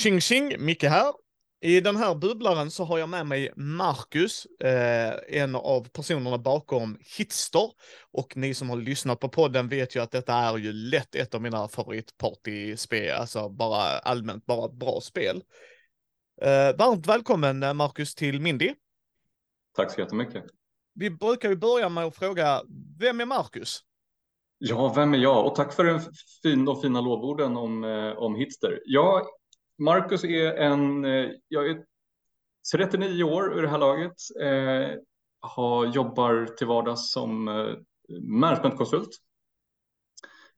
Tjing 0.00 0.20
tjing, 0.20 0.64
Micke 0.64 0.82
här. 0.82 1.14
I 1.60 1.80
den 1.80 1.96
här 1.96 2.14
bubblaren 2.14 2.70
så 2.70 2.84
har 2.84 2.98
jag 2.98 3.08
med 3.08 3.26
mig 3.26 3.52
Marcus, 3.56 4.46
eh, 4.46 5.14
en 5.28 5.54
av 5.54 5.88
personerna 5.88 6.38
bakom 6.38 6.98
Hitster. 7.16 7.70
Och 8.12 8.36
ni 8.36 8.54
som 8.54 8.70
har 8.70 8.76
lyssnat 8.76 9.20
på 9.20 9.28
podden 9.28 9.68
vet 9.68 9.96
ju 9.96 10.02
att 10.02 10.10
detta 10.10 10.34
är 10.34 10.58
ju 10.58 10.72
lätt 10.72 11.14
ett 11.14 11.34
av 11.34 11.42
mina 11.42 11.68
favoritpartyspel, 11.68 13.10
alltså 13.10 13.48
bara 13.48 13.98
allmänt 13.98 14.46
bara 14.46 14.68
bra 14.68 15.00
spel. 15.00 15.42
Eh, 16.42 16.76
varmt 16.78 17.06
välkommen 17.06 17.62
eh, 17.62 17.74
Marcus 17.74 18.14
till 18.14 18.40
Mindy. 18.40 18.74
Tack 19.76 19.92
så 19.92 20.00
jättemycket. 20.00 20.44
Vi 20.94 21.10
brukar 21.10 21.48
ju 21.48 21.56
börja 21.56 21.88
med 21.88 22.04
att 22.04 22.16
fråga, 22.16 22.62
vem 22.98 23.20
är 23.20 23.26
Marcus? 23.26 23.80
Ja, 24.58 24.92
vem 24.96 25.14
är 25.14 25.18
jag? 25.18 25.46
Och 25.46 25.54
tack 25.54 25.72
för 25.72 25.84
den 25.84 26.00
fin, 26.42 26.64
de 26.64 26.80
fina 26.80 27.00
lovorden 27.00 27.56
om, 27.56 27.84
eh, 27.84 28.12
om 28.18 28.34
Hitster. 28.34 28.80
Jag 28.84 29.26
Marcus 29.80 30.24
är 30.24 30.52
en, 30.52 31.04
eh, 31.04 31.30
jag 31.48 31.70
är 31.70 31.84
39 32.72 33.24
år 33.24 33.58
i 33.58 33.62
det 33.62 33.68
här 33.68 33.78
laget, 33.78 34.16
eh, 34.40 34.98
har, 35.40 35.86
jobbar 35.86 36.46
till 36.56 36.66
vardags 36.66 37.12
som 37.12 37.48
eh, 37.48 37.74
managementkonsult. 38.20 39.08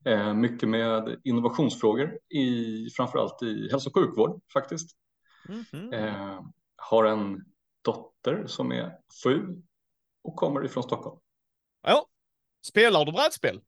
Eh, 0.05 0.35
mycket 0.35 0.69
med 0.69 1.21
innovationsfrågor, 1.25 2.19
i, 2.29 2.89
framförallt 2.97 3.43
i 3.43 3.69
hälso 3.71 3.89
och 3.89 3.95
sjukvård 3.95 4.41
faktiskt. 4.53 4.97
Mm 5.48 5.62
-hmm. 5.62 5.95
eh, 5.95 6.43
har 6.77 7.05
en 7.05 7.45
dotter 7.83 8.47
som 8.47 8.73
är 8.73 8.98
sju 9.25 9.62
och 10.23 10.37
kommer 10.37 10.65
ifrån 10.65 10.83
Stockholm. 10.83 11.20
Ja, 11.83 12.06
spelar 12.67 13.05
du 13.05 13.12
brädspel? 13.12 13.61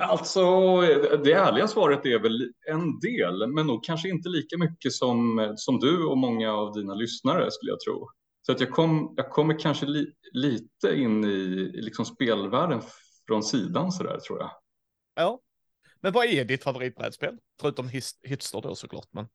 Alltså, 0.00 0.80
det 1.24 1.32
ärliga 1.32 1.68
svaret 1.68 2.06
är 2.06 2.18
väl 2.18 2.52
en 2.70 2.98
del, 3.00 3.46
men 3.46 3.66
nog 3.66 3.84
kanske 3.84 4.08
inte 4.08 4.28
lika 4.28 4.58
mycket 4.58 4.92
som, 4.92 5.52
som 5.56 5.78
du 5.78 6.04
och 6.04 6.18
många 6.18 6.52
av 6.52 6.72
dina 6.72 6.94
lyssnare 6.94 7.50
skulle 7.50 7.72
jag 7.72 7.80
tro. 7.80 8.08
Så 8.46 8.52
att 8.52 8.60
jag, 8.60 8.70
kom, 8.70 9.14
jag 9.16 9.30
kommer 9.30 9.58
kanske 9.58 9.86
li, 9.86 10.12
lite 10.32 10.94
in 10.96 11.24
i, 11.24 11.28
i 11.74 11.80
liksom 11.82 12.04
spelvärlden 12.04 12.80
från 13.26 13.42
sidan 13.42 13.92
sådär 13.92 14.18
tror 14.18 14.38
jag. 14.38 14.50
Ja, 15.14 15.40
men 16.00 16.12
vad 16.12 16.26
är 16.26 16.44
ditt 16.44 16.64
favoritbrädspel? 16.64 17.38
Förutom 17.60 17.88
Hitster 18.22 18.60
då 18.60 18.74
såklart. 18.74 19.08
Men... 19.10 19.28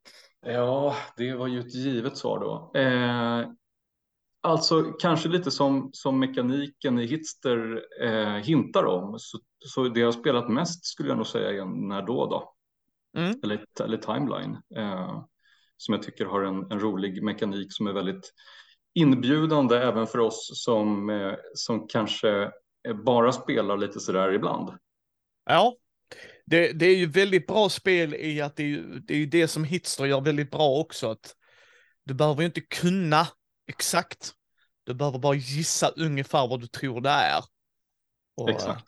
Ja, 0.45 0.95
det 1.17 1.34
var 1.34 1.47
ju 1.47 1.59
ett 1.59 1.75
givet 1.75 2.17
svar 2.17 2.39
då. 2.39 2.80
Eh, 2.80 3.47
Alltså 4.45 4.83
kanske 4.83 5.30
lite 5.30 5.52
som, 5.52 5.89
som 5.94 6.19
mekaniken 6.19 6.99
i 6.99 7.05
Hitster 7.05 7.83
eh, 8.02 8.36
hintar 8.36 8.85
om. 8.85 9.19
Så, 9.19 9.39
så 9.66 9.88
det 9.88 10.00
jag 10.00 10.08
har 10.08 10.11
spelat 10.11 10.50
mest 10.50 10.85
skulle 10.85 11.09
jag 11.09 11.17
nog 11.17 11.27
säga 11.27 11.61
är 11.61 11.66
När 11.66 12.02
då 12.02 12.25
då. 12.25 12.53
Mm. 13.17 13.39
Eller, 13.44 13.66
eller 13.83 13.97
Timeline. 13.97 14.58
Eh, 14.75 15.23
som 15.77 15.94
jag 15.94 16.03
tycker 16.03 16.25
har 16.25 16.41
en, 16.41 16.72
en 16.72 16.80
rolig 16.80 17.23
mekanik 17.23 17.67
som 17.69 17.88
är 17.88 17.94
väldigt 17.94 18.33
inbjudande 18.94 19.77
även 19.77 20.08
för 20.08 20.19
oss 20.19 20.63
som, 20.63 21.09
eh, 21.09 21.33
som 21.53 21.88
kanske 21.88 22.52
bara 23.05 23.31
spelar 23.31 23.78
lite 23.78 24.00
sådär 24.00 24.33
ibland. 24.33 24.69
Ja, 25.45 25.75
det, 26.45 26.72
det 26.72 26.85
är 26.85 26.95
ju 26.95 27.05
väldigt 27.05 27.47
bra 27.47 27.69
spel 27.69 28.16
i 28.16 28.41
att 28.41 28.55
det 28.55 28.63
är, 28.63 29.02
det 29.07 29.13
är 29.13 29.17
ju 29.17 29.25
det 29.25 29.47
som 29.47 29.63
Hitster 29.63 30.05
gör 30.05 30.22
väldigt 30.22 30.52
bra 30.52 30.80
också. 30.80 31.09
Att 31.09 31.35
du 32.05 32.13
behöver 32.13 32.41
ju 32.41 32.45
inte 32.45 32.61
kunna 32.61 33.28
exakt. 33.67 34.31
Du 34.83 34.94
behöver 34.94 35.19
bara 35.19 35.36
gissa 35.36 35.88
ungefär 35.88 36.47
vad 36.47 36.62
du 36.62 36.68
tror 36.68 37.01
det 37.01 37.09
är. 37.09 37.44
Och, 38.35 38.50
Exakt. 38.50 38.85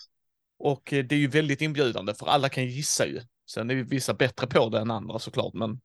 Och 0.58 0.94
eh, 0.94 1.06
det 1.06 1.16
är 1.16 1.19
ju 1.19 1.28
väldigt 1.28 1.62
inbjudande 1.62 2.13
för 2.13 2.25
alla 2.25 2.50
kan 2.50 2.66
gissa 2.66 3.06
ju. 3.06 3.22
Sen 3.50 3.69
är 3.69 3.75
vissa 3.75 4.14
bättre 4.14 4.47
på 4.47 4.69
det 4.69 4.80
än 4.80 4.91
andra 4.91 5.19
såklart, 5.19 5.53
men 5.53 5.81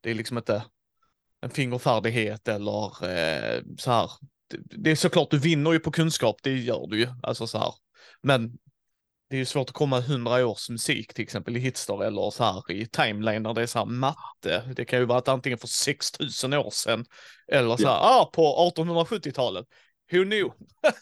det 0.00 0.10
är 0.10 0.14
liksom 0.14 0.38
inte 0.38 0.64
en 1.40 1.50
fingerfärdighet 1.50 2.48
eller 2.48 3.08
eh, 3.08 3.62
så 3.78 3.90
här. 3.90 4.10
Det, 4.48 4.58
det 4.82 4.90
är 4.90 4.96
såklart, 4.96 5.30
du 5.30 5.38
vinner 5.38 5.72
ju 5.72 5.78
på 5.78 5.90
kunskap, 5.90 6.36
det 6.42 6.58
gör 6.58 6.86
du 6.86 6.98
ju, 7.00 7.08
alltså 7.22 7.46
så 7.46 7.58
här. 7.58 7.74
Men 8.22 8.58
det 9.32 9.36
är 9.36 9.38
ju 9.38 9.44
svårt 9.44 9.68
att 9.68 9.74
komma 9.74 10.00
hundra 10.00 10.46
års 10.46 10.70
musik 10.70 11.14
till 11.14 11.22
exempel 11.22 11.56
i 11.56 11.60
Hitster 11.60 12.04
eller 12.04 12.30
så 12.30 12.44
här 12.44 12.70
i 12.70 12.86
timeline 12.86 13.42
när 13.42 13.54
det 13.54 13.62
är 13.62 13.66
så 13.66 13.78
här 13.78 13.86
matte. 13.86 14.62
Det 14.76 14.84
kan 14.84 14.98
ju 14.98 15.04
vara 15.04 15.18
att 15.18 15.28
antingen 15.28 15.58
för 15.58 15.66
6000 15.66 16.52
år 16.52 16.70
sedan 16.70 17.04
eller 17.48 17.76
så 17.76 17.88
här, 17.88 17.94
ja. 17.94 18.20
ah, 18.20 18.30
på 18.34 18.72
1870-talet. 18.76 19.66
Who 20.12 20.24
knew? 20.24 20.50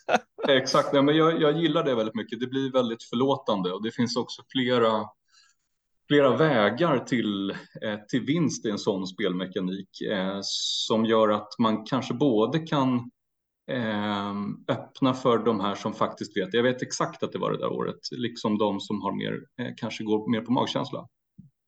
Exakt, 0.48 0.88
ja, 0.92 1.02
men 1.02 1.16
jag, 1.16 1.42
jag 1.42 1.58
gillar 1.58 1.84
det 1.84 1.94
väldigt 1.94 2.14
mycket. 2.14 2.40
Det 2.40 2.46
blir 2.46 2.72
väldigt 2.72 3.02
förlåtande 3.02 3.72
och 3.72 3.82
det 3.82 3.90
finns 3.90 4.16
också 4.16 4.42
flera, 4.52 5.04
flera 6.08 6.36
vägar 6.36 6.98
till, 6.98 7.50
eh, 7.50 7.96
till 8.08 8.20
vinst 8.20 8.66
i 8.66 8.70
en 8.70 8.78
sån 8.78 9.06
spelmekanik 9.06 10.00
eh, 10.00 10.38
som 10.42 11.04
gör 11.04 11.28
att 11.28 11.48
man 11.58 11.84
kanske 11.84 12.14
både 12.14 12.58
kan 12.58 13.10
öppna 14.68 15.14
för 15.14 15.38
de 15.38 15.60
här 15.60 15.74
som 15.74 15.94
faktiskt 15.94 16.36
vet. 16.36 16.54
Jag 16.54 16.62
vet 16.62 16.82
exakt 16.82 17.22
att 17.22 17.32
det 17.32 17.38
var 17.38 17.52
det 17.52 17.58
där 17.58 17.72
året, 17.72 17.98
liksom 18.10 18.58
de 18.58 18.80
som 18.80 19.02
har 19.02 19.12
mer, 19.12 19.40
eh, 19.60 19.74
kanske 19.76 20.04
går 20.04 20.30
mer 20.30 20.40
på 20.40 20.52
magkänsla. 20.52 21.08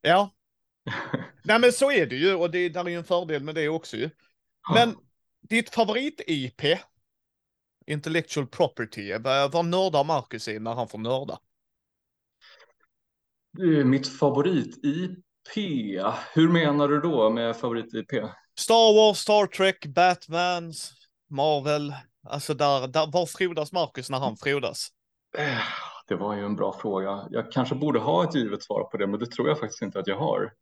Ja. 0.00 0.30
Nej 1.44 1.58
men 1.60 1.72
så 1.72 1.90
är 1.90 2.06
det 2.06 2.16
ju 2.16 2.34
och 2.34 2.50
det 2.50 2.68
där 2.68 2.84
är 2.84 2.88
ju 2.88 2.96
en 2.96 3.04
fördel 3.04 3.42
med 3.42 3.54
det 3.54 3.68
också 3.68 3.96
ju. 3.96 4.10
Men 4.74 4.88
ja. 4.88 4.94
ditt 5.40 5.70
favorit-IP, 5.70 6.78
Intellectual 7.86 8.46
Property, 8.46 9.12
vad 9.52 9.64
nördar 9.64 10.04
Marcus 10.04 10.48
i 10.48 10.58
när 10.58 10.74
han 10.74 10.88
får 10.88 10.98
nörda? 10.98 11.38
Mitt 13.84 14.18
favorit-IP, 14.18 15.56
hur 16.34 16.48
menar 16.48 16.88
du 16.88 17.00
då 17.00 17.30
med 17.30 17.56
favorit-IP? 17.56 18.28
Star 18.58 18.94
Wars, 18.94 19.18
Star 19.18 19.46
Trek, 19.46 19.86
Batmans, 19.86 21.01
Marvel, 21.32 21.94
alltså 22.26 22.54
där, 22.54 22.88
där, 22.88 23.12
var 23.12 23.26
frodas 23.26 23.72
Marcus 23.72 24.10
när 24.10 24.18
han 24.18 24.36
frodas? 24.36 24.88
Eh, 25.38 25.58
det 26.08 26.14
var 26.14 26.36
ju 26.36 26.44
en 26.44 26.56
bra 26.56 26.72
fråga. 26.72 27.26
Jag 27.30 27.52
kanske 27.52 27.74
borde 27.74 27.98
ha 27.98 28.24
ett 28.24 28.34
givet 28.34 28.62
svar 28.62 28.84
på 28.84 28.96
det, 28.96 29.06
men 29.06 29.20
det 29.20 29.26
tror 29.26 29.48
jag 29.48 29.58
faktiskt 29.58 29.82
inte 29.82 29.98
att 29.98 30.06
jag 30.06 30.18
har. 30.18 30.52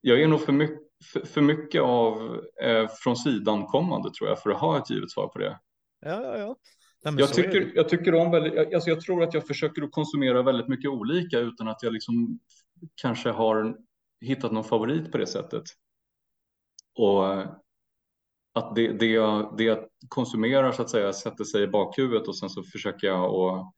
Jag 0.00 0.22
är 0.22 0.28
nog 0.28 0.40
för 0.40 0.52
mycket, 0.52 0.78
för, 1.12 1.20
för 1.20 1.40
mycket 1.40 1.82
av 1.82 2.40
eh, 2.62 2.88
från 2.88 3.16
sidan 3.16 3.66
kommande 3.66 4.10
tror 4.10 4.28
jag 4.28 4.42
för 4.42 4.50
att 4.50 4.60
ha 4.60 4.78
ett 4.78 4.90
givet 4.90 5.10
svar 5.10 5.28
på 5.28 5.38
det. 5.38 5.58
Ja, 6.00 6.22
ja, 6.22 6.38
ja. 6.38 6.56
Nej, 7.04 7.14
jag, 7.18 7.34
tycker, 7.34 7.72
jag 7.74 7.88
tycker 7.88 8.14
om 8.14 8.30
väldigt, 8.30 8.74
alltså 8.74 8.90
jag 8.90 9.00
tror 9.00 9.22
att 9.22 9.34
jag 9.34 9.46
försöker 9.46 9.82
att 9.82 9.90
konsumera 9.90 10.42
väldigt 10.42 10.68
mycket 10.68 10.90
olika 10.90 11.38
utan 11.38 11.68
att 11.68 11.82
jag 11.82 11.92
liksom 11.92 12.38
kanske 12.94 13.30
har 13.30 13.76
hittat 14.20 14.52
någon 14.52 14.64
favorit 14.64 15.12
på 15.12 15.18
det 15.18 15.26
sättet. 15.26 15.62
Och 16.98 17.44
att 18.52 18.74
det, 18.74 18.92
det, 18.92 19.06
jag, 19.06 19.54
det 19.58 19.64
jag 19.64 19.78
konsumerar 20.08 20.72
så 20.72 20.82
att 20.82 20.90
säga 20.90 21.12
sätter 21.12 21.44
sig 21.44 21.62
i 21.62 21.66
bakhuvudet 21.66 22.28
och 22.28 22.38
sen 22.38 22.50
så 22.50 22.62
försöker 22.62 23.06
jag 23.06 23.34
att 23.34 23.74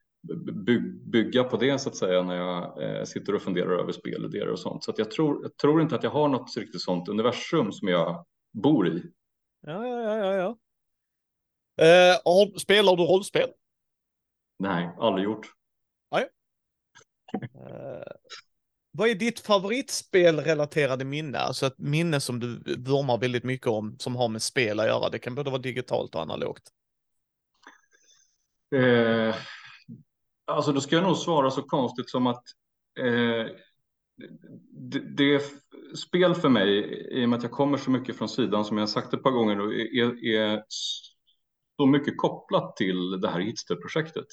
bygga 1.13 1.45
på 1.45 1.57
det 1.57 1.79
så 1.79 1.89
att 1.89 1.97
säga 1.97 2.23
när 2.23 2.37
jag 2.37 2.83
eh, 2.83 3.05
sitter 3.05 3.35
och 3.35 3.43
funderar 3.43 3.79
över 3.79 3.93
spelidéer 3.93 4.49
och 4.49 4.59
sånt. 4.59 4.85
Så 4.85 4.91
att 4.91 4.99
jag, 4.99 5.11
tror, 5.11 5.43
jag 5.43 5.57
tror 5.57 5.83
inte 5.83 5.95
att 5.95 6.03
jag 6.03 6.11
har 6.11 6.29
något 6.29 6.57
riktigt 6.57 6.81
sånt 6.81 7.09
universum 7.09 7.73
som 7.73 7.89
jag 7.89 8.27
bor 8.53 8.89
i. 8.89 9.03
Ja, 9.61 9.87
ja, 9.87 10.03
ja, 10.03 10.17
ja. 10.17 10.35
ja. 10.35 10.57
Eh, 11.85 12.57
spelar 12.57 12.97
du 12.97 13.03
rollspel? 13.03 13.51
Nej, 14.59 14.91
aldrig 14.99 15.25
gjort. 15.25 15.47
Nej. 16.11 16.29
eh, 17.43 18.13
vad 18.93 19.09
är 19.09 19.15
ditt 19.15 19.41
favoritspelrelaterade 19.41 21.05
minne? 21.05 21.39
Alltså 21.39 21.67
ett 21.67 21.79
minne 21.79 22.21
som 22.21 22.41
du 22.41 22.49
vurmar 22.79 23.19
väldigt 23.19 23.45
mycket 23.45 23.67
om 23.67 23.97
som 23.99 24.17
har 24.17 24.29
med 24.29 24.43
spel 24.43 24.81
att 24.81 24.87
göra. 24.87 25.09
Det 25.09 25.19
kan 25.19 25.35
både 25.35 25.51
vara 25.51 25.63
digitalt 25.63 26.15
och 26.15 26.23
analogt. 26.23 26.63
Eh, 28.75 29.35
alltså 30.47 30.73
då 30.73 30.81
ska 30.81 30.97
jag 30.97 31.05
nog 31.05 31.17
svara 31.17 31.51
så 31.51 31.63
konstigt 31.63 32.11
som 32.11 32.27
att 32.27 32.45
eh, 32.99 33.47
det, 34.71 35.17
det, 35.17 35.35
är 35.35 35.43
spel 35.97 36.35
för 36.35 36.49
mig, 36.49 36.79
i 37.11 37.25
och 37.25 37.29
med 37.29 37.37
att 37.37 37.43
jag 37.43 37.53
kommer 37.53 37.79
så 37.79 37.91
mycket 37.91 38.17
från 38.17 38.29
sidan 38.29 38.65
som 38.65 38.79
jag 38.79 38.89
sagt 38.89 39.15
ett 39.15 39.23
par 39.23 39.31
gånger, 39.31 39.57
då, 39.57 39.73
är, 39.73 40.27
är 40.27 40.63
så 41.77 41.87
mycket 41.87 42.19
kopplat 42.19 42.77
till 42.77 43.21
det 43.21 43.29
här 43.29 43.41
hitsterprojektet. 43.41 44.27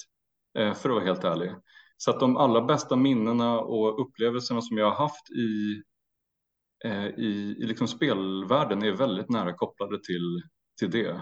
Eh, 0.57 0.73
för 0.73 0.89
att 0.89 0.95
vara 0.95 1.05
helt 1.05 1.23
ärlig. 1.23 1.51
Så 2.01 2.11
att 2.11 2.19
de 2.19 2.37
allra 2.37 2.61
bästa 2.61 2.95
minnena 2.95 3.59
och 3.59 4.01
upplevelserna 4.01 4.61
som 4.61 4.77
jag 4.77 4.85
har 4.85 4.95
haft 4.95 5.31
i, 5.31 5.81
eh, 6.85 7.05
i, 7.05 7.55
i 7.59 7.65
liksom 7.65 7.87
spelvärlden 7.87 8.83
är 8.83 8.91
väldigt 8.91 9.29
nära 9.29 9.53
kopplade 9.53 10.03
till, 10.03 10.41
till 10.79 10.91
det. 10.91 11.21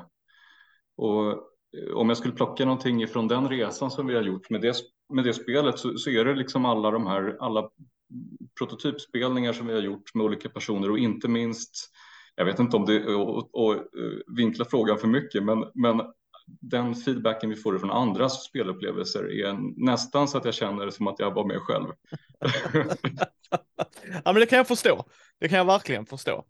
Och 0.98 1.32
eh, 1.32 1.94
om 1.96 2.10
jag 2.10 2.18
skulle 2.18 2.34
plocka 2.34 2.66
någonting 2.66 3.04
ifrån 3.04 3.28
den 3.28 3.50
resan 3.50 3.92
som 3.92 4.08
vi 4.08 4.16
har 4.16 4.22
gjort 4.22 4.50
med 4.50 4.62
det, 4.62 4.76
med 5.14 5.24
det 5.24 5.34
spelet 5.34 5.80
så, 5.80 5.98
så 5.98 6.10
är 6.10 6.26
det 6.26 6.36
liksom 6.36 6.66
alla 6.66 6.92
de 6.92 7.08
här 7.08 7.38
alla 7.40 7.70
prototypspelningar 8.60 9.54
som 9.54 9.68
vi 9.68 9.74
har 9.74 9.82
gjort 9.82 10.16
med 10.16 10.26
olika 10.26 10.50
personer 10.50 10.92
och 10.92 11.00
inte 11.00 11.28
minst 11.28 11.92
jag 12.36 12.46
vet 12.46 12.60
inte 12.60 12.78
om 12.78 12.86
det 12.86 12.96
är 12.96 13.40
att 13.40 13.78
eh, 13.78 13.84
vinkla 14.38 14.66
frågan 14.66 14.98
för 14.98 15.08
mycket, 15.08 15.44
men, 15.44 15.64
men 15.74 16.02
den 16.48 16.96
feedbacken 16.96 17.50
vi 17.50 17.56
får 17.56 17.78
från 17.78 17.92
andras 17.92 18.44
spelupplevelser 18.44 19.46
är 19.46 19.84
nästan 19.86 20.28
så 20.28 20.38
att 20.38 20.46
jag 20.46 20.54
känner 20.54 20.86
det 20.86 20.92
som 20.92 21.08
att 21.08 21.20
jag 21.20 21.34
var 21.34 21.46
med 21.46 21.62
själv. 21.62 21.88
Ja, 24.26 24.34
men 24.34 24.36
det 24.36 24.46
kan 24.46 24.58
jag 24.58 24.68
förstå. 24.68 25.06
Det 25.40 25.50
kan 25.50 25.58
jag 25.58 25.66
verkligen 25.66 26.06
förstå. 26.06 26.46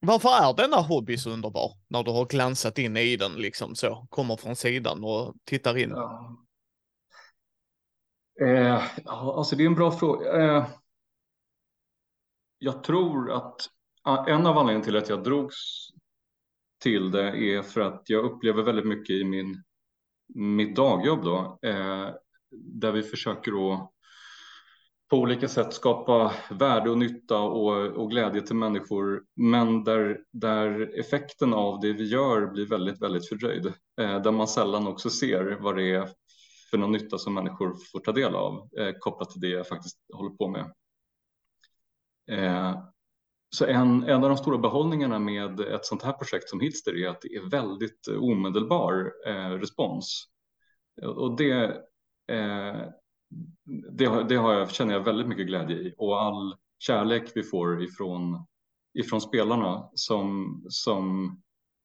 Varför 0.00 0.28
är 0.28 0.56
denna 0.56 0.76
hobby 0.76 1.18
så 1.18 1.30
underbar? 1.30 1.72
När 1.88 2.02
du 2.02 2.10
har 2.10 2.26
glansat 2.26 2.78
in 2.78 2.96
i 2.96 3.16
den 3.16 3.32
liksom 3.32 3.74
så, 3.74 4.06
kommer 4.10 4.36
från 4.36 4.56
sidan 4.56 5.04
och 5.04 5.34
tittar 5.44 5.78
in. 5.78 5.90
Ja. 5.90 6.36
Eh, 8.40 8.82
alltså 9.06 9.56
det 9.56 9.62
är 9.62 9.66
en 9.66 9.74
bra 9.74 9.90
fråga. 9.90 10.42
Eh, 10.42 10.66
jag 12.58 12.84
tror 12.84 13.32
att 13.32 13.60
en 14.28 14.46
av 14.46 14.58
anledningarna 14.58 14.84
till 14.84 14.96
att 14.96 15.08
jag 15.08 15.24
drogs 15.24 15.88
till 16.82 17.10
det 17.10 17.54
är 17.54 17.62
för 17.62 17.80
att 17.80 18.02
jag 18.06 18.24
upplever 18.24 18.62
väldigt 18.62 18.86
mycket 18.86 19.10
i 19.10 19.24
min, 19.24 19.62
mitt 20.34 20.76
dagjobb 20.76 21.24
då, 21.24 21.58
eh, 21.62 22.10
där 22.50 22.92
vi 22.92 23.02
försöker 23.02 23.72
att 23.72 23.90
på 25.10 25.18
olika 25.18 25.48
sätt 25.48 25.74
skapa 25.74 26.32
värde 26.50 26.90
och 26.90 26.98
nytta 26.98 27.38
och, 27.38 27.86
och 27.86 28.10
glädje 28.10 28.40
till 28.40 28.56
människor, 28.56 29.22
men 29.36 29.84
där, 29.84 30.20
där 30.32 30.98
effekten 30.98 31.54
av 31.54 31.80
det 31.80 31.92
vi 31.92 32.04
gör 32.04 32.46
blir 32.46 32.66
väldigt, 32.66 33.02
väldigt 33.02 33.28
fördröjd. 33.28 33.66
Eh, 34.00 34.22
där 34.22 34.30
man 34.30 34.48
sällan 34.48 34.86
också 34.86 35.10
ser 35.10 35.58
vad 35.60 35.76
det 35.76 35.90
är 35.90 36.08
för 36.70 36.78
någon 36.78 36.92
nytta 36.92 37.18
som 37.18 37.34
människor 37.34 37.76
får 37.92 38.00
ta 38.00 38.12
del 38.12 38.34
av 38.34 38.68
eh, 38.78 38.92
kopplat 39.00 39.30
till 39.30 39.40
det 39.40 39.48
jag 39.48 39.68
faktiskt 39.68 39.98
håller 40.12 40.30
på 40.30 40.48
med. 40.48 40.72
Eh, 42.30 42.91
så 43.56 43.66
en, 43.66 44.02
en 44.02 44.24
av 44.24 44.28
de 44.28 44.36
stora 44.36 44.58
behållningarna 44.58 45.18
med 45.18 45.60
ett 45.60 45.84
sånt 45.84 46.02
här 46.02 46.12
projekt 46.12 46.48
som 46.48 46.60
Hitster 46.60 46.96
är 46.96 47.08
att 47.08 47.20
det 47.20 47.34
är 47.34 47.50
väldigt 47.50 48.08
eh, 48.08 48.22
omedelbar 48.22 49.12
eh, 49.26 49.50
respons. 49.50 50.28
Och 51.02 51.36
det, 51.36 51.62
eh, 52.32 52.82
det, 53.90 54.24
det 54.28 54.36
har 54.36 54.52
jag, 54.52 54.70
känner 54.70 54.94
jag 54.94 55.04
väldigt 55.04 55.28
mycket 55.28 55.46
glädje 55.46 55.76
i 55.76 55.94
och 55.98 56.22
all 56.22 56.56
kärlek 56.78 57.32
vi 57.34 57.42
får 57.42 57.82
ifrån, 57.82 58.46
ifrån 58.98 59.20
spelarna 59.20 59.90
som, 59.94 60.60
som 60.68 61.36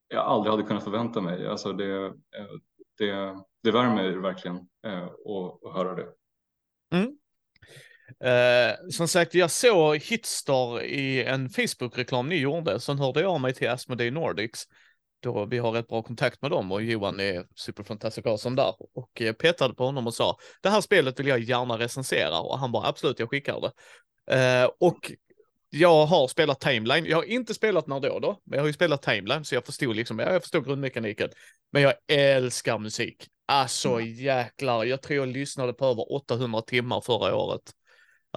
jag 0.07 0.25
aldrig 0.25 0.51
hade 0.51 0.63
kunnat 0.63 0.83
förvänta 0.83 1.21
mig. 1.21 1.47
Alltså 1.47 1.73
det, 1.73 2.05
eh, 2.05 2.11
det, 2.97 3.35
det 3.63 3.71
värmer 3.71 4.11
verkligen 4.11 4.55
eh, 4.85 5.03
att, 5.03 5.63
att 5.65 5.73
höra 5.73 5.95
det. 5.95 6.07
Eh, 8.23 8.89
som 8.91 9.07
sagt, 9.07 9.33
jag 9.33 9.51
såg 9.51 9.97
Hitstar 9.97 10.81
i 10.83 11.23
en 11.23 11.49
Facebook-reklam 11.49 12.29
ni 12.29 12.35
gjorde, 12.35 12.79
sen 12.79 12.99
hörde 12.99 13.21
jag 13.21 13.31
av 13.31 13.41
mig 13.41 13.53
till 13.53 13.69
Asmodee 13.69 14.11
Nordics, 14.11 14.63
då 15.19 15.45
vi 15.45 15.57
har 15.57 15.71
rätt 15.71 15.87
bra 15.87 16.01
kontakt 16.01 16.41
med 16.41 16.51
dem 16.51 16.71
och 16.71 16.83
Johan 16.83 17.19
är 17.19 17.45
superfantastisk 17.55 18.27
som 18.39 18.55
där 18.55 18.73
och 18.93 19.21
eh, 19.21 19.33
petade 19.33 19.73
på 19.73 19.85
honom 19.85 20.07
och 20.07 20.13
sa 20.13 20.37
det 20.61 20.69
här 20.69 20.81
spelet 20.81 21.19
vill 21.19 21.27
jag 21.27 21.39
gärna 21.39 21.79
recensera 21.79 22.39
och 22.39 22.59
han 22.59 22.71
bara 22.71 22.87
absolut, 22.87 23.19
jag 23.19 23.29
skickar 23.29 23.61
det. 23.61 23.71
Eh, 24.35 24.69
och 24.79 25.11
jag 25.69 26.05
har 26.05 26.27
spelat 26.27 26.59
Timeline. 26.59 27.05
Jag 27.05 27.17
har 27.17 27.23
inte 27.23 27.53
spelat 27.53 27.87
när 27.87 27.99
då 27.99 28.19
då, 28.19 28.41
men 28.43 28.57
jag 28.57 28.63
har 28.63 28.67
ju 28.67 28.73
spelat 28.73 29.01
Timeline 29.01 29.45
så 29.45 29.55
jag 29.55 29.65
förstod 29.65 29.95
liksom, 29.95 30.19
jag 30.19 30.41
förstår 30.41 30.61
grundmekaniken. 30.61 31.29
Men 31.71 31.81
jag 31.81 31.93
älskar 32.07 32.77
musik. 32.79 33.27
Alltså 33.45 33.89
mm. 33.89 34.13
jäklar, 34.13 34.83
jag 34.83 35.01
tror 35.01 35.19
jag 35.19 35.27
lyssnade 35.27 35.73
på 35.73 35.85
över 35.85 36.13
800 36.13 36.61
timmar 36.61 37.01
förra 37.01 37.35
året 37.35 37.61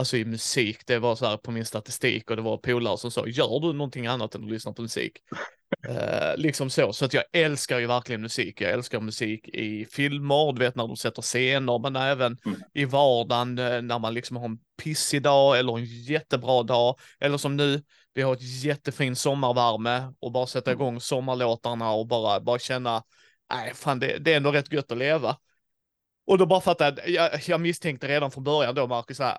alltså 0.01 0.17
i 0.17 0.25
musik, 0.25 0.87
det 0.87 0.99
var 0.99 1.17
så 1.17 1.27
här 1.27 1.37
på 1.37 1.51
min 1.51 1.65
statistik 1.65 2.31
och 2.31 2.37
det 2.37 2.43
var 2.43 2.57
polare 2.57 2.99
som 2.99 3.11
sa, 3.11 3.27
gör 3.27 3.61
du 3.61 3.73
någonting 3.73 4.07
annat 4.07 4.35
än 4.35 4.45
att 4.45 4.51
lyssna 4.51 4.73
på 4.73 4.83
musik? 4.83 5.19
uh, 5.89 6.37
liksom 6.37 6.71
så, 6.71 6.93
så 6.93 7.05
att 7.05 7.15
jag 7.15 7.25
älskar 7.33 7.79
ju 7.79 7.87
verkligen 7.87 8.21
musik. 8.21 8.61
Jag 8.61 8.71
älskar 8.71 9.01
musik 9.01 9.49
i 9.49 9.85
filmer, 9.85 10.53
du 10.53 10.59
vet 10.59 10.77
när 10.77 10.87
de 10.87 10.97
sätter 10.97 11.23
scener, 11.23 11.79
men 11.79 11.97
även 11.97 12.39
mm. 12.47 12.61
i 12.75 12.85
vardagen 12.85 13.59
uh, 13.59 13.83
när 13.83 13.99
man 13.99 14.15
liksom 14.15 14.37
har 14.37 14.45
en 14.45 14.59
pissig 14.83 15.23
dag 15.23 15.59
eller 15.59 15.79
en 15.79 15.85
jättebra 15.85 16.63
dag, 16.63 16.99
eller 17.21 17.39
som 17.39 17.57
nu, 17.57 17.83
vi 18.15 18.23
har 18.23 18.33
ett 18.33 18.63
jättefin 18.63 19.17
sommarvärme 19.17 20.13
och 20.21 20.33
bara 20.33 20.47
sätta 20.47 20.71
mm. 20.71 20.81
igång 20.81 21.01
sommarlåtarna 21.01 21.93
och 21.93 22.07
bara, 22.07 22.41
bara 22.41 22.59
känna, 22.59 23.03
nej 23.53 23.73
fan 23.75 23.99
det, 23.99 24.19
det 24.19 24.33
är 24.33 24.37
ändå 24.37 24.53
rätt 24.53 24.73
gött 24.73 24.93
att 24.93 24.99
leva. 24.99 25.37
Och 26.27 26.39
då 26.39 26.47
bara 26.47 26.61
fattade 26.61 27.11
jag, 27.11 27.33
jag, 27.33 27.41
jag 27.47 27.61
misstänkte 27.61 28.09
redan 28.09 28.31
från 28.31 28.45
början 28.45 28.75
då, 28.75 28.87
Marcus, 28.87 29.19
här, 29.19 29.39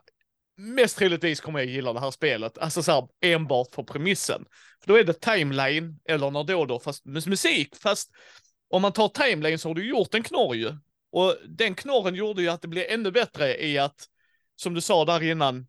mest 0.58 0.98
troligtvis 0.98 1.42
kommer 1.42 1.60
jag 1.60 1.68
gilla 1.68 1.94
det 1.94 2.00
här 2.00 2.12
spelet, 2.12 2.58
alltså 2.58 2.84
så 2.84 2.92
här, 2.92 3.08
enbart 3.22 3.76
för 3.76 3.84
premissen. 3.84 4.46
För 4.82 4.88
då 4.88 5.00
är 5.00 5.04
det 5.04 5.14
timeline, 5.14 6.00
eller 6.06 6.32
när 6.32 6.44
då 6.44 6.66
då, 6.66 6.80
fast 6.80 7.06
musik, 7.06 7.76
fast 7.76 8.12
om 8.70 8.82
man 8.82 8.92
tar 8.92 9.08
timeline 9.08 9.60
så 9.60 9.70
har 9.70 9.76
du 9.76 9.90
gjort 9.90 10.14
en 10.14 10.24
knorr 10.24 10.56
ju. 10.56 10.74
Och 11.12 11.36
den 11.48 11.76
knorren 11.76 12.16
gjorde 12.16 12.42
ju 12.42 12.50
att 12.50 12.62
det 12.62 12.68
blev 12.68 12.86
ännu 12.90 13.12
bättre 13.12 13.66
i 13.66 13.78
att, 13.78 14.08
som 14.56 14.74
du 14.74 14.82
sa 14.82 15.06
där 15.06 15.24
innan, 15.24 15.68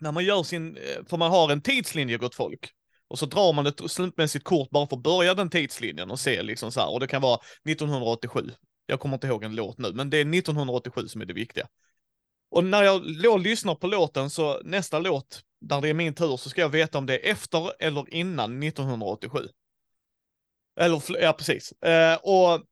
när 0.00 0.12
man 0.12 0.24
gör 0.24 0.42
sin, 0.42 0.76
eh, 0.76 1.04
för 1.08 1.16
man 1.16 1.30
har 1.30 1.52
en 1.52 1.60
tidslinje 1.60 2.18
gott 2.18 2.34
folk. 2.34 2.70
Och 3.08 3.18
så 3.18 3.26
drar 3.26 3.52
man 3.52 3.66
ett 3.66 3.90
slumpmässigt 3.90 4.44
kort 4.44 4.70
bara 4.70 4.86
för 4.86 4.96
att 4.96 5.02
börja 5.02 5.34
den 5.34 5.50
tidslinjen 5.50 6.10
och 6.10 6.20
se 6.20 6.42
liksom 6.42 6.72
så 6.72 6.80
här, 6.80 6.90
och 6.90 7.00
det 7.00 7.06
kan 7.06 7.22
vara 7.22 7.38
1987. 7.64 8.50
Jag 8.86 9.00
kommer 9.00 9.14
inte 9.14 9.26
ihåg 9.26 9.44
en 9.44 9.54
låt 9.54 9.78
nu, 9.78 9.92
men 9.92 10.10
det 10.10 10.16
är 10.16 10.34
1987 10.34 11.08
som 11.08 11.20
är 11.20 11.24
det 11.26 11.34
viktiga. 11.34 11.66
Och 12.50 12.64
när 12.64 12.82
jag 12.82 13.02
och 13.32 13.40
lyssnar 13.40 13.74
på 13.74 13.86
låten 13.86 14.30
så 14.30 14.60
nästa 14.64 14.98
låt, 14.98 15.42
där 15.60 15.80
det 15.80 15.88
är 15.88 15.94
min 15.94 16.14
tur, 16.14 16.36
så 16.36 16.50
ska 16.50 16.60
jag 16.60 16.68
veta 16.68 16.98
om 16.98 17.06
det 17.06 17.18
är 17.18 17.30
efter 17.30 17.72
eller 17.78 18.14
innan 18.14 18.62
1987. 18.62 19.48
Eller, 20.80 21.22
ja 21.22 21.32
precis. 21.32 21.72
Eh, 21.72 22.18
och, 22.22 22.62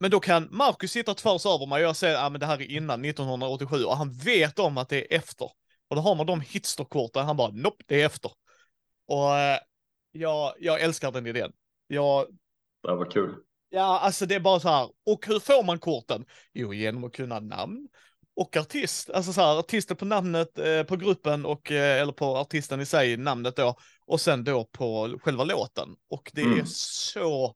men 0.00 0.10
då 0.10 0.20
kan 0.20 0.48
Marcus 0.50 0.92
sitta 0.92 1.14
tvärs 1.14 1.46
över 1.46 1.66
mig 1.66 1.82
och 1.82 1.88
jag 1.88 1.96
säger 1.96 2.16
att 2.16 2.32
ah, 2.32 2.38
det 2.38 2.46
här 2.46 2.62
är 2.62 2.70
innan 2.70 3.04
1987 3.04 3.84
och 3.84 3.96
han 3.96 4.12
vet 4.12 4.58
om 4.58 4.78
att 4.78 4.88
det 4.88 5.14
är 5.14 5.18
efter. 5.18 5.50
Och 5.88 5.96
då 5.96 6.02
har 6.02 6.14
man 6.14 6.26
de 6.26 6.40
hitsterkorten, 6.40 7.26
han 7.26 7.36
bara 7.36 7.50
nope, 7.50 7.84
det 7.86 8.02
är 8.02 8.06
efter. 8.06 8.30
Och 9.08 9.36
eh, 9.36 9.58
jag, 10.12 10.54
jag 10.58 10.80
älskar 10.80 11.12
den 11.12 11.26
idén. 11.26 11.52
Jag... 11.86 12.26
Det 12.82 12.94
var 12.94 13.10
kul. 13.10 13.34
Ja, 13.68 13.98
alltså 14.00 14.26
det 14.26 14.34
är 14.34 14.40
bara 14.40 14.60
så 14.60 14.68
här. 14.68 14.90
Och 15.06 15.26
hur 15.26 15.40
får 15.40 15.62
man 15.62 15.78
korten? 15.78 16.24
Jo, 16.52 16.74
genom 16.74 17.04
att 17.04 17.12
kunna 17.12 17.40
namn 17.40 17.88
och 18.36 18.56
artist, 18.56 19.10
alltså 19.10 19.32
så 19.32 19.40
här, 19.40 19.58
artisten 19.58 19.96
på 19.96 20.04
namnet 20.04 20.58
eh, 20.58 20.82
på 20.82 20.96
gruppen 20.96 21.44
och, 21.46 21.72
eh, 21.72 22.00
eller 22.02 22.12
på 22.12 22.36
artisten 22.36 22.80
i 22.80 22.86
sig, 22.86 23.16
namnet 23.16 23.56
då, 23.56 23.76
och 24.06 24.20
sen 24.20 24.44
då 24.44 24.64
på 24.64 25.18
själva 25.22 25.44
låten. 25.44 25.88
Och 26.10 26.30
det 26.34 26.42
mm. 26.42 26.60
är 26.60 26.64
så 26.66 27.54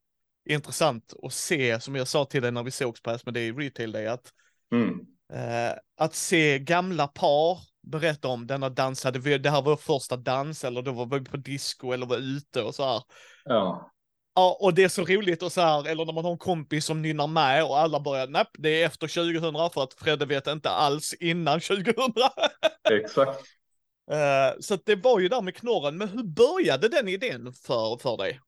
intressant 0.48 1.14
att 1.22 1.32
se, 1.32 1.80
som 1.80 1.96
jag 1.96 2.08
sa 2.08 2.24
till 2.24 2.42
dig 2.42 2.52
när 2.52 2.62
vi 2.62 2.70
sågs 2.70 3.02
på 3.02 3.30
det 3.30 3.40
i 3.40 3.52
Retail 3.52 3.92
Day, 3.92 4.06
att, 4.06 4.32
mm. 4.72 4.98
eh, 5.32 5.78
att 5.96 6.14
se 6.14 6.58
gamla 6.58 7.08
par 7.08 7.58
berätta 7.82 8.28
om 8.28 8.46
denna 8.46 8.68
dansade, 8.68 9.38
det 9.38 9.50
här 9.50 9.62
var 9.62 9.70
vår 9.70 9.76
första 9.76 10.16
dans, 10.16 10.64
eller 10.64 10.82
då 10.82 10.92
var 10.92 11.06
vi 11.06 11.24
på 11.24 11.36
disco 11.36 11.92
eller 11.92 12.06
var 12.06 12.16
ute 12.16 12.62
och 12.62 12.74
så 12.74 12.84
här. 12.84 13.02
Ja. 13.44 13.92
Ja, 14.38 14.58
och 14.60 14.74
det 14.74 14.84
är 14.84 14.88
så 14.88 15.04
roligt 15.04 15.42
och 15.42 15.52
så 15.52 15.60
här, 15.60 15.88
eller 15.88 16.04
när 16.04 16.12
man 16.12 16.24
har 16.24 16.32
en 16.32 16.38
kompis 16.38 16.84
som 16.84 17.02
nynnar 17.02 17.26
med 17.26 17.64
och 17.64 17.78
alla 17.78 18.00
börjar, 18.00 18.26
nej, 18.26 18.44
det 18.58 18.82
är 18.82 18.86
efter 18.86 19.06
2000 19.06 19.70
för 19.74 19.82
att 19.82 19.94
Fredde 19.94 20.26
vet 20.26 20.46
inte 20.46 20.70
alls 20.70 21.14
innan 21.20 21.60
2000. 21.60 21.94
Exakt. 22.90 23.40
Uh, 24.10 24.60
så 24.60 24.76
det 24.84 24.96
var 24.96 25.20
ju 25.20 25.28
där 25.28 25.42
med 25.42 25.56
knorren, 25.56 25.98
men 25.98 26.08
hur 26.08 26.22
började 26.22 26.88
den 26.88 27.08
idén 27.08 27.52
för, 27.52 28.02
för 28.02 28.16
dig? 28.16 28.40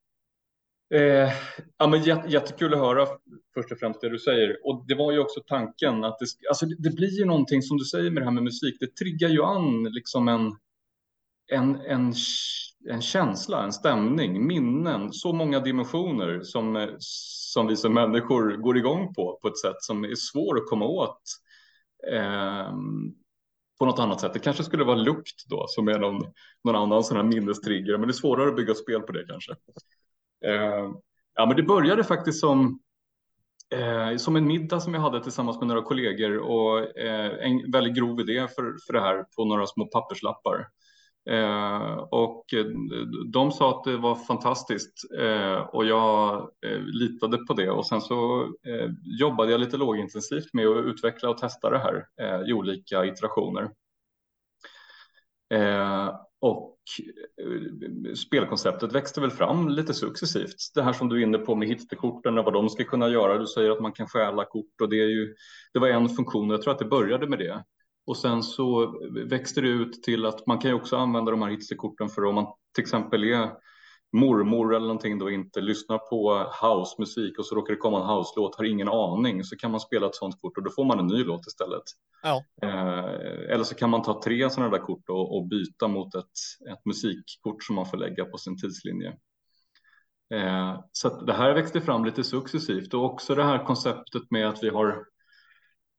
Eh, 0.95 1.33
ja, 1.79 1.87
men 1.87 2.03
jätte, 2.03 2.29
jättekul 2.29 2.75
att 2.75 2.81
höra 2.81 3.07
först 3.55 3.73
och 3.73 3.79
främst 3.79 4.01
det 4.01 4.09
du 4.09 4.19
säger. 4.19 4.57
Och 4.65 4.85
det 4.89 4.95
var 4.95 5.13
ju 5.13 5.19
också 5.19 5.41
tanken 5.47 6.05
att 6.05 6.19
det, 6.19 6.27
alltså 6.49 6.67
det 6.67 6.91
blir 6.91 7.19
ju 7.19 7.25
någonting 7.25 7.63
som 7.63 7.77
du 7.77 7.85
säger 7.85 8.11
med 8.11 8.23
det 8.23 8.27
här 8.27 8.33
med 8.33 8.43
musik. 8.43 8.77
Det 8.81 8.97
triggar 8.97 9.29
ju 9.29 9.43
an 9.43 9.85
liksom 9.85 10.29
en, 10.29 10.57
en, 11.51 11.81
en 11.81 12.15
en 12.89 13.03
känsla, 13.03 13.65
en 13.65 13.73
stämning, 13.73 14.47
minnen, 14.47 15.13
så 15.13 15.33
många 15.33 15.61
dimensioner 15.61 16.41
som, 16.43 16.97
som 16.99 17.67
vi 17.67 17.77
som 17.77 17.95
människor 17.95 18.57
går 18.57 18.77
igång 18.77 19.15
på, 19.15 19.39
på 19.43 19.49
ett 19.49 19.59
sätt 19.59 19.77
som 19.79 20.05
är 20.05 20.15
svår 20.15 20.57
att 20.57 20.67
komma 20.67 20.85
åt 20.85 21.23
eh, 22.13 22.73
på 23.79 23.87
något 23.87 23.99
annat 23.99 24.21
sätt. 24.21 24.33
Det 24.33 24.39
kanske 24.39 24.65
skulle 24.65 24.85
vara 24.85 24.97
lukt 24.97 25.49
då, 25.49 25.65
som 25.69 25.89
är 25.89 25.99
någon, 25.99 26.23
någon 26.65 26.77
annan 26.77 27.05
sån 27.05 27.17
här 27.17 27.25
minnestrigger, 27.25 27.99
men 27.99 28.09
det 28.09 28.11
är 28.11 28.13
svårare 28.13 28.49
att 28.49 28.57
bygga 28.57 28.75
spel 28.75 29.01
på 29.01 29.13
det 29.13 29.27
kanske. 29.29 29.53
Eh, 30.45 30.91
ja, 31.35 31.47
men 31.47 31.57
det 31.57 31.63
började 31.63 32.05
faktiskt 32.05 32.41
som 32.41 32.81
Eh, 33.75 34.17
som 34.17 34.37
en 34.37 34.47
middag 34.47 34.81
som 34.81 34.95
jag 34.95 35.01
hade 35.01 35.23
tillsammans 35.23 35.59
med 35.59 35.69
några 35.69 35.83
kollegor 35.83 36.39
och 36.39 36.99
eh, 36.99 37.47
en 37.47 37.71
väldigt 37.71 37.97
grov 37.97 38.21
idé 38.21 38.49
för, 38.49 38.77
för 38.87 38.93
det 38.93 39.01
här 39.01 39.25
på 39.37 39.45
några 39.45 39.67
små 39.67 39.87
papperslappar. 39.87 40.67
Eh, 41.31 41.93
och 42.11 42.55
eh, 42.55 42.67
de 43.33 43.53
sa 43.53 43.71
att 43.71 43.85
det 43.85 43.97
var 43.97 44.15
fantastiskt 44.15 45.13
eh, 45.19 45.57
och 45.57 45.85
jag 45.85 46.51
eh, 46.67 46.81
litade 46.81 47.39
på 47.39 47.55
det 47.55 47.71
och 47.71 47.87
sen 47.87 48.01
så 48.01 48.43
eh, 48.43 48.91
jobbade 49.21 49.51
jag 49.51 49.61
lite 49.61 49.77
lågintensivt 49.77 50.53
med 50.53 50.67
att 50.67 50.85
utveckla 50.85 51.31
och 51.31 51.39
testa 51.39 51.71
det 51.71 51.79
här 51.79 52.07
eh, 52.21 52.49
i 52.49 52.53
olika 52.53 53.05
iterationer. 53.05 53.71
Eh, 55.55 56.15
och 56.41 56.79
eh, 57.43 58.15
spelkonceptet 58.15 58.93
växte 58.93 59.21
väl 59.21 59.31
fram 59.31 59.69
lite 59.69 59.95
successivt. 59.95 60.57
Det 60.75 60.83
här 60.83 60.93
som 60.93 61.09
du 61.09 61.19
är 61.19 61.23
inne 61.23 61.39
på 61.39 61.55
med 61.55 61.69
hittekorten 61.69 62.39
och 62.39 62.45
vad 62.45 62.55
de 62.55 62.69
ska 62.69 62.85
kunna 62.85 63.09
göra. 63.09 63.39
Du 63.39 63.47
säger 63.47 63.71
att 63.71 63.81
man 63.81 63.93
kan 63.93 64.09
stjäla 64.09 64.45
kort 64.45 64.81
och 64.81 64.89
det 64.89 65.01
är 65.01 65.09
ju, 65.09 65.35
det 65.73 65.79
var 65.79 65.89
en 65.89 66.09
funktion. 66.09 66.51
Jag 66.51 66.63
tror 66.63 66.73
att 66.73 66.79
det 66.79 66.85
började 66.85 67.27
med 67.27 67.39
det. 67.39 67.65
Och 68.11 68.17
sen 68.17 68.43
så 68.43 68.95
växte 69.27 69.61
det 69.61 69.69
ut 69.69 70.03
till 70.03 70.27
att 70.27 70.47
man 70.47 70.59
kan 70.59 70.71
ju 70.71 70.77
också 70.77 70.97
använda 70.97 71.31
de 71.31 71.43
här 71.43 71.51
hitsterkorten 71.51 72.09
för 72.09 72.25
om 72.25 72.35
man 72.35 72.47
till 72.75 72.83
exempel 72.83 73.25
är 73.25 73.51
mormor 74.13 74.75
eller 74.75 74.87
någonting 74.87 75.19
då 75.19 75.31
inte 75.31 75.61
lyssnar 75.61 75.99
på 75.99 76.51
housemusik 76.63 77.39
och 77.39 77.47
så 77.47 77.55
råkar 77.55 77.75
det 77.75 77.81
komma 77.81 78.01
en 78.01 78.17
house-låt, 78.17 78.57
har 78.57 78.65
ingen 78.65 78.89
aning, 78.89 79.45
så 79.45 79.57
kan 79.57 79.71
man 79.71 79.81
spela 79.81 80.07
ett 80.07 80.15
sånt 80.15 80.41
kort 80.41 80.57
och 80.57 80.65
då 80.65 80.71
får 80.71 80.85
man 80.85 80.99
en 80.99 81.07
ny 81.07 81.25
låt 81.25 81.47
istället. 81.47 81.83
Ja. 82.23 82.45
Eh, 82.63 83.53
eller 83.53 83.65
så 83.65 83.75
kan 83.75 83.91
man 83.91 84.03
ta 84.03 84.23
tre 84.23 84.51
sådana 84.51 84.71
där 84.71 84.85
kort 84.85 85.09
och, 85.09 85.37
och 85.37 85.49
byta 85.49 85.89
mot 85.89 86.15
ett, 86.15 86.25
ett 86.73 86.85
musikkort 86.85 87.65
som 87.65 87.77
man 87.77 87.87
får 87.87 87.97
lägga 87.97 88.25
på 88.25 88.39
sin 88.39 88.61
tidslinje. 88.61 89.17
Eh, 90.35 90.81
så 90.93 91.25
det 91.25 91.33
här 91.33 91.55
växte 91.55 91.81
fram 91.81 92.05
lite 92.05 92.25
successivt 92.25 92.95
och 92.95 93.05
också 93.05 93.35
det 93.35 93.45
här 93.45 93.65
konceptet 93.65 94.31
med 94.31 94.49
att 94.49 94.63
vi 94.63 94.69
har 94.69 95.05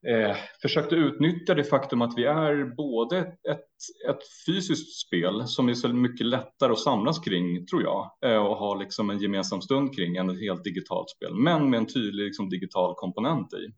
eh, 0.07 0.35
försökte 0.61 0.95
utnyttja 0.95 1.53
det 1.53 1.63
faktum 1.63 2.01
att 2.01 2.17
vi 2.17 2.25
är 2.25 2.75
både 2.75 3.17
ett, 3.19 3.67
ett 4.09 4.19
fysiskt 4.45 5.07
spel 5.07 5.47
som 5.47 5.69
är 5.69 5.73
så 5.73 5.87
mycket 5.87 6.27
lättare 6.27 6.71
att 6.71 6.79
samlas 6.79 7.19
kring, 7.19 7.65
tror 7.65 7.81
jag, 7.81 8.11
eh, 8.25 8.45
och 8.45 8.57
ha 8.57 8.75
liksom 8.75 9.09
en 9.09 9.19
gemensam 9.19 9.61
stund 9.61 9.95
kring 9.95 10.15
än 10.15 10.29
ett 10.29 10.39
helt 10.39 10.63
digitalt 10.63 11.09
spel, 11.09 11.35
men 11.35 11.69
med 11.69 11.77
en 11.77 11.85
tydlig 11.85 12.25
liksom, 12.25 12.49
digital 12.49 12.95
komponent 12.95 13.53
i. 13.53 13.73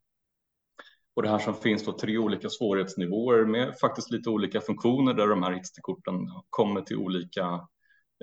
Och 1.15 1.23
det 1.23 1.29
här 1.29 1.39
som 1.39 1.53
finns 1.53 1.85
då 1.85 1.91
tre 1.91 2.17
olika 2.17 2.49
svårighetsnivåer 2.49 3.45
med 3.45 3.77
faktiskt 3.81 4.11
lite 4.11 4.29
olika 4.29 4.61
funktioner 4.61 5.13
där 5.13 5.27
de 5.27 5.43
här 5.43 5.63
XT-korten 5.63 6.15
kommer 6.49 6.81
till 6.81 6.97
olika 6.97 7.67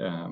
eh, 0.03 0.29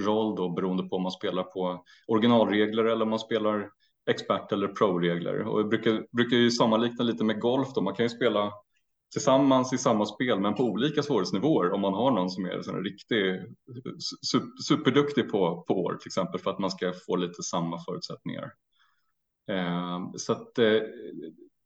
roll 0.00 0.36
då 0.36 0.48
beroende 0.48 0.82
på 0.82 0.96
om 0.96 1.02
man 1.02 1.12
spelar 1.12 1.42
på 1.42 1.84
originalregler 2.06 2.84
eller 2.84 3.02
om 3.02 3.10
man 3.10 3.18
spelar 3.18 3.68
expert 4.10 4.52
eller 4.52 4.68
pro-regler. 4.68 5.42
Och 5.42 5.60
jag 5.60 5.68
brukar, 5.68 6.06
brukar 6.12 6.36
ju 6.36 6.50
sammanlikna 6.50 7.04
lite 7.04 7.24
med 7.24 7.40
golf 7.40 7.68
då. 7.74 7.80
Man 7.80 7.94
kan 7.94 8.04
ju 8.04 8.10
spela 8.10 8.52
tillsammans 9.12 9.72
i 9.72 9.78
samma 9.78 10.06
spel 10.06 10.40
men 10.40 10.54
på 10.54 10.64
olika 10.64 11.02
svårighetsnivåer 11.02 11.72
om 11.72 11.80
man 11.80 11.94
har 11.94 12.10
någon 12.10 12.30
som 12.30 12.44
är 12.44 12.70
en 12.70 12.84
riktig 12.84 13.42
superduktig 14.68 15.30
på, 15.30 15.64
på 15.68 15.74
år 15.74 15.94
till 15.94 16.08
exempel 16.08 16.40
för 16.40 16.50
att 16.50 16.58
man 16.58 16.70
ska 16.70 16.92
få 17.06 17.16
lite 17.16 17.42
samma 17.42 17.78
förutsättningar. 17.78 18.52
Eh, 19.50 20.00
så 20.16 20.32
att 20.32 20.58
eh, 20.58 20.80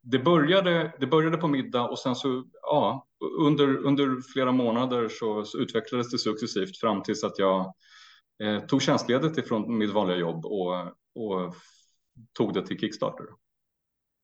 det 0.03 0.19
började, 0.19 0.93
det 0.99 1.07
började 1.07 1.37
på 1.37 1.47
middag 1.47 1.87
och 1.89 1.99
sen 1.99 2.15
så 2.15 2.43
ja, 2.61 3.07
under, 3.39 3.77
under 3.77 4.21
flera 4.33 4.51
månader 4.51 5.09
så, 5.09 5.45
så 5.45 5.57
utvecklades 5.57 6.11
det 6.11 6.17
successivt 6.17 6.77
fram 6.77 7.03
tills 7.03 7.23
att 7.23 7.39
jag 7.39 7.73
eh, 8.43 8.59
tog 8.59 8.81
tjänstledigt 8.81 9.37
ifrån 9.37 9.77
mitt 9.77 9.93
vanliga 9.93 10.17
jobb 10.17 10.45
och, 10.45 10.73
och 11.15 11.55
tog 12.33 12.53
det 12.53 12.67
till 12.67 12.79
Kickstarter. 12.79 13.25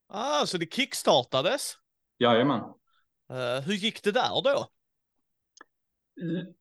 Ah, 0.08 0.46
så 0.46 0.58
det 0.58 0.74
kickstartades? 0.74 1.78
Jajamän. 2.20 2.62
Uh, 3.32 3.62
hur 3.66 3.74
gick 3.74 4.04
det 4.04 4.12
där 4.12 4.42
då? 4.44 4.68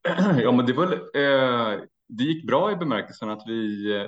Ja, 0.43 0.53
men 0.53 0.67
det 0.67 0.73
var 0.73 0.93
eh, 1.17 1.81
det 2.09 2.25
gick 2.25 2.47
bra 2.47 2.73
i 2.73 2.77
bemärkelsen 2.77 3.31
att 3.31 3.43
vi, 3.47 3.93
eh, 3.97 4.07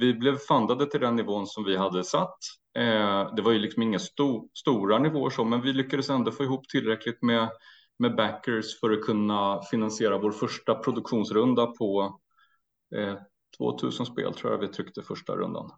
vi 0.00 0.14
blev 0.14 0.36
fundade 0.36 0.86
till 0.86 1.00
den 1.00 1.16
nivån 1.16 1.46
som 1.46 1.64
vi 1.64 1.76
hade 1.76 2.04
satt. 2.04 2.38
Eh, 2.78 3.34
det 3.34 3.42
var 3.42 3.52
ju 3.52 3.58
liksom 3.58 3.82
inga 3.82 3.98
sto, 3.98 4.48
stora 4.54 4.98
nivåer 4.98 5.30
så, 5.30 5.44
men 5.44 5.62
vi 5.62 5.72
lyckades 5.72 6.10
ändå 6.10 6.30
få 6.30 6.44
ihop 6.44 6.68
tillräckligt 6.68 7.22
med, 7.22 7.50
med 7.98 8.16
backers 8.16 8.80
för 8.80 8.90
att 8.90 9.04
kunna 9.04 9.62
finansiera 9.70 10.18
vår 10.18 10.32
första 10.32 10.74
produktionsrunda 10.74 11.66
på 11.66 12.20
eh, 12.96 13.14
2000 13.58 14.06
spel 14.06 14.34
tror 14.34 14.52
jag 14.52 14.58
vi 14.58 14.68
tryckte 14.68 15.02
första 15.02 15.36
rundan. 15.36 15.70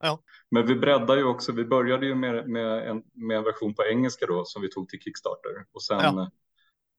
Ja. 0.00 0.22
Men 0.50 0.66
vi 0.66 0.74
breddar 0.74 1.16
ju 1.16 1.24
också. 1.24 1.52
Vi 1.52 1.64
började 1.64 2.06
ju 2.06 2.14
med, 2.14 2.48
med, 2.48 2.88
en, 2.88 3.02
med 3.12 3.36
en 3.36 3.44
version 3.44 3.74
på 3.74 3.84
engelska 3.84 4.26
då 4.26 4.44
som 4.44 4.62
vi 4.62 4.70
tog 4.70 4.88
till 4.88 5.00
Kickstarter 5.00 5.64
och 5.72 5.82
sen 5.82 6.00
ja. 6.02 6.30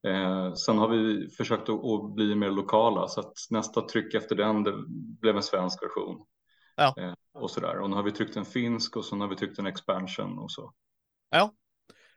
Eh, 0.07 0.53
sen 0.53 0.77
har 0.77 0.87
vi 0.87 1.29
försökt 1.29 1.69
att, 1.69 1.85
att, 1.85 2.13
bli 2.13 2.35
mer 2.35 2.49
lokala 2.49 3.07
så 3.07 3.19
att 3.19 3.33
nästa 3.49 3.81
tryck 3.81 4.13
efter 4.13 4.35
den 4.35 4.63
det 4.63 4.73
blev 5.21 5.35
en 5.35 5.43
svensk 5.43 5.83
version. 5.83 6.25
Ja. 6.75 6.93
Eh, 6.97 7.13
och 7.33 7.51
så 7.51 7.59
där. 7.59 7.79
Och 7.79 7.89
nu 7.89 7.95
har 7.95 8.03
vi 8.03 8.11
tryckt 8.11 8.35
en 8.35 8.45
finsk 8.45 8.97
och 8.97 9.05
så 9.05 9.15
har 9.15 9.27
vi 9.27 9.35
tryckt 9.35 9.59
en 9.59 9.67
expansion 9.67 10.39
och 10.39 10.51
så. 10.51 10.73
Ja, 11.29 11.53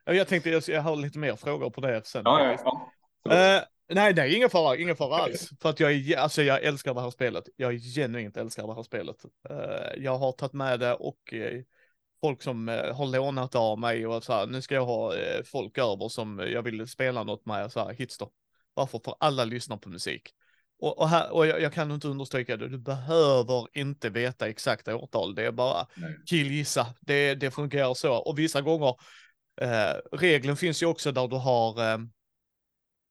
jag 0.04 0.28
tänkte 0.28 0.50
jag 0.50 0.82
har 0.82 0.96
lite 0.96 1.18
mer 1.18 1.36
frågor 1.36 1.70
på 1.70 1.80
det 1.80 2.06
sen. 2.06 2.22
Ja, 2.24 2.56
ja, 2.64 2.90
ja. 3.22 3.64
Nej, 3.88 4.14
nej, 4.14 4.36
ingen 4.36 4.50
fara, 4.50 4.76
ingen 4.76 4.96
fara 4.96 5.16
alls. 5.16 5.50
För 5.60 5.70
att 5.70 5.80
jag, 5.80 5.92
är, 5.92 6.16
alltså, 6.16 6.42
jag 6.42 6.62
älskar 6.62 6.94
det 6.94 7.00
här 7.00 7.10
spelet. 7.10 7.44
Jag 7.56 7.74
genuint 7.74 8.36
älskar 8.36 8.66
det 8.66 8.74
här 8.74 8.82
spelet. 8.82 9.24
Uh, 9.50 10.04
jag 10.04 10.18
har 10.18 10.32
tagit 10.32 10.52
med 10.52 10.80
det 10.80 10.94
och 10.94 11.32
uh, 11.32 11.62
folk 12.20 12.42
som 12.42 12.68
har 12.68 13.06
lånat 13.06 13.54
av 13.54 13.78
mig 13.78 14.06
och 14.06 14.24
så 14.24 14.32
här, 14.32 14.46
nu 14.46 14.62
ska 14.62 14.74
jag 14.74 14.86
ha 14.86 15.14
folk 15.44 15.78
över 15.78 16.08
som 16.08 16.38
jag 16.38 16.62
vill 16.62 16.88
spela 16.88 17.24
något 17.24 17.46
med, 17.46 17.72
så 17.72 17.80
här, 17.80 17.94
hits 17.94 18.18
då. 18.18 18.30
Varför? 18.74 19.00
För 19.04 19.14
alla 19.20 19.44
lyssnar 19.44 19.76
på 19.76 19.88
musik. 19.88 20.34
Och, 20.78 20.98
och, 20.98 21.08
här, 21.08 21.32
och 21.32 21.46
jag, 21.46 21.60
jag, 21.60 21.72
kan 21.72 21.90
inte 21.90 22.08
understryka 22.08 22.56
det, 22.56 22.68
du 22.68 22.78
behöver 22.78 23.66
inte 23.72 24.10
veta 24.10 24.48
exakta 24.48 24.96
årtal, 24.96 25.34
det 25.34 25.46
är 25.46 25.52
bara 25.52 25.86
killgissa, 26.26 26.86
det, 27.00 27.34
det 27.34 27.50
fungerar 27.50 27.94
så. 27.94 28.14
Och 28.14 28.38
vissa 28.38 28.60
gånger, 28.60 28.96
eh, 29.60 29.94
regeln 30.12 30.56
finns 30.56 30.82
ju 30.82 30.86
också 30.86 31.12
där 31.12 31.28
du 31.28 31.36
har 31.36 31.98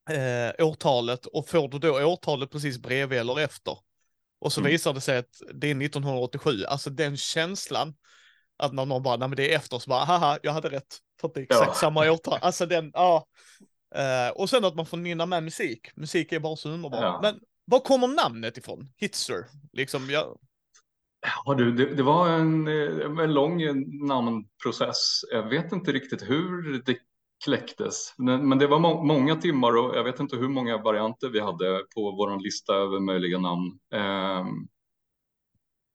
eh, 0.10 0.48
eh, 0.48 0.54
årtalet 0.60 1.26
och 1.26 1.50
får 1.50 1.68
du 1.68 1.80
då 1.80 2.06
årtalet 2.06 2.52
precis 2.52 2.78
bredvid 2.78 3.20
eller 3.20 3.40
efter 3.40 3.78
och 4.44 4.54
så 4.54 4.60
mm. 4.60 4.72
visar 4.72 4.94
det 4.94 5.02
sig 5.02 5.18
att 5.18 5.42
det 5.54 5.68
är 5.68 5.82
1987, 5.82 6.64
alltså 6.64 6.90
den 6.90 7.18
känslan 7.18 7.94
att 8.58 8.74
när 8.74 8.86
någon 8.86 9.04
bara, 9.04 9.18
nej 9.18 9.28
men 9.28 9.36
det 9.36 9.52
är 9.52 9.56
efter, 9.56 9.80
så 9.80 9.90
bara, 9.90 10.06
haha, 10.06 10.40
jag 10.44 10.52
hade 10.52 10.70
rätt, 10.70 10.98
för 11.22 11.32
det 11.34 11.40
är 11.40 11.44
exakt 11.44 11.68
ja. 11.68 11.74
samma 11.74 12.12
årtal, 12.12 12.40
alltså 12.42 12.66
den, 12.66 12.92
ja. 12.94 13.26
Uh, 13.96 14.38
och 14.38 14.50
sen 14.50 14.66
att 14.66 14.76
man 14.76 14.86
får 14.86 14.98
nynna 14.98 15.26
med 15.26 15.44
musik, 15.44 15.88
musik 15.96 16.32
är 16.32 16.40
bara 16.40 16.56
så 16.56 16.70
underbart. 16.70 17.02
Ja. 17.02 17.20
Men 17.22 17.40
var 17.66 17.80
kommer 17.80 18.08
namnet 18.08 18.58
ifrån? 18.58 18.90
Hitster? 18.98 19.46
Liksom, 19.74 20.10
jag... 20.10 20.38
Ja, 21.46 21.54
du, 21.54 21.72
det, 21.72 21.96
det 21.96 22.04
var 22.04 22.30
en, 22.30 22.68
en 23.20 23.34
lång 23.34 23.58
namnprocess. 24.08 25.22
Jag 25.32 25.50
vet 25.50 25.72
inte 25.72 25.92
riktigt 25.92 26.30
hur 26.30 26.82
det 26.86 26.98
kläcktes, 27.44 28.14
men, 28.18 28.58
det 28.58 28.68
var 28.68 28.80
må 28.80 29.04
många 29.04 29.36
timmar 29.36 29.78
och 29.78 29.98
jag 29.98 30.04
vet 30.04 30.20
inte 30.20 30.36
hur 30.36 30.48
många 30.48 30.78
varianter 30.78 31.30
vi 31.30 31.40
hade 31.40 31.84
på 31.96 32.12
vår 32.12 32.44
lista 32.44 32.74
över 32.74 33.00
möjliga 33.00 33.40
namn. 33.40 33.80
Eh, 33.94 34.46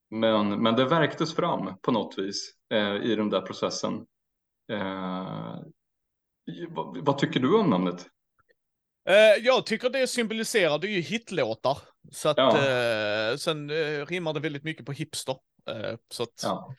men, 0.09 0.63
men 0.63 0.75
det 0.75 0.85
verktes 0.85 1.35
fram 1.35 1.77
på 1.81 1.91
något 1.91 2.17
vis 2.17 2.53
eh, 2.73 2.95
i 2.95 3.15
den 3.15 3.29
där 3.29 3.41
processen. 3.41 3.93
Eh, 4.71 5.55
vad, 6.69 6.97
vad 6.97 7.17
tycker 7.17 7.39
du 7.39 7.59
om 7.59 7.69
namnet? 7.69 8.05
Uh, 9.09 9.45
jag 9.45 9.65
tycker 9.65 9.89
det 9.89 10.07
symboliserar, 10.07 10.79
det 10.79 10.87
är 10.87 10.91
ju 10.91 11.01
hitlåtar. 11.01 11.77
Så 12.11 12.29
att, 12.29 12.37
ja. 12.37 13.31
uh, 13.31 13.37
sen 13.37 13.69
uh, 13.69 14.05
rimmar 14.05 14.33
det 14.33 14.39
väldigt 14.39 14.63
mycket 14.63 14.85
på 14.85 14.91
hipster. 14.91 15.35
så 16.11 16.23
att, 16.23 16.43
ja. 16.43 16.75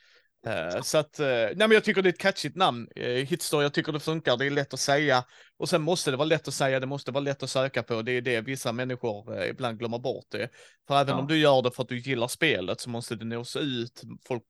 Så 0.82 0.98
att, 0.98 1.18
nej 1.18 1.54
men 1.56 1.70
jag 1.70 1.84
tycker 1.84 2.02
det 2.02 2.08
är 2.08 2.12
ett 2.12 2.18
catchigt 2.18 2.56
namn. 2.56 2.88
Hitster, 3.26 3.62
jag 3.62 3.72
tycker 3.72 3.92
det 3.92 4.00
funkar, 4.00 4.36
det 4.36 4.46
är 4.46 4.50
lätt 4.50 4.74
att 4.74 4.80
säga. 4.80 5.24
Och 5.56 5.68
sen 5.68 5.82
måste 5.82 6.10
det 6.10 6.16
vara 6.16 6.26
lätt 6.26 6.48
att 6.48 6.54
säga, 6.54 6.80
det 6.80 6.86
måste 6.86 7.12
vara 7.12 7.24
lätt 7.24 7.42
att 7.42 7.50
söka 7.50 7.82
på. 7.82 8.02
Det 8.02 8.12
är 8.12 8.20
det 8.20 8.40
vissa 8.40 8.72
människor 8.72 9.44
ibland 9.44 9.78
glömmer 9.78 9.98
bort 9.98 10.26
det. 10.30 10.48
För 10.88 11.00
även 11.00 11.14
ja. 11.14 11.20
om 11.20 11.26
du 11.26 11.38
gör 11.38 11.62
det 11.62 11.70
för 11.70 11.82
att 11.82 11.88
du 11.88 11.98
gillar 11.98 12.28
spelet 12.28 12.80
så 12.80 12.90
måste 12.90 13.16
det 13.16 13.24
nås 13.24 13.56
ut. 13.56 14.02
Folk, 14.26 14.44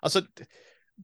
alltså, 0.00 0.22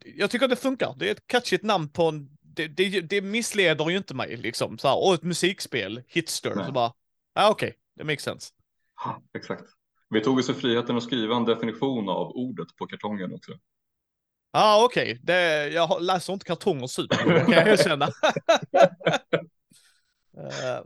jag 0.04 0.30
tycker 0.30 0.49
det 0.49 0.56
funkar. 0.56 0.94
Det 0.99 1.09
är 1.09 1.12
ett 1.12 1.26
catchigt 1.26 1.64
namn 1.64 1.88
på 1.88 2.09
en 2.09 2.28
det, 2.54 2.68
det, 2.68 3.00
det 3.00 3.20
missleder 3.20 3.90
ju 3.90 3.97
inte 3.97 4.14
mig 4.14 4.37
liksom. 4.37 4.78
Så 4.78 4.88
här, 4.88 5.06
och 5.06 5.14
ett 5.14 5.23
musikspel, 5.23 6.02
Hitster, 6.09 6.54
Nej. 6.54 6.66
så 6.66 6.73
bara, 6.73 6.92
ja 7.35 7.47
ah, 7.47 7.50
okej, 7.50 7.68
okay, 7.68 7.78
det 7.97 8.04
makes 8.04 8.23
sense. 8.23 8.52
Ja, 9.04 9.23
exakt. 9.35 9.64
Vi 10.11 10.20
tog 10.20 10.38
oss 10.38 10.50
friheten 10.50 10.97
att 10.97 11.02
skriva 11.02 11.37
en 11.37 11.44
definition 11.44 12.09
av 12.09 12.32
ordet 12.35 12.76
på 12.76 12.87
kartongen 12.87 13.35
också. 13.35 13.52
Ja, 14.52 14.61
ah, 14.61 14.85
okej. 14.85 15.21
Okay. 15.23 15.73
Jag 15.73 16.02
läser 16.02 16.33
inte 16.33 16.45
kartonger 16.45 16.87
super, 16.87 17.16
kan 17.16 17.52
jag 17.52 17.69
erkänna. 17.69 18.07
uh, 18.07 18.12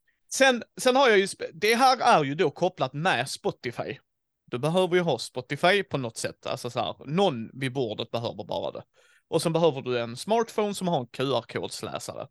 sen, 0.32 0.62
sen 0.80 0.96
har 0.96 1.08
jag 1.08 1.18
ju, 1.18 1.26
det 1.52 1.74
här 1.74 1.98
är 2.00 2.24
ju 2.24 2.34
då 2.34 2.50
kopplat 2.50 2.92
med 2.92 3.30
Spotify. 3.30 3.98
Du 4.44 4.58
behöver 4.58 4.96
ju 4.96 5.00
ha 5.00 5.18
Spotify 5.18 5.82
på 5.82 5.98
något 5.98 6.16
sätt, 6.16 6.46
alltså 6.46 6.70
så 6.70 6.80
här, 6.80 6.96
någon 7.06 7.60
vid 7.60 7.72
bordet 7.72 8.10
behöver 8.10 8.44
bara 8.44 8.70
det. 8.70 8.82
Och 9.28 9.42
sen 9.42 9.52
behöver 9.52 9.82
du 9.82 10.00
en 10.00 10.16
smartphone 10.16 10.74
som 10.74 10.88
har 10.88 11.00
en 11.00 11.06
QR-kodsläsare. 11.06 12.28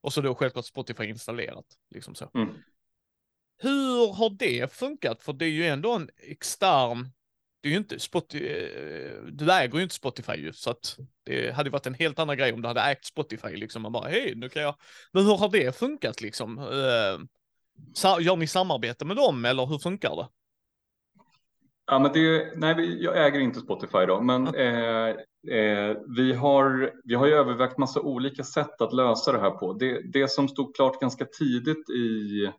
Och 0.00 0.12
så 0.12 0.20
då 0.20 0.34
självklart 0.34 0.64
Spotify 0.64 1.04
installerat. 1.04 1.64
Liksom 1.90 2.14
så. 2.14 2.30
Mm. 2.34 2.48
Hur 3.58 4.12
har 4.12 4.30
det 4.30 4.72
funkat? 4.72 5.22
För 5.22 5.32
det 5.32 5.44
är 5.44 5.50
ju 5.50 5.66
ändå 5.66 5.92
en 5.92 6.10
extern, 6.16 7.10
det 7.64 7.68
är 7.68 7.70
ju 7.70 7.76
inte 7.76 7.98
Spotify, 7.98 8.46
eh, 8.46 9.22
du 9.32 9.52
äger 9.52 9.76
ju 9.76 9.82
inte 9.82 9.94
Spotify 9.94 10.32
ju, 10.32 10.52
så 10.52 10.70
att 10.70 10.98
det 11.24 11.54
hade 11.54 11.70
varit 11.70 11.86
en 11.86 11.94
helt 11.94 12.18
annan 12.18 12.36
grej 12.36 12.52
om 12.52 12.62
du 12.62 12.68
hade 12.68 12.80
ägt 12.80 13.04
Spotify 13.04 13.56
liksom. 13.56 13.82
Man 13.82 13.92
bara, 13.92 14.08
hej, 14.08 14.32
nu 14.36 14.48
kan 14.48 14.62
jag, 14.62 14.74
men 15.12 15.24
hur 15.24 15.36
har 15.36 15.48
det 15.48 15.76
funkat 15.76 16.20
liksom? 16.20 16.58
Uh, 16.58 17.20
gör 18.20 18.36
ni 18.36 18.46
samarbete 18.46 19.04
med 19.04 19.16
dem 19.16 19.44
eller 19.44 19.66
hur 19.66 19.78
funkar 19.78 20.16
det? 20.16 20.28
Ja, 21.86 21.98
men 21.98 22.12
det, 22.12 22.52
nej, 22.56 23.02
jag 23.02 23.26
äger 23.26 23.40
inte 23.40 23.60
Spotify 23.60 24.06
då, 24.06 24.20
men 24.20 24.54
eh, 24.54 25.08
eh, 25.58 25.96
vi, 26.16 26.32
har, 26.32 26.92
vi 27.04 27.14
har 27.14 27.26
ju 27.26 27.32
övervägt 27.32 27.78
massa 27.78 28.00
olika 28.00 28.44
sätt 28.44 28.80
att 28.80 28.92
lösa 28.92 29.32
det 29.32 29.40
här 29.40 29.50
på. 29.50 29.72
Det, 29.72 30.12
det 30.12 30.28
som 30.28 30.48
stod 30.48 30.76
klart 30.76 31.00
ganska 31.00 31.24
tidigt 31.24 31.90
i, 31.90 32.50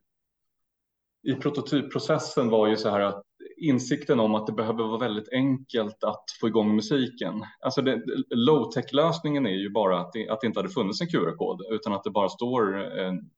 i 1.24 1.36
prototypprocessen 1.36 2.50
var 2.50 2.68
ju 2.68 2.78
så 2.78 2.90
här 2.90 3.00
att 3.00 3.24
insikten 3.58 4.20
om 4.20 4.36
att 4.36 4.48
det 4.48 4.54
behöver 4.54 4.84
vara 4.84 4.98
väldigt 4.98 5.34
enkelt 5.34 6.04
att 6.04 6.24
få 6.42 6.48
igång 6.48 6.76
musiken. 6.76 7.46
Alltså 7.60 7.82
low 8.30 8.72
tech 8.72 8.94
lösningen 8.94 9.46
är 9.46 9.56
ju 9.56 9.70
bara 9.70 10.00
att 10.00 10.14
det, 10.14 10.30
att 10.30 10.42
det 10.42 10.48
inte 10.48 10.60
hade 10.60 10.70
funnits 10.70 11.02
en 11.02 11.08
QR-kod 11.08 11.62
utan 11.72 11.94
att 11.94 12.04
det 12.04 12.12
bara 12.12 12.30
står 12.30 12.78
en 12.78 13.30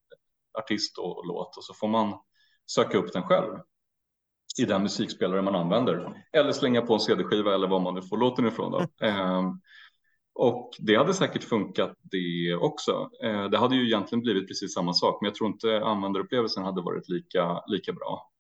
artist 0.60 0.98
och 0.98 1.28
låt 1.28 1.58
och 1.58 1.64
så 1.64 1.74
får 1.74 1.88
man 1.88 2.14
söka 2.72 2.98
upp 2.98 3.14
den 3.14 3.24
själv 3.24 3.54
i 4.60 4.66
den 4.66 4.84
musikspelare 4.84 5.42
man 5.42 5.56
använder 5.56 6.24
eller 6.34 6.52
slänga 6.52 6.82
på 6.82 6.94
en 6.94 7.00
CD-skiva 7.00 7.56
eller 7.56 7.68
vad 7.68 7.82
man 7.82 7.96
nu 7.96 8.02
får 8.02 8.18
låten 8.18 8.48
ifrån. 8.48 8.72
Då. 8.72 8.86
Eh, 9.08 9.54
och 10.40 10.72
det 10.80 10.96
hade 10.96 11.14
säkert 11.14 11.44
funkat 11.44 11.98
det 12.02 12.56
också. 12.56 13.10
Eh, 13.24 13.50
det 13.50 13.58
hade 13.58 13.76
ju 13.76 13.86
egentligen 13.86 14.22
blivit 14.22 14.48
precis 14.48 14.74
samma 14.74 14.94
sak, 14.94 15.22
men 15.22 15.28
jag 15.28 15.36
tror 15.36 15.50
inte 15.50 15.82
användarupplevelsen 15.84 16.64
hade 16.64 16.82
varit 16.82 17.10
lika, 17.10 17.62
lika 17.68 17.94
bra. 17.94 18.32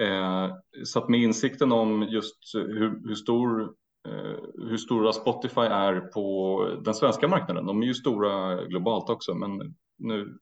Eh, 0.00 0.50
så 0.84 0.98
att 0.98 1.08
med 1.08 1.20
insikten 1.20 1.72
om 1.72 2.02
just 2.02 2.54
hur, 2.54 3.08
hur 3.08 3.14
stor 3.14 3.62
eh, 4.08 4.36
hur 4.54 4.76
stora 4.76 5.12
Spotify 5.12 5.60
är 5.60 6.00
på 6.00 6.80
den 6.84 6.94
svenska 6.94 7.28
marknaden. 7.28 7.66
De 7.66 7.82
är 7.82 7.86
ju 7.86 7.94
stora 7.94 8.64
globalt 8.64 9.10
också, 9.10 9.34
men 9.34 9.74
nu 9.98 10.38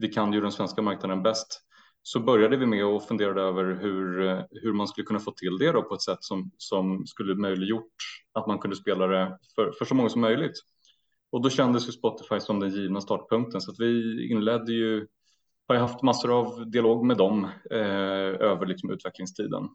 vi 0.00 0.08
kan 0.08 0.32
ju 0.32 0.40
den 0.40 0.52
svenska 0.52 0.82
marknaden 0.82 1.22
bäst 1.22 1.64
så 2.02 2.20
började 2.20 2.56
vi 2.56 2.66
med 2.66 2.84
att 2.84 3.08
fundera 3.08 3.42
över 3.42 3.64
hur, 3.64 4.44
hur 4.50 4.72
man 4.72 4.88
skulle 4.88 5.04
kunna 5.04 5.18
få 5.20 5.30
till 5.30 5.58
det 5.58 5.72
då 5.72 5.82
på 5.82 5.94
ett 5.94 6.02
sätt 6.02 6.22
som, 6.24 6.50
som 6.56 7.06
skulle 7.06 7.34
möjliggjort 7.34 7.92
att 8.32 8.46
man 8.46 8.58
kunde 8.58 8.76
spela 8.76 9.06
det 9.06 9.38
för, 9.54 9.72
för 9.78 9.84
så 9.84 9.94
många 9.94 10.08
som 10.08 10.20
möjligt. 10.20 10.52
Och 11.30 11.42
då 11.42 11.50
kändes 11.50 11.88
ju 11.88 11.92
Spotify 11.92 12.40
som 12.40 12.60
den 12.60 12.70
givna 12.70 13.00
startpunkten 13.00 13.60
så 13.60 13.70
att 13.70 13.80
vi 13.80 14.28
inledde 14.30 14.72
ju, 14.72 15.06
har 15.68 15.74
jag 15.74 15.82
haft 15.82 16.02
massor 16.02 16.38
av 16.38 16.70
dialog 16.70 17.04
med 17.04 17.16
dem 17.16 17.44
eh, 17.70 17.80
över 18.40 18.66
liksom 18.66 18.90
utvecklingstiden. 18.90 19.68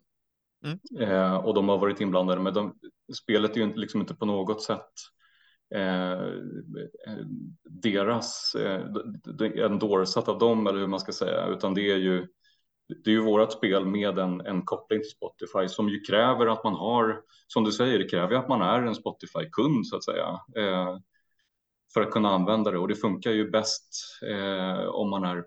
Mm. 0.65 0.79
Eh, 1.11 1.35
och 1.35 1.53
de 1.53 1.69
har 1.69 1.77
varit 1.77 2.01
inblandade 2.01 2.41
med 2.41 2.53
dem. 2.53 2.79
Spelet 3.13 3.57
är 3.57 3.61
ju 3.61 3.75
liksom 3.75 4.01
inte 4.01 4.15
på 4.15 4.25
något 4.25 4.63
sätt 4.63 4.91
eh, 5.75 6.21
deras, 7.63 8.55
eh, 8.55 8.85
endorsat 9.65 10.27
av 10.27 10.39
dem 10.39 10.67
eller 10.67 10.79
hur 10.79 10.87
man 10.87 10.99
ska 10.99 11.11
säga, 11.11 11.47
utan 11.47 11.73
det 11.73 11.91
är 11.91 11.97
ju 11.97 12.27
det 12.87 13.09
är 13.09 13.13
ju 13.13 13.21
vårt 13.21 13.51
spel 13.51 13.85
med 13.85 14.19
en, 14.19 14.41
en 14.41 14.61
koppling 14.61 14.99
till 15.01 15.09
Spotify 15.09 15.67
som 15.67 15.89
ju 15.89 15.99
kräver 15.99 16.47
att 16.47 16.63
man 16.63 16.73
har, 16.73 17.21
som 17.47 17.63
du 17.63 17.71
säger, 17.71 17.99
det 17.99 18.09
kräver 18.09 18.35
att 18.35 18.49
man 18.49 18.61
är 18.61 18.81
en 18.81 18.95
Spotify-kund 18.95 19.87
så 19.87 19.95
att 19.95 20.03
säga. 20.03 20.39
Eh, 20.55 20.97
för 21.93 22.01
att 22.01 22.11
kunna 22.11 22.29
använda 22.29 22.71
det 22.71 22.77
och 22.77 22.87
det 22.87 22.95
funkar 22.95 23.31
ju 23.31 23.49
bäst 23.49 24.19
eh, 24.29 24.85
om 24.85 25.09
man 25.09 25.23
är 25.23 25.45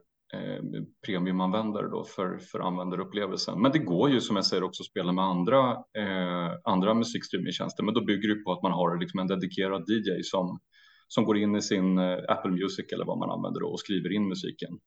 premiumanvändare 1.06 1.88
då 1.88 2.04
för, 2.04 2.38
för 2.38 2.60
användarupplevelsen. 2.60 3.62
Men 3.62 3.72
det 3.72 3.78
går 3.78 4.10
ju 4.10 4.20
som 4.20 4.36
jag 4.36 4.46
säger 4.46 4.62
också 4.62 4.82
att 4.82 4.86
spela 4.86 5.12
med 5.12 5.24
andra, 5.24 5.70
eh, 5.72 6.52
andra 6.64 6.94
musikstreamingtjänster, 6.94 7.82
men 7.82 7.94
då 7.94 8.04
bygger 8.04 8.28
det 8.28 8.34
på 8.34 8.52
att 8.52 8.62
man 8.62 8.72
har 8.72 9.00
liksom 9.00 9.20
en 9.20 9.26
dedikerad 9.26 9.84
DJ 9.88 10.22
som, 10.22 10.60
som 11.08 11.24
går 11.24 11.38
in 11.38 11.56
i 11.56 11.62
sin 11.62 11.98
eh, 11.98 12.18
Apple 12.28 12.50
Music 12.50 12.92
eller 12.92 13.04
vad 13.04 13.18
man 13.18 13.30
använder 13.30 13.60
då 13.60 13.68
och 13.68 13.80
skriver 13.80 14.12
in 14.12 14.28
musiken. 14.28 14.78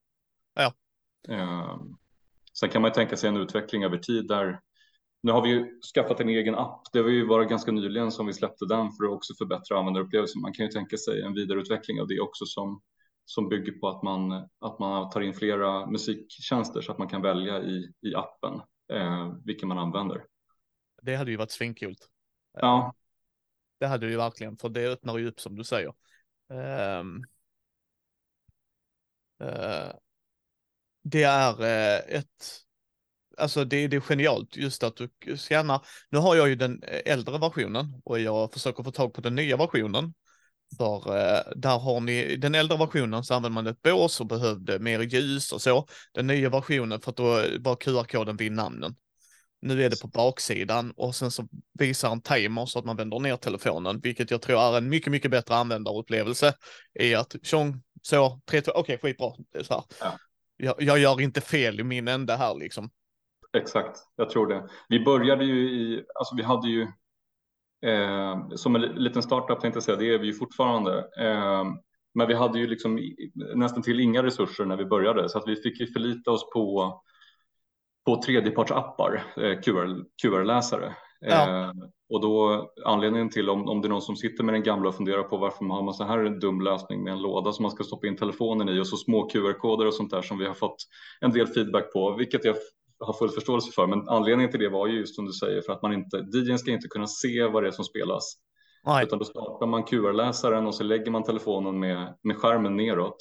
Ja. 0.55 0.73
Eh, 1.29 1.79
sen 2.59 2.69
kan 2.69 2.81
man 2.81 2.91
tänka 2.91 3.17
sig 3.17 3.29
en 3.29 3.37
utveckling 3.37 3.83
över 3.83 3.97
tid 3.97 4.27
där 4.27 4.59
nu 5.23 5.31
har 5.31 5.41
vi 5.41 5.49
ju 5.49 5.81
skaffat 5.95 6.19
en 6.19 6.29
egen 6.29 6.55
app. 6.55 6.81
Det 6.93 7.01
var 7.01 7.09
ju 7.09 7.27
bara 7.27 7.45
ganska 7.45 7.71
nyligen 7.71 8.11
som 8.11 8.25
vi 8.25 8.33
släppte 8.33 8.65
den 8.65 8.91
för 8.91 9.05
att 9.05 9.11
också 9.11 9.33
förbättra 9.37 9.79
användarupplevelsen. 9.79 10.41
Man 10.41 10.53
kan 10.53 10.65
ju 10.65 10.71
tänka 10.71 10.97
sig 10.97 11.21
en 11.21 11.33
vidareutveckling 11.33 12.01
av 12.01 12.07
det 12.07 12.19
också 12.19 12.45
som 12.45 12.81
som 13.29 13.49
bygger 13.49 13.71
på 13.71 13.87
att 13.89 14.03
man, 14.03 14.31
att 14.59 14.79
man 14.79 15.09
tar 15.09 15.21
in 15.21 15.33
flera 15.33 15.85
musiktjänster 15.85 16.81
så 16.81 16.91
att 16.91 16.97
man 16.97 17.09
kan 17.09 17.21
välja 17.21 17.61
i, 17.61 17.93
i 18.01 18.15
appen 18.15 18.53
eh, 18.93 19.33
vilken 19.45 19.67
man 19.67 19.77
använder. 19.77 20.23
Det 21.01 21.15
hade 21.15 21.31
ju 21.31 21.37
varit 21.37 21.51
svincoolt. 21.51 22.09
Ja. 22.53 22.95
Det 23.79 23.87
hade 23.87 24.07
ju 24.07 24.17
verkligen, 24.17 24.57
för 24.57 24.69
det 24.69 24.87
öppnar 24.87 25.17
ju 25.17 25.27
upp 25.27 25.39
som 25.39 25.55
du 25.55 25.63
säger. 25.63 25.93
Um, 26.49 27.23
uh, 29.43 29.91
det 31.03 31.23
är 31.23 31.61
uh, 31.61 32.17
ett, 32.17 32.63
alltså 33.37 33.65
det, 33.65 33.87
det 33.87 33.95
är 33.95 34.01
genialt 34.01 34.57
just 34.57 34.83
att 34.83 34.95
du 34.95 35.37
scannar. 35.37 35.85
Nu 36.09 36.17
har 36.17 36.35
jag 36.35 36.49
ju 36.49 36.55
den 36.55 36.83
äldre 37.05 37.37
versionen 37.37 38.01
och 38.05 38.19
jag 38.19 38.53
försöker 38.53 38.83
få 38.83 38.91
tag 38.91 39.13
på 39.13 39.21
den 39.21 39.35
nya 39.35 39.57
versionen. 39.57 40.13
För 40.77 41.17
eh, 41.17 41.41
där 41.55 41.79
har 41.79 41.99
ni, 41.99 42.35
den 42.35 42.55
äldre 42.55 42.77
versionen 42.77 43.23
så 43.23 43.33
använde 43.33 43.53
man 43.53 43.67
ett 43.67 43.81
bås 43.81 44.19
och 44.19 44.27
behövde 44.27 44.79
mer 44.79 44.99
ljus 44.99 45.51
och 45.51 45.61
så. 45.61 45.87
Den 46.13 46.27
nya 46.27 46.49
versionen 46.49 47.01
för 47.01 47.11
att 47.11 47.17
då 47.17 47.23
var 47.59 47.75
QR-koden 47.75 48.37
vid 48.37 48.51
namnen. 48.51 48.95
Nu 49.61 49.83
är 49.83 49.89
det 49.89 50.01
på 50.01 50.07
baksidan 50.07 50.93
och 50.97 51.15
sen 51.15 51.31
så 51.31 51.47
visar 51.79 52.11
en 52.11 52.21
timer 52.21 52.65
så 52.65 52.79
att 52.79 52.85
man 52.85 52.95
vänder 52.95 53.19
ner 53.19 53.35
telefonen, 53.35 53.99
vilket 53.99 54.31
jag 54.31 54.41
tror 54.41 54.59
är 54.59 54.77
en 54.77 54.89
mycket, 54.89 55.11
mycket 55.11 55.31
bättre 55.31 55.55
användarupplevelse. 55.55 56.53
I 56.99 57.15
att 57.15 57.35
tjong, 57.43 57.81
så, 58.01 58.41
tre, 58.49 58.61
två, 58.61 58.71
okej, 58.71 58.95
okay, 58.95 58.97
skitbra. 58.97 59.31
Så 59.63 59.73
här. 59.73 59.83
Ja. 59.99 60.17
Jag, 60.57 60.81
jag 60.81 60.99
gör 60.99 61.21
inte 61.21 61.41
fel 61.41 61.79
i 61.79 61.83
min 61.83 62.07
ände 62.07 62.35
här 62.35 62.55
liksom. 62.55 62.89
Exakt, 63.57 63.97
jag 64.15 64.29
tror 64.29 64.47
det. 64.47 64.69
Vi 64.89 64.99
började 64.99 65.45
ju 65.45 65.69
i, 65.69 66.03
alltså 66.15 66.35
vi 66.35 66.43
hade 66.43 66.69
ju 66.69 66.87
Eh, 67.81 68.49
som 68.55 68.75
en 68.75 68.81
liten 68.81 69.23
startup 69.23 69.59
tänkte 69.59 69.77
jag 69.77 69.83
säga, 69.83 69.97
det 69.97 70.13
är 70.13 70.19
vi 70.19 70.27
ju 70.27 70.33
fortfarande. 70.33 70.97
Eh, 70.97 71.63
men 72.13 72.27
vi 72.27 72.33
hade 72.33 72.59
ju 72.59 72.67
liksom 72.67 72.99
nästan 73.55 73.83
till 73.83 73.99
inga 73.99 74.23
resurser 74.23 74.65
när 74.65 74.77
vi 74.77 74.85
började 74.85 75.29
så 75.29 75.37
att 75.37 75.47
vi 75.47 75.55
fick 75.55 75.79
ju 75.79 75.87
förlita 75.87 76.31
oss 76.31 76.49
på 76.53 77.01
på 78.05 78.21
tredjepartsappar, 78.21 79.23
eh, 79.37 79.61
QR, 79.61 80.03
QR-läsare. 80.21 80.95
Ja. 81.19 81.49
Eh, 81.49 81.71
och 82.09 82.21
då 82.21 82.69
anledningen 82.85 83.29
till 83.29 83.49
om, 83.49 83.69
om 83.69 83.81
det 83.81 83.87
är 83.87 83.89
någon 83.89 84.01
som 84.01 84.15
sitter 84.15 84.43
med 84.43 84.53
den 84.53 84.63
gamla 84.63 84.89
och 84.89 84.95
funderar 84.95 85.23
på 85.23 85.37
varför 85.37 85.65
man 85.65 85.77
har 85.77 85.83
man 85.83 85.93
så 85.93 86.03
här 86.03 86.19
en 86.19 86.39
dum 86.39 86.61
lösning 86.61 87.03
med 87.03 87.13
en 87.13 87.21
låda 87.21 87.51
som 87.51 87.63
man 87.63 87.71
ska 87.71 87.83
stoppa 87.83 88.07
in 88.07 88.17
telefonen 88.17 88.69
i 88.69 88.79
och 88.79 88.87
så 88.87 88.97
små 88.97 89.29
QR-koder 89.29 89.87
och 89.87 89.93
sånt 89.93 90.11
där 90.11 90.21
som 90.21 90.37
vi 90.37 90.45
har 90.45 90.53
fått 90.53 90.77
en 91.21 91.31
del 91.31 91.47
feedback 91.47 91.93
på, 91.93 92.15
vilket 92.15 92.45
jag 92.45 92.55
har 92.99 93.13
full 93.13 93.29
förståelse 93.29 93.71
för. 93.71 93.87
Men 93.87 94.09
anledningen 94.09 94.51
till 94.51 94.59
det 94.59 94.69
var 94.69 94.87
ju 94.87 94.99
just 94.99 95.15
som 95.15 95.25
du 95.25 95.33
säger 95.33 95.61
för 95.61 95.73
att 95.73 95.81
man 95.81 95.93
inte, 95.93 96.17
DJn 96.17 96.59
ska 96.59 96.71
inte 96.71 96.87
kunna 96.87 97.07
se 97.07 97.47
vad 97.47 97.63
det 97.63 97.67
är 97.67 97.71
som 97.71 97.85
spelas. 97.85 98.35
Nej. 98.85 99.03
Utan 99.03 99.19
då 99.19 99.25
startar 99.25 99.67
man 99.67 99.83
QR-läsaren 99.83 100.67
och 100.67 100.75
så 100.75 100.83
lägger 100.83 101.11
man 101.11 101.23
telefonen 101.23 101.79
med, 101.79 102.17
med 102.23 102.37
skärmen 102.37 102.75
neråt 102.75 103.17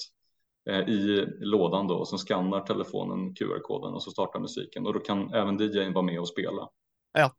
eh, 0.70 0.88
i 0.88 1.26
lådan 1.40 1.86
då 1.86 1.94
och 1.94 2.08
så 2.08 2.18
skannar 2.18 2.60
telefonen 2.60 3.34
QR-koden 3.34 3.94
och 3.94 4.02
så 4.02 4.10
startar 4.10 4.40
musiken 4.40 4.86
och 4.86 4.94
då 4.94 5.00
kan 5.00 5.34
även 5.34 5.58
DJn 5.58 5.92
vara 5.92 6.04
med 6.04 6.20
och 6.20 6.28
spela. 6.28 6.68
Ja. 7.12 7.34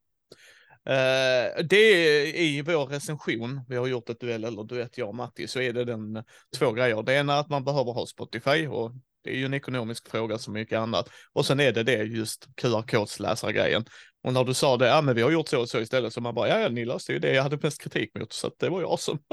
Uh, 0.89 1.65
det 1.65 1.75
är 1.75 2.35
i 2.35 2.61
vår 2.61 2.85
recension, 2.85 3.61
vi 3.67 3.75
har 3.75 3.87
gjort 3.87 4.09
ett 4.09 4.19
duell 4.19 4.43
eller 4.43 4.63
duett 4.63 4.97
jag 4.97 5.09
och 5.09 5.15
Matti, 5.15 5.47
så 5.47 5.61
är 5.61 5.73
det 5.73 5.85
den 5.85 6.23
två 6.57 6.71
grejer. 6.71 7.03
Det 7.03 7.13
ena 7.13 7.33
är 7.33 7.39
att 7.39 7.49
man 7.49 7.63
behöver 7.63 7.91
ha 7.91 8.05
Spotify 8.05 8.67
och 8.67 8.91
det 9.23 9.29
är 9.29 9.35
ju 9.35 9.45
en 9.45 9.53
ekonomisk 9.53 10.09
fråga 10.09 10.37
som 10.37 10.53
mycket 10.53 10.79
annat. 10.79 11.09
Och 11.33 11.45
sen 11.45 11.59
är 11.59 11.71
det 11.71 11.83
det 11.83 12.03
just 12.03 12.47
QR-kodsläsargrejen. 12.55 13.85
Och 14.23 14.33
när 14.33 14.43
du 14.43 14.53
sa 14.53 14.77
det, 14.77 14.87
ja 14.87 15.01
men 15.01 15.15
vi 15.15 15.21
har 15.21 15.31
gjort 15.31 15.47
så 15.47 15.61
och 15.61 15.69
så 15.69 15.79
istället, 15.79 16.13
så 16.13 16.21
man 16.21 16.35
bara, 16.35 16.47
ja, 16.47 16.59
ja 16.59 16.69
ni 16.69 16.85
löste 16.85 17.13
ju 17.13 17.19
det 17.19 17.33
jag 17.33 17.43
hade 17.43 17.59
mest 17.61 17.81
kritik 17.81 18.15
mot, 18.19 18.33
så 18.33 18.51
det 18.57 18.69
var 18.69 18.79
ju 18.79 18.85
awesome. 18.85 19.19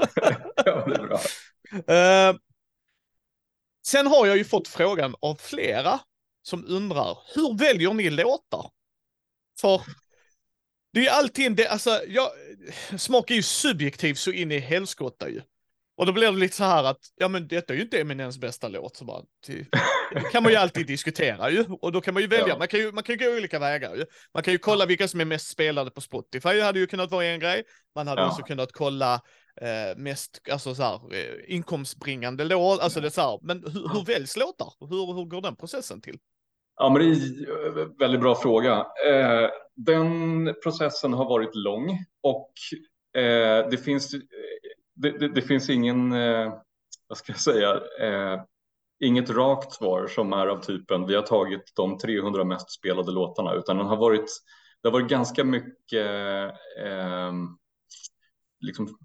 ja, 0.65 0.85
det 0.85 0.95
är 0.95 1.07
bra. 1.07 1.19
Uh, 2.31 2.39
sen 3.85 4.07
har 4.07 4.27
jag 4.27 4.37
ju 4.37 4.43
fått 4.43 4.67
frågan 4.67 5.15
av 5.19 5.35
flera 5.35 5.99
som 6.41 6.65
undrar, 6.67 7.17
hur 7.35 7.57
väljer 7.57 7.93
ni 7.93 8.09
låtar? 8.09 8.71
För 9.61 9.81
det 10.93 10.99
är 10.99 11.03
ju 11.03 11.09
alltid, 11.09 11.55
det, 11.55 11.67
alltså, 11.67 12.01
jag, 12.07 12.29
smak 12.97 13.31
är 13.31 13.35
ju 13.35 13.43
subjektiv 13.43 14.13
så 14.13 14.31
in 14.31 14.51
i 14.51 14.59
helskotta 14.59 15.29
ju. 15.29 15.41
Och 15.97 16.05
då 16.05 16.11
blir 16.11 16.31
det 16.31 16.37
lite 16.37 16.55
så 16.55 16.63
här 16.63 16.83
att, 16.83 16.99
ja 17.15 17.27
men 17.27 17.47
detta 17.47 17.73
är 17.73 17.77
ju 17.77 17.83
inte 17.83 17.99
Eminens 18.01 18.37
bästa 18.37 18.67
låt. 18.67 18.95
Så 18.95 19.05
bara, 19.05 19.21
det 20.13 20.31
kan 20.31 20.43
man 20.43 20.51
ju 20.51 20.57
alltid 20.57 20.87
diskutera 20.87 21.49
ju. 21.49 21.65
Och 21.81 21.91
då 21.91 22.01
kan 22.01 22.13
man 22.13 22.23
ju 22.23 22.27
välja, 22.27 22.47
ja. 22.47 22.57
man, 22.57 22.67
kan 22.67 22.79
ju, 22.79 22.91
man 22.91 23.03
kan 23.03 23.17
ju 23.17 23.25
gå 23.25 23.37
olika 23.37 23.59
vägar 23.59 23.95
ju. 23.95 24.05
Man 24.33 24.43
kan 24.43 24.53
ju 24.53 24.57
kolla 24.57 24.85
vilka 24.85 25.07
som 25.07 25.21
är 25.21 25.25
mest 25.25 25.47
spelade 25.47 25.91
på 25.91 26.01
Spotify, 26.01 26.49
det 26.49 26.63
hade 26.63 26.79
ju 26.79 26.87
kunnat 26.87 27.11
vara 27.11 27.25
en 27.25 27.39
grej. 27.39 27.63
Man 27.95 28.07
hade 28.07 28.21
ja. 28.21 28.27
också 28.27 28.43
kunnat 28.43 28.71
kolla 28.71 29.13
eh, 29.61 29.97
mest, 29.97 30.41
alltså 30.51 30.75
så 30.75 30.83
här, 30.83 31.15
eh, 31.15 31.55
inkomstbringande 31.55 32.43
låt, 32.43 32.79
alltså 32.79 33.01
det 33.01 33.07
är 33.07 33.11
så 33.11 33.21
här, 33.21 33.39
men 33.41 33.63
hur, 33.63 33.89
hur 33.93 34.05
väljs 34.05 34.37
låtar? 34.37 34.73
Hur, 34.79 35.13
hur 35.13 35.25
går 35.25 35.41
den 35.41 35.55
processen 35.55 36.01
till? 36.01 36.17
Ja, 36.75 36.89
men 36.89 37.01
det 37.01 37.07
är 37.07 37.81
en 37.81 37.97
väldigt 37.97 38.21
bra 38.21 38.35
fråga. 38.35 38.85
Eh, 39.07 39.49
den 39.75 40.53
processen 40.63 41.13
har 41.13 41.25
varit 41.25 41.55
lång 41.55 42.05
och 42.23 42.51
eh, 43.21 43.69
det 43.69 43.77
finns 43.77 44.15
det, 44.97 45.19
det, 45.19 45.27
det, 45.27 45.41
finns 45.41 45.69
ingen, 45.69 46.11
eh, 46.11 46.53
vad 47.07 47.17
ska 47.17 47.31
jag 47.31 47.39
säga, 47.39 47.81
eh, 48.01 48.41
inget 48.99 49.29
rakt 49.29 49.73
svar 49.73 50.07
som 50.07 50.33
är 50.33 50.47
av 50.47 50.61
typen 50.61 51.07
vi 51.07 51.15
har 51.15 51.21
tagit 51.21 51.71
de 51.75 51.97
300 51.97 52.43
mest 52.43 52.71
spelade 52.71 53.11
låtarna 53.11 53.53
utan 53.53 53.77
den 53.77 53.87
har 53.87 53.97
varit 53.97 54.29
det 54.81 54.87
har 54.87 54.93
varit 54.93 55.09
ganska 55.09 55.43
mycket 55.43 56.07
eh, 56.83 57.33
liksom 58.59 58.97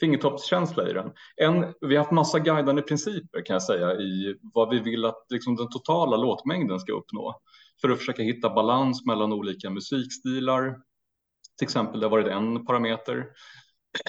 fingertoppskänsla 0.00 0.90
i 0.90 0.92
den. 0.92 1.12
En, 1.36 1.74
vi 1.80 1.96
har 1.96 2.04
haft 2.04 2.12
massa 2.12 2.38
guidande 2.38 2.82
principer 2.82 3.46
kan 3.46 3.54
jag 3.54 3.62
säga 3.62 3.92
i 3.92 4.36
vad 4.42 4.70
vi 4.70 4.78
vill 4.78 5.04
att 5.04 5.26
liksom, 5.30 5.56
den 5.56 5.68
totala 5.68 6.16
låtmängden 6.16 6.80
ska 6.80 6.92
uppnå 6.92 7.40
för 7.80 7.88
att 7.88 7.98
försöka 7.98 8.22
hitta 8.22 8.54
balans 8.54 9.06
mellan 9.06 9.32
olika 9.32 9.70
musikstilar. 9.70 10.78
Till 11.58 11.66
exempel, 11.66 12.00
det 12.00 12.06
har 12.06 12.10
varit 12.10 12.26
en 12.26 12.66
parameter. 12.66 13.26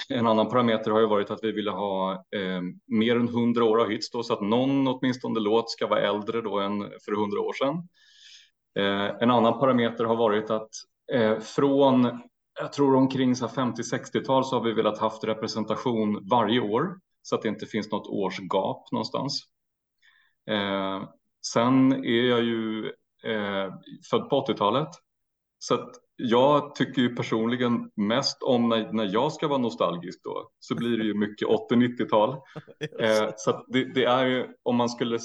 En 0.08 0.26
annan 0.26 0.48
parameter 0.48 0.90
har 0.90 1.00
ju 1.00 1.06
varit 1.06 1.30
att 1.30 1.44
vi 1.44 1.52
ville 1.52 1.70
ha 1.70 2.12
eh, 2.12 2.62
mer 2.86 3.16
än 3.16 3.28
hundra 3.28 3.64
år 3.64 3.80
av 3.80 3.90
hits 3.90 4.10
då, 4.10 4.22
så 4.22 4.32
att 4.32 4.40
någon 4.40 4.88
åtminstone 4.88 5.40
låt 5.40 5.70
ska 5.70 5.86
vara 5.86 6.00
äldre 6.00 6.40
då 6.40 6.58
än 6.58 6.80
för 6.80 7.16
hundra 7.16 7.40
år 7.40 7.52
sedan. 7.52 7.88
Eh, 8.78 9.16
en 9.22 9.30
annan 9.30 9.58
parameter 9.58 10.04
har 10.04 10.16
varit 10.16 10.50
att 10.50 10.70
eh, 11.12 11.38
från, 11.38 12.22
jag 12.60 12.72
tror 12.72 12.94
omkring 12.94 13.34
50-60-tal 13.34 14.44
så 14.44 14.56
har 14.56 14.64
vi 14.64 14.72
velat 14.72 14.98
haft 14.98 15.24
representation 15.24 16.28
varje 16.28 16.60
år 16.60 16.98
så 17.22 17.34
att 17.34 17.42
det 17.42 17.48
inte 17.48 17.66
finns 17.66 17.90
något 17.90 18.06
årsgap 18.06 18.92
någonstans. 18.92 19.42
Eh, 20.50 21.08
sen 21.46 21.92
är 21.92 22.28
jag 22.28 22.42
ju 22.42 22.86
eh, 23.24 23.74
född 24.10 24.30
på 24.30 24.44
80-talet 24.46 24.88
så 25.58 25.74
att 25.74 25.90
jag 26.16 26.74
tycker 26.74 27.02
ju 27.02 27.16
personligen 27.16 27.90
mest 27.94 28.42
om 28.42 28.68
när, 28.68 28.92
när 28.92 29.04
jag 29.04 29.32
ska 29.32 29.48
vara 29.48 29.58
nostalgisk 29.58 30.20
då 30.24 30.50
så 30.58 30.74
blir 30.74 30.98
det 30.98 31.04
ju 31.04 31.14
mycket 31.14 31.48
80-90-tal. 31.48 32.36
Eh, 33.00 33.30
så 33.36 33.64
det, 33.68 33.84
det, 33.84 34.04
är 34.04 34.26
ju 34.26 34.48
om 34.62 34.76
man 34.76 34.88
skulle 34.88 35.18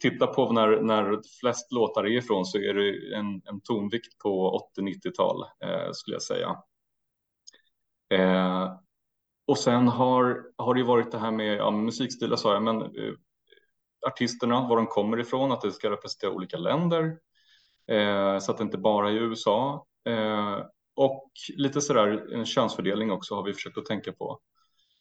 titta 0.00 0.26
på 0.26 0.52
när, 0.52 0.80
när 0.80 1.20
flest 1.40 1.72
låtar 1.72 2.04
är 2.04 2.16
ifrån 2.16 2.44
så 2.44 2.58
är 2.58 2.74
det 2.74 3.16
en, 3.16 3.42
en 3.44 3.60
tonvikt 3.60 4.18
på 4.18 4.60
80-90-tal 4.78 5.42
eh, 5.64 5.92
skulle 5.92 6.14
jag 6.14 6.22
säga. 6.22 6.56
Eh, 8.14 8.72
och 9.46 9.58
sen 9.58 9.88
har, 9.88 10.42
har 10.56 10.74
det 10.74 10.80
ju 10.80 10.86
varit 10.86 11.12
det 11.12 11.18
här 11.18 11.30
med 11.30 11.56
ja, 11.56 11.70
musikstilar 11.70 12.36
sa 12.36 12.52
jag, 12.52 12.62
men 12.62 12.82
eh, 12.82 13.14
artisterna, 14.06 14.68
var 14.68 14.76
de 14.76 14.86
kommer 14.86 15.20
ifrån, 15.20 15.52
att 15.52 15.60
det 15.60 15.72
ska 15.72 15.90
representera 15.90 16.30
olika 16.30 16.56
länder. 16.56 17.16
Eh, 17.90 18.38
så 18.38 18.52
att 18.52 18.58
det 18.58 18.64
inte 18.64 18.78
bara 18.78 19.10
är 19.10 19.14
USA. 19.14 19.86
Eh, 20.08 20.58
och 20.96 21.30
lite 21.56 21.80
sådär 21.80 22.34
en 22.34 22.46
könsfördelning 22.46 23.12
också 23.12 23.34
har 23.34 23.42
vi 23.42 23.52
försökt 23.52 23.78
att 23.78 23.86
tänka 23.86 24.12
på. 24.12 24.40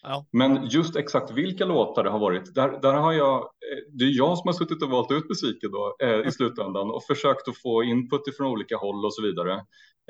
Ja. 0.01 0.25
Men 0.31 0.65
just 0.65 0.95
exakt 0.95 1.31
vilka 1.31 1.65
låtar 1.65 2.03
det 2.03 2.09
har 2.09 2.19
varit, 2.19 2.55
där, 2.55 2.79
där 2.81 2.93
har 2.93 3.13
jag, 3.13 3.37
eh, 3.37 3.93
det 3.93 4.05
är 4.05 4.17
jag 4.17 4.37
som 4.37 4.47
har 4.47 4.53
suttit 4.53 4.83
och 4.83 4.89
valt 4.89 5.11
ut 5.11 5.29
musiken 5.29 5.71
då 5.71 5.95
eh, 6.03 6.27
i 6.27 6.31
slutändan 6.31 6.91
och 6.91 7.03
försökt 7.03 7.47
att 7.47 7.57
få 7.57 7.83
input 7.83 8.37
från 8.37 8.47
olika 8.47 8.77
håll 8.77 9.05
och 9.05 9.13
så 9.13 9.21
vidare. 9.21 9.53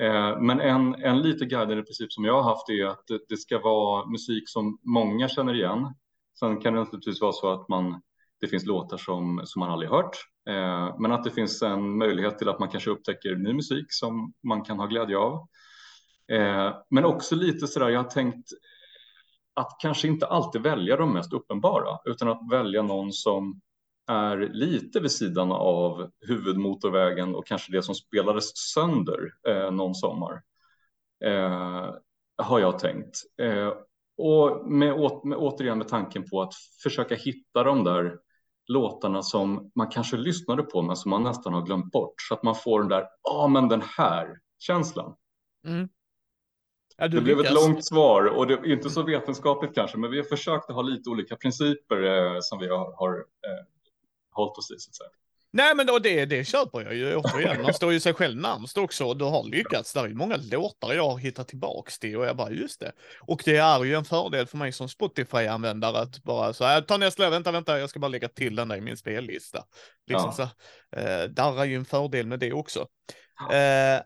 Eh, 0.02 0.40
men 0.40 0.60
en, 0.60 0.94
en 0.94 1.22
lite 1.22 1.44
guidande 1.44 1.82
princip 1.82 2.12
som 2.12 2.24
jag 2.24 2.42
har 2.42 2.50
haft 2.50 2.68
är 2.68 2.86
att 2.86 3.06
det, 3.06 3.20
det, 3.28 3.36
ska 3.36 3.58
vara 3.58 4.06
musik 4.06 4.48
som 4.48 4.78
många 4.82 5.28
känner 5.28 5.54
igen. 5.54 5.94
Sen 6.38 6.60
kan 6.60 6.74
det 6.74 6.80
naturligtvis 6.80 7.20
vara 7.20 7.32
så 7.32 7.52
att 7.52 7.68
man, 7.68 8.02
det 8.40 8.48
finns 8.48 8.66
låtar 8.66 8.96
som, 8.96 9.40
som 9.44 9.60
man 9.60 9.70
aldrig 9.70 9.90
hört 9.90 10.16
Eh, 10.48 10.96
men 10.98 11.12
att 11.12 11.24
det 11.24 11.30
finns 11.30 11.62
en 11.62 11.98
möjlighet 11.98 12.38
till 12.38 12.48
att 12.48 12.58
man 12.58 12.68
kanske 12.68 12.90
upptäcker 12.90 13.36
ny 13.36 13.52
musik 13.52 13.86
som 13.88 14.32
man 14.42 14.62
kan 14.62 14.78
ha 14.78 14.86
glädje 14.86 15.16
av. 15.16 15.48
Eh, 16.32 16.74
men 16.90 17.04
också 17.04 17.34
lite 17.34 17.66
sådär, 17.66 17.88
jag 17.88 18.02
har 18.02 18.10
tänkt 18.10 18.48
att 19.54 19.76
kanske 19.80 20.08
inte 20.08 20.26
alltid 20.26 20.62
välja 20.62 20.96
de 20.96 21.12
mest 21.12 21.32
uppenbara 21.32 21.98
utan 22.04 22.28
att 22.28 22.40
välja 22.50 22.82
någon 22.82 23.12
som 23.12 23.60
är 24.06 24.36
lite 24.36 25.00
vid 25.00 25.12
sidan 25.12 25.52
av 25.52 26.10
huvudmotorvägen 26.20 27.34
och 27.34 27.46
kanske 27.46 27.72
det 27.72 27.82
som 27.82 27.94
spelades 27.94 28.56
sönder 28.56 29.32
eh, 29.48 29.70
någon 29.70 29.94
sommar. 29.94 30.42
Eh, 31.24 31.94
har 32.36 32.60
jag 32.60 32.78
tänkt. 32.78 33.16
Eh, 33.42 33.72
och 34.16 34.70
med, 34.70 34.96
med, 35.24 35.38
återigen 35.38 35.78
med 35.78 35.88
tanken 35.88 36.28
på 36.28 36.42
att 36.42 36.54
försöka 36.82 37.14
hitta 37.14 37.64
de 37.64 37.84
där 37.84 38.18
låtarna 38.70 39.22
som 39.22 39.70
man 39.74 39.88
kanske 39.88 40.16
lyssnade 40.16 40.62
på 40.62 40.82
men 40.82 40.96
som 40.96 41.10
man 41.10 41.22
nästan 41.22 41.54
har 41.54 41.62
glömt 41.62 41.92
bort 41.92 42.14
så 42.16 42.34
att 42.34 42.42
man 42.42 42.54
får 42.54 42.80
den 42.80 42.88
där, 42.88 43.00
ja 43.22 43.30
ah, 43.30 43.48
men 43.48 43.68
den 43.68 43.82
här 43.82 44.38
känslan. 44.58 45.14
Mm. 45.66 45.88
Ja, 46.96 47.08
det 47.08 47.20
blev 47.20 47.40
ett 47.40 47.52
långt 47.52 47.84
svar 47.84 48.24
och 48.24 48.46
det 48.46 48.54
är 48.54 48.72
inte 48.72 48.90
så 48.90 49.02
vetenskapligt 49.02 49.74
kanske, 49.74 49.98
men 49.98 50.10
vi 50.10 50.16
har 50.16 50.24
försökt 50.24 50.70
att 50.70 50.76
ha 50.76 50.82
lite 50.82 51.10
olika 51.10 51.36
principer 51.36 52.02
eh, 52.02 52.38
som 52.40 52.58
vi 52.58 52.68
har, 52.68 52.92
har 52.96 53.16
eh, 53.18 53.66
hållit 54.30 54.58
oss 54.58 54.70
i. 54.70 54.78
Så 54.78 54.90
att 54.90 54.96
säga. 54.96 55.10
Nej, 55.52 55.74
men 55.74 55.86
då 55.86 55.98
det, 55.98 56.24
det 56.24 56.44
köper 56.44 56.80
jag 56.80 56.94
ju 56.94 57.16
återigen. 57.16 57.62
Man 57.62 57.74
står 57.74 57.92
ju 57.92 58.00
sig 58.00 58.14
själv 58.14 58.36
närmst 58.36 58.78
också 58.78 59.04
och 59.04 59.16
du 59.16 59.24
har 59.24 59.44
lyckats. 59.44 59.92
Där 59.92 60.04
är 60.04 60.08
många 60.08 60.36
låtar 60.36 60.92
jag 60.92 61.10
har 61.10 61.18
hittat 61.18 61.48
tillbaks 61.48 61.98
till 61.98 62.16
och 62.16 62.26
jag 62.26 62.36
bara 62.36 62.50
just 62.50 62.80
det. 62.80 62.92
Och 63.20 63.42
det 63.44 63.56
är 63.56 63.84
ju 63.84 63.94
en 63.94 64.04
fördel 64.04 64.46
för 64.46 64.56
mig 64.56 64.72
som 64.72 64.88
Spotify-användare 64.88 65.98
att 65.98 66.22
bara 66.22 66.52
så 66.52 66.64
här, 66.64 66.80
ta 66.80 66.96
nästa, 66.96 67.30
vänta, 67.30 67.52
vänta, 67.52 67.78
jag 67.78 67.90
ska 67.90 68.00
bara 68.00 68.08
lägga 68.08 68.28
till 68.28 68.56
den 68.56 68.68
där 68.68 68.76
i 68.76 68.80
min 68.80 68.96
spellista. 68.96 69.64
Liksom 70.06 70.32
ja. 70.38 70.50
så, 70.92 70.98
eh, 71.00 71.22
där 71.22 71.60
är 71.60 71.64
ju 71.64 71.76
en 71.76 71.84
fördel 71.84 72.26
med 72.26 72.38
det 72.38 72.52
också. 72.52 72.86
Eh, 73.52 74.00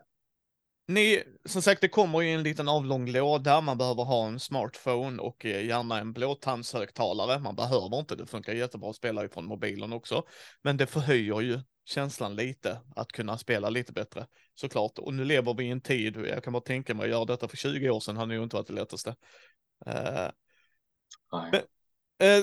ni, 0.87 1.23
som 1.45 1.61
sagt, 1.61 1.81
det 1.81 1.87
kommer 1.87 2.21
ju 2.21 2.29
en 2.29 2.43
liten 2.43 2.67
avlång 2.67 3.09
låda. 3.09 3.61
Man 3.61 3.77
behöver 3.77 4.03
ha 4.03 4.27
en 4.27 4.39
smartphone 4.39 5.21
och 5.21 5.45
eh, 5.45 5.65
gärna 5.65 5.99
en 5.99 6.13
blåtandshögtalare. 6.13 7.39
Man 7.39 7.55
behöver 7.55 7.99
inte, 7.99 8.15
det 8.15 8.25
funkar 8.25 8.53
jättebra 8.53 8.89
att 8.89 8.95
spela 8.95 9.25
ifrån 9.25 9.45
mobilen 9.45 9.93
också. 9.93 10.23
Men 10.61 10.77
det 10.77 10.87
förhöjer 10.87 11.41
ju 11.41 11.59
känslan 11.85 12.35
lite 12.35 12.81
att 12.95 13.11
kunna 13.11 13.37
spela 13.37 13.69
lite 13.69 13.93
bättre 13.93 14.27
såklart. 14.55 14.99
Och 14.99 15.13
nu 15.13 15.25
lever 15.25 15.53
vi 15.53 15.65
i 15.65 15.69
en 15.69 15.81
tid, 15.81 16.17
jag 16.17 16.43
kan 16.43 16.53
bara 16.53 16.63
tänka 16.63 16.93
mig 16.93 17.03
att 17.03 17.09
göra 17.09 17.25
detta 17.25 17.47
för 17.47 17.57
20 17.57 17.89
år 17.89 17.99
sedan 17.99 18.17
hade 18.17 18.35
ju 18.35 18.43
inte 18.43 18.55
varit 18.55 18.67
det 18.67 18.73
lättaste. 18.73 19.15
Uh, 19.87 20.29
men, 21.51 21.61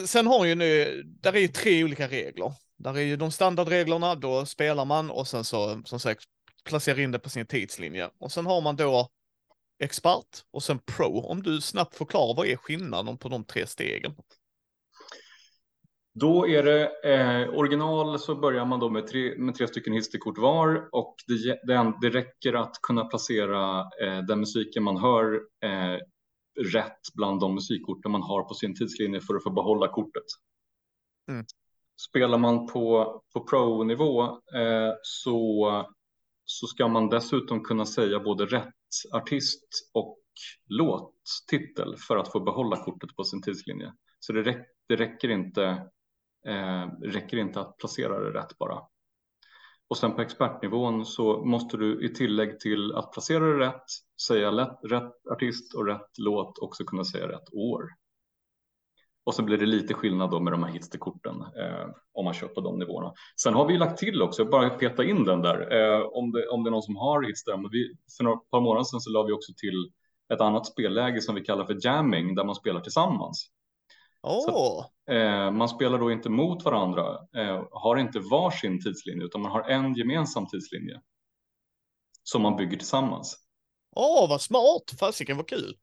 uh, 0.01 0.05
sen 0.05 0.27
har 0.27 0.45
ju 0.45 0.55
nu, 0.55 1.03
där 1.05 1.33
är 1.33 1.41
ju 1.41 1.49
tre 1.49 1.85
olika 1.85 2.09
regler. 2.09 2.53
Där 2.77 2.97
är 2.97 3.03
ju 3.03 3.17
de 3.17 3.33
standardreglerna, 3.33 4.15
då 4.15 4.47
spelar 4.47 4.85
man 4.85 5.11
och 5.11 5.29
sen 5.29 5.45
så 5.45 5.83
som 5.85 6.01
sagt 6.01 6.25
placera 6.65 7.01
in 7.01 7.11
det 7.11 7.19
på 7.19 7.31
sin 7.31 7.47
tidslinje. 7.47 8.11
Och 8.19 8.33
sen 8.33 8.47
har 8.47 8.61
man 8.61 8.77
då 8.77 9.09
expert 9.79 10.45
och 10.51 10.63
sen 10.63 10.79
pro. 10.79 11.21
Om 11.21 11.43
du 11.43 11.61
snabbt 11.61 11.95
förklarar 11.95 12.37
vad 12.37 12.47
är 12.47 12.57
skillnaden 12.57 13.19
på 13.19 13.29
de 13.29 13.45
tre 13.45 13.67
stegen? 13.67 14.15
Då 16.15 16.49
är 16.49 16.63
det 16.63 17.13
eh, 17.15 17.49
original 17.55 18.19
så 18.19 18.35
börjar 18.35 18.65
man 18.65 18.81
då 18.81 18.89
med 18.89 19.07
tre, 19.07 19.39
med 19.39 19.55
tre 19.55 19.69
stycken 19.69 19.93
histekort 19.93 20.39
var 20.39 20.89
och 20.93 21.15
det, 21.27 21.61
det, 21.67 21.93
det 22.01 22.11
räcker 22.11 22.53
att 22.53 22.73
kunna 22.83 23.05
placera 23.05 23.81
eh, 23.81 24.19
den 24.29 24.41
musiken 24.41 24.83
man 24.83 24.97
hör 24.97 25.35
eh, 25.65 25.99
rätt 26.73 27.01
bland 27.15 27.41
de 27.41 27.55
musikkorten 27.55 28.13
man 28.13 28.23
har 28.23 28.43
på 28.43 28.55
sin 28.55 28.75
tidslinje 28.75 29.21
för 29.21 29.35
att 29.35 29.43
få 29.43 29.51
behålla 29.51 29.89
kortet. 29.89 30.25
Mm. 31.31 31.45
Spelar 32.11 32.39
man 32.39 32.67
på, 32.67 33.21
på 33.35 33.47
pro-nivå 33.47 34.23
eh, 34.55 34.93
så 35.03 35.69
så 36.53 36.67
ska 36.67 36.89
man 36.89 37.09
dessutom 37.09 37.65
kunna 37.65 37.87
säga 37.87 38.21
både 38.21 38.47
rätt 38.47 38.75
artist 39.13 39.91
och 39.95 40.19
låttitel 40.69 41.97
för 41.97 42.17
att 42.17 42.33
få 42.33 42.41
behålla 42.41 42.85
kortet 42.85 43.17
på 43.17 43.25
sin 43.25 43.43
tidslinje. 43.43 43.93
Så 44.21 44.33
det, 44.33 44.43
räck, 44.43 44.67
det 44.89 44.97
räcker, 44.97 45.29
inte, 45.29 45.65
eh, 46.47 46.87
räcker 47.03 47.37
inte 47.37 47.61
att 47.61 47.77
placera 47.79 48.21
det 48.21 48.39
rätt 48.39 48.59
bara. 48.59 48.79
Och 49.89 49.99
sen 49.99 50.15
på 50.15 50.23
expertnivån 50.23 51.07
så 51.07 51.45
måste 51.45 51.77
du 51.77 52.07
i 52.07 52.15
tillägg 52.15 52.61
till 52.61 52.95
att 52.95 53.13
placera 53.13 53.47
det 53.47 53.67
rätt, 53.67 53.85
säga 54.27 54.51
lätt, 54.51 54.79
rätt 54.83 55.27
artist 55.31 55.75
och 55.75 55.87
rätt 55.87 56.19
låt 56.19 56.59
också 56.59 56.85
kunna 56.85 57.05
säga 57.05 57.29
rätt 57.29 57.53
år. 57.53 57.89
Och 59.25 59.35
så 59.35 59.43
blir 59.43 59.59
det 59.59 59.67
lite 59.67 59.95
skillnad 59.95 60.31
då 60.31 60.41
med 60.41 60.53
de 60.53 60.63
här 60.63 60.71
hitsterkorten 60.71 61.35
eh, 61.35 61.87
om 62.13 62.25
man 62.25 62.35
kör 62.35 62.49
på 62.49 62.61
de 62.61 62.79
nivåerna. 62.79 63.13
Sen 63.43 63.55
har 63.55 63.67
vi 63.67 63.79
lagt 63.79 63.99
till 63.99 64.23
också, 64.23 64.45
bara 64.45 64.71
peta 64.71 65.05
in 65.05 65.25
den 65.25 65.43
där 65.43 65.73
eh, 65.73 66.01
om, 66.03 66.33
det, 66.33 66.49
om 66.49 66.65
det 66.65 66.69
är 66.69 66.71
någon 66.71 66.83
som 66.83 66.97
har 66.97 67.23
hits 67.23 67.45
där. 67.45 67.57
Men 67.57 67.71
vi, 67.71 67.97
för 68.17 68.25
några 68.25 68.37
par 68.37 68.61
månader 68.61 68.85
sedan 68.85 69.01
så 69.01 69.11
la 69.11 69.23
vi 69.23 69.33
också 69.33 69.53
till 69.57 69.93
ett 70.35 70.41
annat 70.41 70.67
spelläge 70.67 71.21
som 71.21 71.35
vi 71.35 71.41
kallar 71.41 71.65
för 71.65 71.87
jamming 71.87 72.35
där 72.35 72.45
man 72.45 72.55
spelar 72.55 72.81
tillsammans. 72.81 73.49
Oh. 74.23 74.45
Så, 74.45 74.85
eh, 75.13 75.51
man 75.51 75.69
spelar 75.69 75.99
då 75.99 76.13
inte 76.13 76.29
mot 76.29 76.65
varandra, 76.65 77.19
eh, 77.37 77.65
har 77.71 77.97
inte 77.97 78.19
varsin 78.19 78.83
tidslinje 78.83 79.25
utan 79.25 79.41
man 79.41 79.53
har 79.53 79.63
en 79.63 79.95
gemensam 79.95 80.47
tidslinje 80.47 81.01
som 82.23 82.43
man 82.43 82.57
bygger 82.57 82.77
tillsammans. 82.77 83.39
Åh, 83.97 84.25
oh, 84.25 84.29
vad 84.29 84.41
smart! 84.41 84.99
Fasiken, 85.01 85.37
vad 85.37 85.49
kul! 85.49 85.77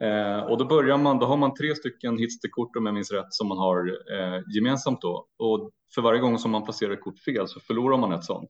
Eh, 0.00 0.40
och 0.40 0.58
då 0.58 0.64
börjar 0.64 0.98
man, 0.98 1.18
då 1.18 1.26
har 1.26 1.36
man 1.36 1.54
tre 1.54 1.74
stycken 1.74 2.18
hitsterkort 2.18 2.76
om 2.76 2.86
jag 2.86 2.94
minns 2.94 3.10
rätt 3.10 3.32
som 3.34 3.48
man 3.48 3.58
har 3.58 3.86
eh, 4.12 4.40
gemensamt 4.54 5.00
då. 5.00 5.26
Och 5.38 5.70
för 5.94 6.02
varje 6.02 6.20
gång 6.20 6.38
som 6.38 6.50
man 6.50 6.64
placerar 6.64 6.92
ett 6.92 7.00
kort 7.00 7.18
fel 7.18 7.48
så 7.48 7.60
förlorar 7.60 7.98
man 7.98 8.12
ett 8.12 8.24
sånt. 8.24 8.48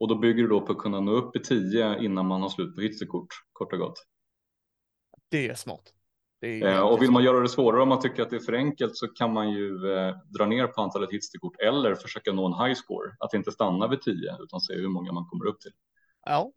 Och 0.00 0.08
då 0.08 0.14
bygger 0.14 0.42
du 0.42 0.48
då 0.48 0.60
på 0.60 0.72
att 0.72 0.78
kunna 0.78 1.00
nå 1.00 1.12
upp 1.12 1.36
i 1.36 1.40
tio 1.40 2.04
innan 2.04 2.26
man 2.26 2.42
har 2.42 2.48
slut 2.48 2.74
på 2.74 2.80
hitsterkort, 2.80 3.28
kort 3.52 3.72
och 3.72 3.78
gott. 3.78 4.06
Det 5.28 5.48
är 5.48 5.54
smart. 5.54 5.92
Det 6.40 6.62
är 6.62 6.74
eh, 6.74 6.80
och 6.80 7.02
vill 7.02 7.10
man 7.10 7.24
göra 7.24 7.40
det 7.40 7.48
svårare 7.48 7.82
om 7.82 7.88
man 7.88 8.00
tycker 8.00 8.22
att 8.22 8.30
det 8.30 8.36
är 8.36 8.40
för 8.40 8.52
enkelt 8.52 8.96
så 8.96 9.08
kan 9.08 9.32
man 9.32 9.50
ju 9.50 9.92
eh, 9.94 10.14
dra 10.38 10.46
ner 10.46 10.66
på 10.66 10.82
antalet 10.82 11.10
hitsterkort 11.12 11.60
eller 11.60 11.94
försöka 11.94 12.32
nå 12.32 12.46
en 12.46 12.66
high 12.66 12.74
score. 12.74 13.16
Att 13.18 13.34
inte 13.34 13.52
stanna 13.52 13.88
vid 13.88 14.02
tio 14.02 14.36
utan 14.40 14.60
se 14.60 14.74
hur 14.74 14.88
många 14.88 15.12
man 15.12 15.26
kommer 15.26 15.46
upp 15.46 15.60
till. 15.60 15.72
Ja, 16.24 16.52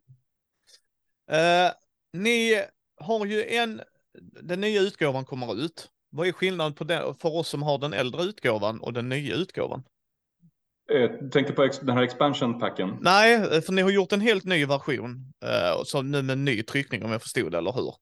Uh, 1.32 1.72
ni 2.14 2.66
har 2.98 3.26
ju 3.26 3.44
en, 3.44 3.82
den 4.22 4.62
nya 4.62 4.82
utgåvan 4.82 5.26
kommer 5.26 5.66
ut. 5.66 5.90
Vad 6.10 6.28
är 6.28 6.32
skillnaden 6.32 6.74
på 6.74 6.84
den, 6.84 7.16
för 7.16 7.36
oss 7.36 7.48
som 7.48 7.64
har 7.64 7.78
den 7.78 7.94
äldre 7.94 8.24
utgåvan 8.24 8.80
och 8.80 8.94
den 8.94 9.10
nya 9.10 9.36
utgåvan? 9.36 9.84
Eh, 10.94 11.30
tänkte 11.30 11.54
på 11.54 11.70
den 11.82 11.98
här 11.98 12.04
expansion 12.04 12.60
packen? 12.60 12.98
Nej, 13.02 13.62
för 13.62 13.74
ni 13.74 13.82
har 13.82 13.90
gjort 13.90 14.12
en 14.12 14.22
helt 14.22 14.44
ny 14.44 14.66
version. 14.66 15.34
Uh, 15.46 15.84
så 15.84 16.02
nu 16.02 16.22
med 16.22 16.38
ny 16.38 16.64
tryckning 16.64 17.04
om 17.04 17.12
jag 17.12 17.22
förstod 17.22 17.52
det, 17.52 17.58
eller 17.58 17.72
hur? 17.72 17.94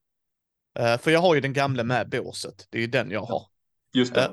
För 0.97 1.11
jag 1.11 1.19
har 1.19 1.35
ju 1.35 1.41
den 1.41 1.53
gamla 1.53 1.83
med 1.83 2.09
båset. 2.09 2.67
Det 2.69 2.77
är 2.77 2.81
ju 2.81 2.87
den 2.87 3.11
jag 3.11 3.21
har. 3.21 3.45
Just 3.93 4.13
det. 4.13 4.31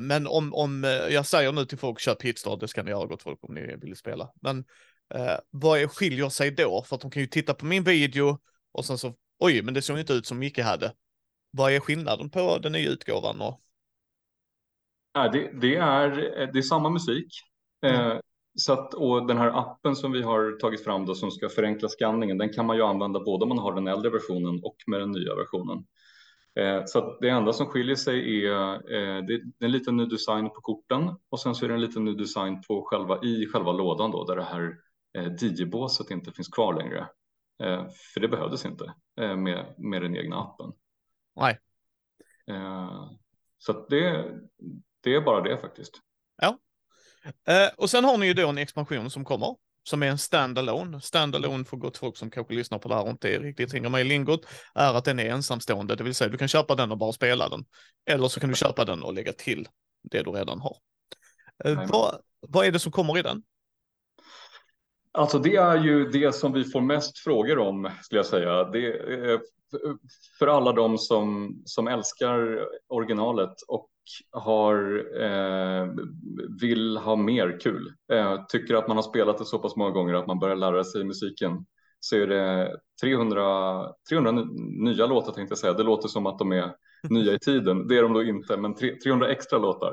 Men 0.00 0.26
om, 0.26 0.54
om 0.54 0.84
jag 1.10 1.26
säger 1.26 1.52
nu 1.52 1.64
till 1.64 1.78
folk, 1.78 2.00
köp 2.00 2.22
Hitstar, 2.22 2.56
det 2.56 2.68
ska 2.68 2.82
ni 2.82 2.90
göra 2.90 3.06
gott 3.06 3.22
folk 3.22 3.38
om 3.42 3.54
ni 3.54 3.76
vill 3.76 3.96
spela. 3.96 4.30
Men 4.42 4.64
vad 5.50 5.80
är, 5.80 5.86
skiljer 5.86 6.28
sig 6.28 6.50
då? 6.50 6.82
För 6.82 6.96
att 6.96 7.02
de 7.02 7.10
kan 7.10 7.22
ju 7.22 7.28
titta 7.28 7.54
på 7.54 7.66
min 7.66 7.84
video 7.84 8.38
och 8.72 8.84
sen 8.84 8.98
så, 8.98 9.14
oj, 9.38 9.62
men 9.62 9.74
det 9.74 9.82
såg 9.82 9.98
inte 9.98 10.12
ut 10.12 10.26
som 10.26 10.38
Micke 10.38 10.58
hade. 10.58 10.92
Vad 11.50 11.72
är 11.72 11.80
skillnaden 11.80 12.30
på 12.30 12.58
den 12.58 12.72
nya 12.72 12.90
utgåvan? 12.90 13.40
Och... 13.40 13.60
Ja, 15.12 15.28
det, 15.28 15.60
det, 15.60 15.76
är, 15.76 16.10
det 16.52 16.58
är 16.58 16.62
samma 16.62 16.90
musik. 16.90 17.28
Mm. 17.86 18.10
Eh, 18.10 18.18
så 18.54 18.72
att, 18.72 18.94
och 18.94 19.26
den 19.26 19.38
här 19.38 19.58
appen 19.60 19.96
som 19.96 20.12
vi 20.12 20.22
har 20.22 20.58
tagit 20.58 20.84
fram 20.84 21.06
då, 21.06 21.14
som 21.14 21.30
ska 21.30 21.48
förenkla 21.48 21.88
skanningen, 21.88 22.38
den 22.38 22.52
kan 22.52 22.66
man 22.66 22.76
ju 22.76 22.82
använda 22.82 23.20
både 23.20 23.42
om 23.42 23.48
man 23.48 23.58
har 23.58 23.74
den 23.74 23.86
äldre 23.86 24.10
versionen 24.10 24.60
och 24.62 24.76
med 24.86 25.00
den 25.00 25.10
nya 25.10 25.34
versionen. 25.34 25.84
Eh, 26.60 26.82
så 26.86 27.18
det 27.20 27.28
enda 27.28 27.52
som 27.52 27.66
skiljer 27.66 27.96
sig 27.96 28.44
är, 28.46 28.74
eh, 28.74 29.24
det 29.24 29.34
är 29.34 29.40
en 29.58 29.72
liten 29.72 29.96
ny 29.96 30.06
design 30.06 30.48
på 30.48 30.60
korten 30.60 31.14
och 31.28 31.40
sen 31.40 31.54
så 31.54 31.64
är 31.64 31.68
det 31.68 31.74
en 31.74 31.80
liten 31.80 32.04
ny 32.04 32.14
design 32.14 32.62
på 32.68 32.82
själva, 32.82 33.18
i 33.22 33.46
själva 33.46 33.72
lådan 33.72 34.10
då, 34.10 34.24
där 34.24 34.36
det 34.36 34.42
här 34.42 34.74
eh, 35.18 35.32
DJ-båset 35.32 36.10
inte 36.10 36.32
finns 36.32 36.48
kvar 36.48 36.74
längre. 36.74 37.08
Eh, 37.62 37.86
för 38.14 38.20
det 38.20 38.28
behövdes 38.28 38.64
inte 38.66 38.94
eh, 39.20 39.36
med, 39.36 39.74
med 39.78 40.02
den 40.02 40.16
egna 40.16 40.36
appen. 40.36 40.72
Nej. 41.38 41.58
Eh, 42.50 43.10
så 43.58 43.72
det, 43.72 44.24
det 45.02 45.14
är 45.14 45.20
bara 45.20 45.40
det 45.40 45.60
faktiskt. 45.60 46.00
Ja. 46.42 46.58
Eh, 47.48 47.70
och 47.76 47.90
sen 47.90 48.04
har 48.04 48.18
ni 48.18 48.26
ju 48.26 48.34
då 48.34 48.48
en 48.48 48.58
expansion 48.58 49.10
som 49.10 49.24
kommer, 49.24 49.56
som 49.82 50.02
är 50.02 50.06
en 50.06 50.18
standalone. 50.18 51.00
Standalone 51.00 51.64
för 51.64 51.76
gott 51.76 51.96
folk 51.96 52.16
som 52.16 52.30
kanske 52.30 52.54
lyssnar 52.54 52.78
på 52.78 52.88
det 52.88 52.94
här 52.94 53.02
och 53.02 53.10
inte 53.10 53.38
riktigt 53.38 53.72
hänger 53.72 53.88
med 53.88 54.00
i 54.00 54.04
lingot, 54.04 54.46
är 54.74 54.94
att 54.94 55.04
den 55.04 55.18
är 55.18 55.30
ensamstående, 55.30 55.96
det 55.96 56.04
vill 56.04 56.14
säga 56.14 56.30
du 56.30 56.38
kan 56.38 56.48
köpa 56.48 56.74
den 56.74 56.90
och 56.90 56.98
bara 56.98 57.12
spela 57.12 57.48
den. 57.48 57.64
Eller 58.10 58.28
så 58.28 58.40
kan 58.40 58.48
du 58.48 58.56
köpa 58.56 58.84
den 58.84 59.02
och 59.02 59.14
lägga 59.14 59.32
till 59.32 59.68
det 60.02 60.22
du 60.22 60.30
redan 60.30 60.60
har. 60.60 60.76
Eh, 61.64 61.88
vad, 61.88 62.20
vad 62.40 62.66
är 62.66 62.72
det 62.72 62.78
som 62.78 62.92
kommer 62.92 63.18
i 63.18 63.22
den? 63.22 63.42
Alltså 65.12 65.38
det 65.38 65.56
är 65.56 65.84
ju 65.84 66.04
det 66.04 66.32
som 66.34 66.52
vi 66.52 66.64
får 66.64 66.80
mest 66.80 67.18
frågor 67.18 67.58
om 67.58 67.90
skulle 68.02 68.18
jag 68.18 68.26
säga. 68.26 68.64
Det, 68.64 69.40
för 70.38 70.46
alla 70.46 70.72
de 70.72 70.98
som, 70.98 71.56
som 71.64 71.88
älskar 71.88 72.66
originalet 72.88 73.54
och 73.68 73.90
har, 74.30 75.06
eh, 75.22 75.88
vill 76.60 76.96
ha 76.96 77.16
mer 77.16 77.60
kul. 77.60 77.92
Eh, 78.12 78.44
tycker 78.48 78.74
att 78.74 78.88
man 78.88 78.96
har 78.96 79.02
spelat 79.02 79.38
det 79.38 79.44
så 79.44 79.58
pass 79.58 79.76
många 79.76 79.90
gånger 79.90 80.14
att 80.14 80.26
man 80.26 80.38
börjar 80.38 80.56
lära 80.56 80.84
sig 80.84 81.04
musiken. 81.04 81.66
Så 82.00 82.16
är 82.16 82.26
det 82.26 82.76
300, 83.02 83.92
300 84.08 84.32
nya 84.84 85.06
låtar 85.06 85.32
tänkte 85.32 85.52
jag 85.52 85.58
säga. 85.58 85.72
Det 85.72 85.82
låter 85.82 86.08
som 86.08 86.26
att 86.26 86.38
de 86.38 86.52
är 86.52 86.74
nya 87.10 87.32
i 87.32 87.38
tiden. 87.38 87.88
Det 87.88 87.98
är 87.98 88.02
de 88.02 88.12
då 88.12 88.22
inte, 88.22 88.56
men 88.56 88.74
300 88.74 89.30
extra 89.30 89.58
låtar. 89.58 89.92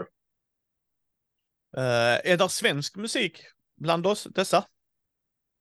Uh, 1.78 2.32
är 2.32 2.38
det 2.38 2.50
svensk 2.50 2.96
musik 2.96 3.42
bland 3.78 4.08
oss, 4.08 4.24
dessa? 4.24 4.64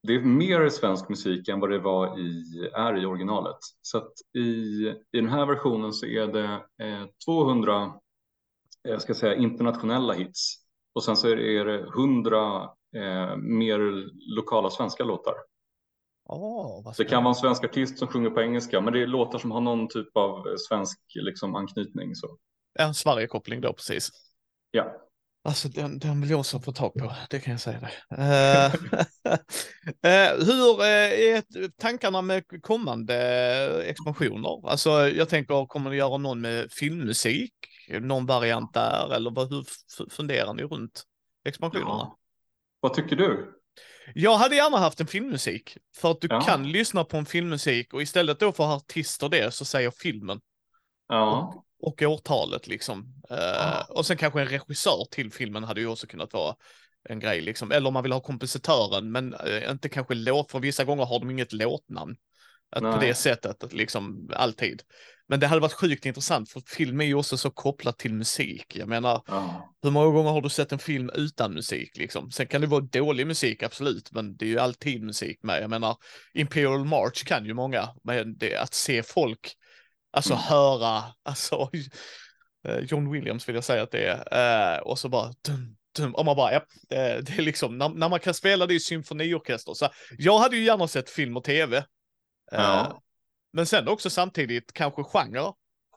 Det 0.06 0.14
är 0.14 0.20
mer 0.20 0.68
svensk 0.68 1.08
musik 1.08 1.48
än 1.48 1.60
vad 1.60 1.70
det 1.70 1.78
var 1.78 2.18
i, 2.20 2.44
är 2.74 3.02
i 3.02 3.06
originalet. 3.06 3.56
Så 3.82 3.98
att 3.98 4.12
i, 4.36 4.40
i 4.88 4.94
den 5.12 5.28
här 5.28 5.46
versionen 5.46 5.92
så 5.92 6.06
är 6.06 6.26
det 6.26 6.52
eh, 6.84 7.06
200 7.26 7.92
jag 8.82 9.02
ska 9.02 9.14
säga, 9.14 9.34
internationella 9.34 10.12
hits 10.12 10.56
och 10.94 11.04
sen 11.04 11.16
så 11.16 11.28
är 11.28 11.64
det 11.64 11.80
100 11.80 12.62
eh, 12.96 13.36
mer 13.36 13.78
lokala 14.36 14.70
svenska 14.70 15.04
låtar. 15.04 15.34
Oh, 16.28 16.92
det 16.96 17.04
kan 17.04 17.24
vara 17.24 17.30
en 17.30 17.34
svensk 17.34 17.64
artist 17.64 17.98
som 17.98 18.08
sjunger 18.08 18.30
på 18.30 18.42
engelska, 18.42 18.80
men 18.80 18.92
det 18.92 19.02
är 19.02 19.06
låtar 19.06 19.38
som 19.38 19.50
har 19.50 19.60
någon 19.60 19.88
typ 19.88 20.16
av 20.16 20.56
svensk 20.68 21.00
liksom, 21.14 21.54
anknytning. 21.54 22.14
Så. 22.14 22.38
En 22.78 22.94
Sverige-koppling 22.94 23.60
då 23.60 23.72
precis. 23.72 24.10
Ja. 24.70 24.96
Alltså 25.46 25.68
den, 25.68 25.98
den 25.98 26.20
vill 26.20 26.30
jag 26.30 26.40
också 26.40 26.60
få 26.60 26.72
tag 26.72 26.94
på, 26.94 27.12
det 27.30 27.40
kan 27.40 27.50
jag 27.50 27.60
säga 27.60 27.80
dig. 27.80 27.92
uh, 28.10 28.74
uh, 30.04 30.44
hur 30.46 30.80
uh, 30.80 30.86
är 30.86 31.68
tankarna 31.76 32.22
med 32.22 32.62
kommande 32.62 33.16
expansioner? 33.84 34.68
Alltså 34.68 34.90
jag 35.08 35.28
tänker, 35.28 35.66
kommer 35.66 35.90
ni 35.90 35.96
göra 35.96 36.18
någon 36.18 36.40
med 36.40 36.72
filmmusik? 36.72 37.52
Någon 38.00 38.26
variant 38.26 38.74
där 38.74 39.14
eller 39.14 39.30
vad, 39.30 39.50
hur 39.50 39.64
funderar 40.10 40.54
ni 40.54 40.62
runt 40.62 41.02
expansionerna? 41.44 41.90
Ja. 41.90 42.18
Vad 42.80 42.94
tycker 42.94 43.16
du? 43.16 43.60
Jag 44.14 44.36
hade 44.36 44.56
gärna 44.56 44.78
haft 44.78 45.00
en 45.00 45.06
filmmusik 45.06 45.76
för 45.96 46.10
att 46.10 46.20
du 46.20 46.26
ja. 46.30 46.40
kan 46.40 46.72
lyssna 46.72 47.04
på 47.04 47.16
en 47.16 47.26
filmmusik 47.26 47.94
och 47.94 48.02
istället 48.02 48.40
då 48.40 48.52
för 48.52 48.76
artister 48.76 49.28
det 49.28 49.54
så 49.54 49.64
säger 49.64 49.90
filmen. 49.90 50.40
Ja 51.08 51.64
och 51.80 52.02
årtalet 52.02 52.66
liksom. 52.66 53.14
Uh, 53.30 53.90
och 53.90 54.06
sen 54.06 54.16
kanske 54.16 54.40
en 54.40 54.48
regissör 54.48 55.06
till 55.10 55.32
filmen 55.32 55.64
hade 55.64 55.80
ju 55.80 55.86
också 55.86 56.06
kunnat 56.06 56.32
vara 56.32 56.54
en 57.08 57.20
grej 57.20 57.40
liksom. 57.40 57.72
Eller 57.72 57.88
om 57.88 57.94
man 57.94 58.02
vill 58.02 58.12
ha 58.12 58.20
kompositören, 58.20 59.12
men 59.12 59.34
uh, 59.34 59.70
inte 59.70 59.88
kanske 59.88 60.14
låt, 60.14 60.50
för 60.50 60.60
vissa 60.60 60.84
gånger 60.84 61.04
har 61.04 61.18
de 61.20 61.30
inget 61.30 61.52
låtnamn. 61.52 62.16
Att 62.76 62.82
på 62.82 62.98
det 63.00 63.14
sättet, 63.14 63.72
liksom 63.72 64.30
alltid. 64.32 64.82
Men 65.28 65.40
det 65.40 65.46
hade 65.46 65.60
varit 65.60 65.72
sjukt 65.72 66.06
intressant, 66.06 66.50
för 66.50 66.62
film 66.66 67.00
är 67.00 67.04
ju 67.04 67.14
också 67.14 67.36
så 67.36 67.50
kopplat 67.50 67.98
till 67.98 68.14
musik. 68.14 68.76
Jag 68.76 68.88
menar, 68.88 69.22
ja. 69.26 69.74
hur 69.82 69.90
många 69.90 70.10
gånger 70.10 70.30
har 70.30 70.40
du 70.42 70.48
sett 70.48 70.72
en 70.72 70.78
film 70.78 71.10
utan 71.14 71.54
musik 71.54 71.96
liksom? 71.96 72.30
Sen 72.30 72.46
kan 72.46 72.60
det 72.60 72.66
vara 72.66 72.80
dålig 72.80 73.26
musik, 73.26 73.62
absolut, 73.62 74.12
men 74.12 74.36
det 74.36 74.44
är 74.44 74.48
ju 74.48 74.58
alltid 74.58 75.02
musik 75.02 75.38
med. 75.42 75.62
Jag 75.62 75.70
menar, 75.70 75.96
Imperial 76.34 76.84
March 76.84 77.24
kan 77.24 77.46
ju 77.46 77.54
många, 77.54 77.88
men 78.04 78.36
det, 78.36 78.56
att 78.56 78.74
se 78.74 79.02
folk 79.02 79.54
Alltså 80.14 80.32
mm. 80.32 80.42
höra, 80.42 81.04
alltså 81.22 81.70
eh, 82.68 82.78
John 82.78 83.10
Williams 83.10 83.48
vill 83.48 83.54
jag 83.54 83.64
säga 83.64 83.82
att 83.82 83.90
det 83.90 84.06
är. 84.06 84.76
Eh, 84.76 84.78
och 84.78 84.98
så 84.98 85.08
bara 85.08 85.32
dum, 85.48 85.76
dum, 85.96 86.14
och 86.14 86.24
man 86.24 86.36
bara, 86.36 86.52
ja, 86.52 86.60
det, 86.88 87.20
det 87.20 87.32
är 87.32 87.42
liksom, 87.42 87.78
när, 87.78 87.88
när, 87.88 88.08
man 88.08 88.20
kan 88.20 88.34
spela 88.34 88.66
det 88.66 88.74
i 88.74 88.80
symfoniorkester. 88.80 89.74
Så 89.74 89.88
jag 90.18 90.38
hade 90.38 90.56
ju 90.56 90.64
gärna 90.64 90.88
sett 90.88 91.10
film 91.10 91.36
och 91.36 91.44
tv. 91.44 91.76
Eh, 91.76 91.84
ja. 92.50 93.02
Men 93.52 93.66
sen 93.66 93.88
också 93.88 94.10
samtidigt 94.10 94.72
kanske 94.72 95.04
genre. 95.04 95.52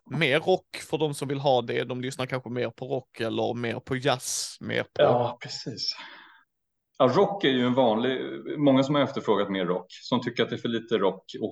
Mer 0.09 0.39
rock 0.39 0.77
för 0.89 0.97
de 0.97 1.13
som 1.13 1.27
vill 1.27 1.39
ha 1.39 1.61
det. 1.61 1.83
De 1.83 2.01
lyssnar 2.01 2.25
kanske 2.25 2.49
mer 2.49 2.69
på 2.69 2.87
rock 2.87 3.19
eller 3.19 3.53
mer 3.53 3.79
på 3.79 3.95
jazz. 3.95 4.57
Mer 4.59 4.83
på... 4.83 5.01
Ja, 5.01 5.37
precis. 5.41 5.95
Ja, 6.99 7.07
rock 7.07 7.43
är 7.43 7.49
ju 7.49 7.65
en 7.65 7.73
vanlig, 7.73 8.19
många 8.59 8.83
som 8.83 8.95
har 8.95 9.01
efterfrågat 9.01 9.49
mer 9.49 9.65
rock, 9.65 9.85
som 9.89 10.21
tycker 10.21 10.43
att 10.43 10.49
det 10.49 10.55
är 10.55 10.57
för 10.57 10.69
lite 10.69 10.97
rock 10.97 11.35
och 11.41 11.51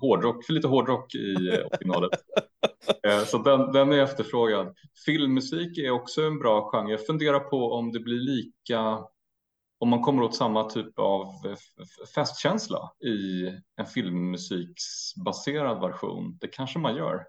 hårdrock, 0.00 0.44
för 0.44 0.52
lite 0.52 0.68
hårdrock 0.68 1.14
i 1.14 1.48
eh, 1.48 1.66
originalet. 1.66 2.10
Eh, 3.06 3.24
så 3.24 3.38
den, 3.38 3.72
den 3.72 3.92
är 3.92 3.98
efterfrågad. 3.98 4.76
Filmmusik 5.06 5.78
är 5.78 5.90
också 5.90 6.22
en 6.22 6.38
bra 6.38 6.70
genre. 6.70 6.90
Jag 6.90 7.06
funderar 7.06 7.40
på 7.40 7.72
om 7.72 7.92
det 7.92 8.00
blir 8.00 8.18
lika, 8.18 8.98
om 9.78 9.88
man 9.88 10.02
kommer 10.02 10.22
åt 10.22 10.34
samma 10.34 10.70
typ 10.70 10.98
av 10.98 11.26
festkänsla 12.14 12.92
i 13.04 13.46
en 13.76 13.86
filmmusiksbaserad 13.86 15.80
version. 15.80 16.38
Det 16.40 16.48
kanske 16.48 16.78
man 16.78 16.96
gör. 16.96 17.24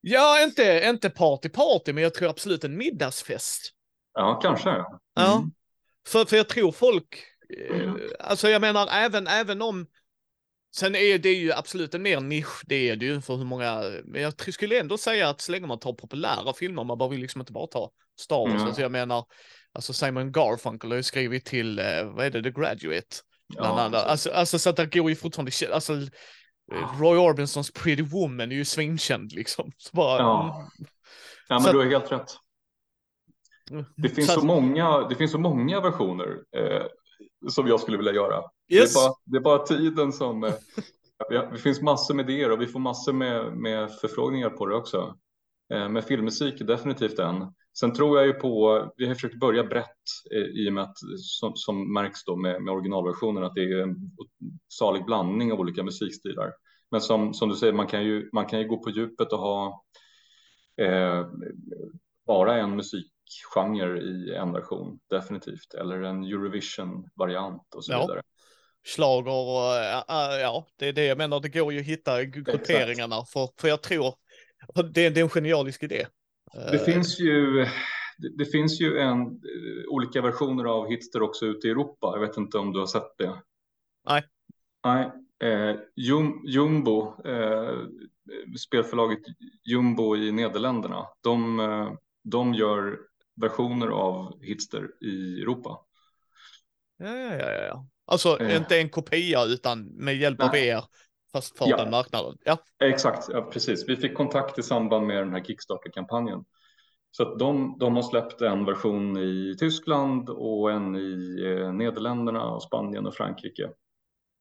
Ja, 0.00 0.42
inte, 0.42 0.82
inte 0.84 1.10
party 1.10 1.48
party, 1.48 1.92
men 1.92 2.02
jag 2.02 2.14
tror 2.14 2.28
absolut 2.28 2.64
en 2.64 2.76
middagsfest. 2.76 3.72
Ja, 4.14 4.40
kanske. 4.42 4.70
Mm. 4.70 4.84
Ja. 5.14 5.44
För, 6.08 6.24
för 6.24 6.36
jag 6.36 6.48
tror 6.48 6.72
folk, 6.72 7.24
eh, 7.70 7.92
alltså 8.20 8.48
jag 8.48 8.60
menar 8.60 8.88
även, 8.92 9.26
även 9.26 9.62
om, 9.62 9.86
sen 10.76 10.94
är 10.94 11.18
det 11.18 11.32
ju 11.32 11.52
absolut 11.52 11.94
en 11.94 12.02
mer 12.02 12.20
nisch, 12.20 12.62
det 12.66 12.88
är 12.88 12.96
det 12.96 13.06
ju 13.06 13.20
för 13.20 13.36
hur 13.36 13.44
många, 13.44 13.82
men 14.04 14.22
jag 14.22 14.54
skulle 14.54 14.80
ändå 14.80 14.98
säga 14.98 15.28
att 15.28 15.40
så 15.40 15.52
länge 15.52 15.66
man 15.66 15.78
tar 15.78 15.92
populära 15.92 16.52
filmer, 16.52 16.84
man 16.84 16.98
bara 16.98 17.08
vill 17.08 17.20
liksom 17.20 17.40
inte 17.40 17.52
bara 17.52 17.66
ta 17.66 17.90
Star 18.20 18.36
Wars, 18.36 18.52
mm. 18.52 18.66
alltså 18.66 18.82
jag 18.82 18.92
menar, 18.92 19.24
alltså 19.72 19.92
Simon 19.92 20.32
Garfunkel 20.32 20.90
har 20.90 20.96
ju 20.96 21.02
skrivit 21.02 21.44
till, 21.44 21.78
eh, 21.78 22.04
vad 22.04 22.26
är 22.26 22.30
det, 22.30 22.42
The 22.42 22.50
Graduate, 22.50 23.16
bland 23.48 23.78
ja, 23.78 23.82
annat. 23.82 24.04
Alltså, 24.06 24.30
alltså 24.30 24.58
så 24.58 24.70
att 24.70 24.76
det 24.76 24.86
går 24.86 25.10
ju 25.10 25.16
fortfarande, 25.16 25.52
alltså 25.72 25.92
eh, 26.72 27.00
Roy 27.00 27.18
Orbisons 27.18 27.72
Pretty 27.72 28.02
Woman 28.02 28.52
är 28.52 28.56
ju 28.56 28.64
svinkänd 28.64 29.32
liksom. 29.32 29.72
Så 29.76 29.90
bara, 29.96 30.18
ja. 30.18 30.54
Mm. 30.56 30.88
ja, 31.48 31.54
men 31.54 31.62
så 31.62 31.72
du 31.72 31.78
har 31.78 31.86
helt 31.86 32.12
rätt. 32.12 32.47
Det 33.96 34.08
finns 34.08 34.34
så, 34.34 34.46
många, 34.46 35.08
det 35.08 35.14
finns 35.14 35.32
så 35.32 35.38
många 35.38 35.80
versioner 35.80 36.42
eh, 36.56 36.82
som 37.48 37.66
jag 37.66 37.80
skulle 37.80 37.96
vilja 37.96 38.12
göra. 38.12 38.42
Yes. 38.68 38.94
Det, 38.94 39.00
är 39.00 39.04
bara, 39.04 39.14
det 39.24 39.36
är 39.36 39.40
bara 39.40 39.66
tiden 39.66 40.12
som... 40.12 40.44
Eh, 40.44 40.52
det 41.52 41.58
finns 41.58 41.82
massor 41.82 42.14
med 42.14 42.30
idéer 42.30 42.50
och 42.50 42.60
vi 42.60 42.66
får 42.66 42.80
massor 42.80 43.12
med, 43.12 43.56
med 43.56 43.90
förfrågningar 43.90 44.50
på 44.50 44.66
det 44.66 44.74
också. 44.74 45.14
Eh, 45.74 45.88
med 45.88 46.04
filmmusik 46.04 46.60
är 46.60 46.64
definitivt 46.64 47.18
en. 47.18 47.54
Sen 47.78 47.92
tror 47.92 48.18
jag 48.18 48.26
ju 48.26 48.32
på, 48.32 48.84
vi 48.96 49.06
har 49.06 49.14
försökt 49.14 49.40
börja 49.40 49.64
brett 49.64 49.86
eh, 50.34 50.42
i 50.42 50.68
och 50.68 50.72
med 50.72 50.84
att 50.84 50.96
som, 51.18 51.56
som 51.56 51.92
märks 51.92 52.24
då 52.24 52.36
med, 52.36 52.62
med 52.62 52.74
originalversionen 52.74 53.44
att 53.44 53.54
det 53.54 53.62
är 53.62 53.94
salig 54.68 55.04
blandning 55.04 55.52
av 55.52 55.60
olika 55.60 55.82
musikstilar. 55.82 56.52
Men 56.90 57.00
som, 57.00 57.34
som 57.34 57.48
du 57.48 57.54
säger, 57.54 57.72
man 57.72 57.86
kan, 57.86 58.04
ju, 58.04 58.30
man 58.32 58.46
kan 58.46 58.60
ju 58.60 58.68
gå 58.68 58.82
på 58.82 58.90
djupet 58.90 59.32
och 59.32 59.38
ha 59.38 59.84
eh, 60.80 61.26
bara 62.26 62.56
en 62.56 62.76
musikgenre 63.28 63.98
i 63.98 64.34
en 64.34 64.52
version, 64.52 64.98
definitivt, 65.10 65.74
eller 65.74 66.02
en 66.02 66.24
Eurovision-variant 66.24 67.74
och 67.74 67.84
så 67.84 67.92
Ja. 67.92 68.00
vidare. 68.00 68.22
Schlager 68.86 69.30
och 69.32 69.74
äh, 69.76 70.40
ja, 70.40 70.66
det 70.76 70.88
är 70.88 70.92
det 70.92 71.04
jag 71.04 71.18
menar. 71.18 71.40
Det 71.40 71.48
går 71.48 71.72
ju 71.72 71.80
att 71.80 71.86
hitta 71.86 72.24
grupperingarna 72.24 73.24
för, 73.24 73.48
för 73.60 73.68
jag 73.68 73.82
tror 73.82 74.14
det, 74.74 75.10
det 75.10 75.20
är 75.20 75.22
en 75.24 75.28
genialisk 75.28 75.82
idé. 75.82 76.06
Det 76.54 76.76
Eh, 76.76 76.84
finns 76.84 77.20
ju, 77.20 77.64
det, 78.18 78.36
det 78.38 78.44
finns 78.44 78.80
ju 78.80 78.98
en, 78.98 79.40
olika 79.88 80.20
versioner 80.22 80.64
av 80.64 80.88
Hitster 80.88 81.22
också 81.22 81.46
ute 81.46 81.66
i 81.66 81.70
Europa. 81.70 82.10
Jag 82.14 82.20
vet 82.20 82.36
inte 82.36 82.58
om 82.58 82.72
du 82.72 82.78
har 82.78 82.86
sett 82.86 83.18
det? 83.18 83.42
Nej. 84.08 84.22
Nej. 84.84 85.10
Eh, 85.50 85.76
Jum, 85.96 86.42
Jumbo, 86.46 87.26
eh, 87.26 87.78
spelförlaget 88.58 89.20
Jumbo 89.64 90.16
i 90.16 90.32
Nederländerna, 90.32 91.06
de, 91.20 91.98
de 92.24 92.54
gör 92.54 92.98
versioner 93.40 93.88
av 93.88 94.42
Hitster 94.42 94.88
i 95.04 95.40
Europa. 95.42 95.80
Ja, 96.98 97.08
ja, 97.16 97.36
ja, 97.36 97.50
ja. 97.52 97.86
Alltså 98.06 98.40
Eh. 98.40 98.56
inte 98.56 98.78
en 98.80 98.88
kopia 98.88 99.44
utan 99.44 99.84
med 99.84 100.16
hjälp 100.16 100.42
av 100.42 100.56
er. 100.56 100.84
Fast 101.32 101.58
för 101.58 101.68
Ja. 101.68 101.76
den 101.76 101.90
marknaden. 101.90 102.36
Ja, 102.44 102.58
Exakt, 102.84 103.28
ja, 103.32 103.42
precis. 103.42 103.88
Vi 103.88 103.96
fick 103.96 104.14
kontakt 104.14 104.58
i 104.58 104.62
samband 104.62 105.06
med 105.06 105.16
den 105.16 105.32
här 105.32 105.44
Kickstarter-kampanjen. 105.44 106.44
Så 107.10 107.22
att 107.22 107.38
de, 107.38 107.76
de 107.80 107.94
har 107.96 108.02
släppt 108.02 108.40
en 108.40 108.64
version 108.64 109.16
i 109.18 109.56
Tyskland 109.58 110.30
och 110.30 110.70
en 110.72 110.96
i 110.96 111.42
eh, 111.46 111.72
Nederländerna 111.72 112.44
och 112.50 112.62
Spanien 112.62 113.06
och 113.06 113.14
Frankrike. 113.14 113.70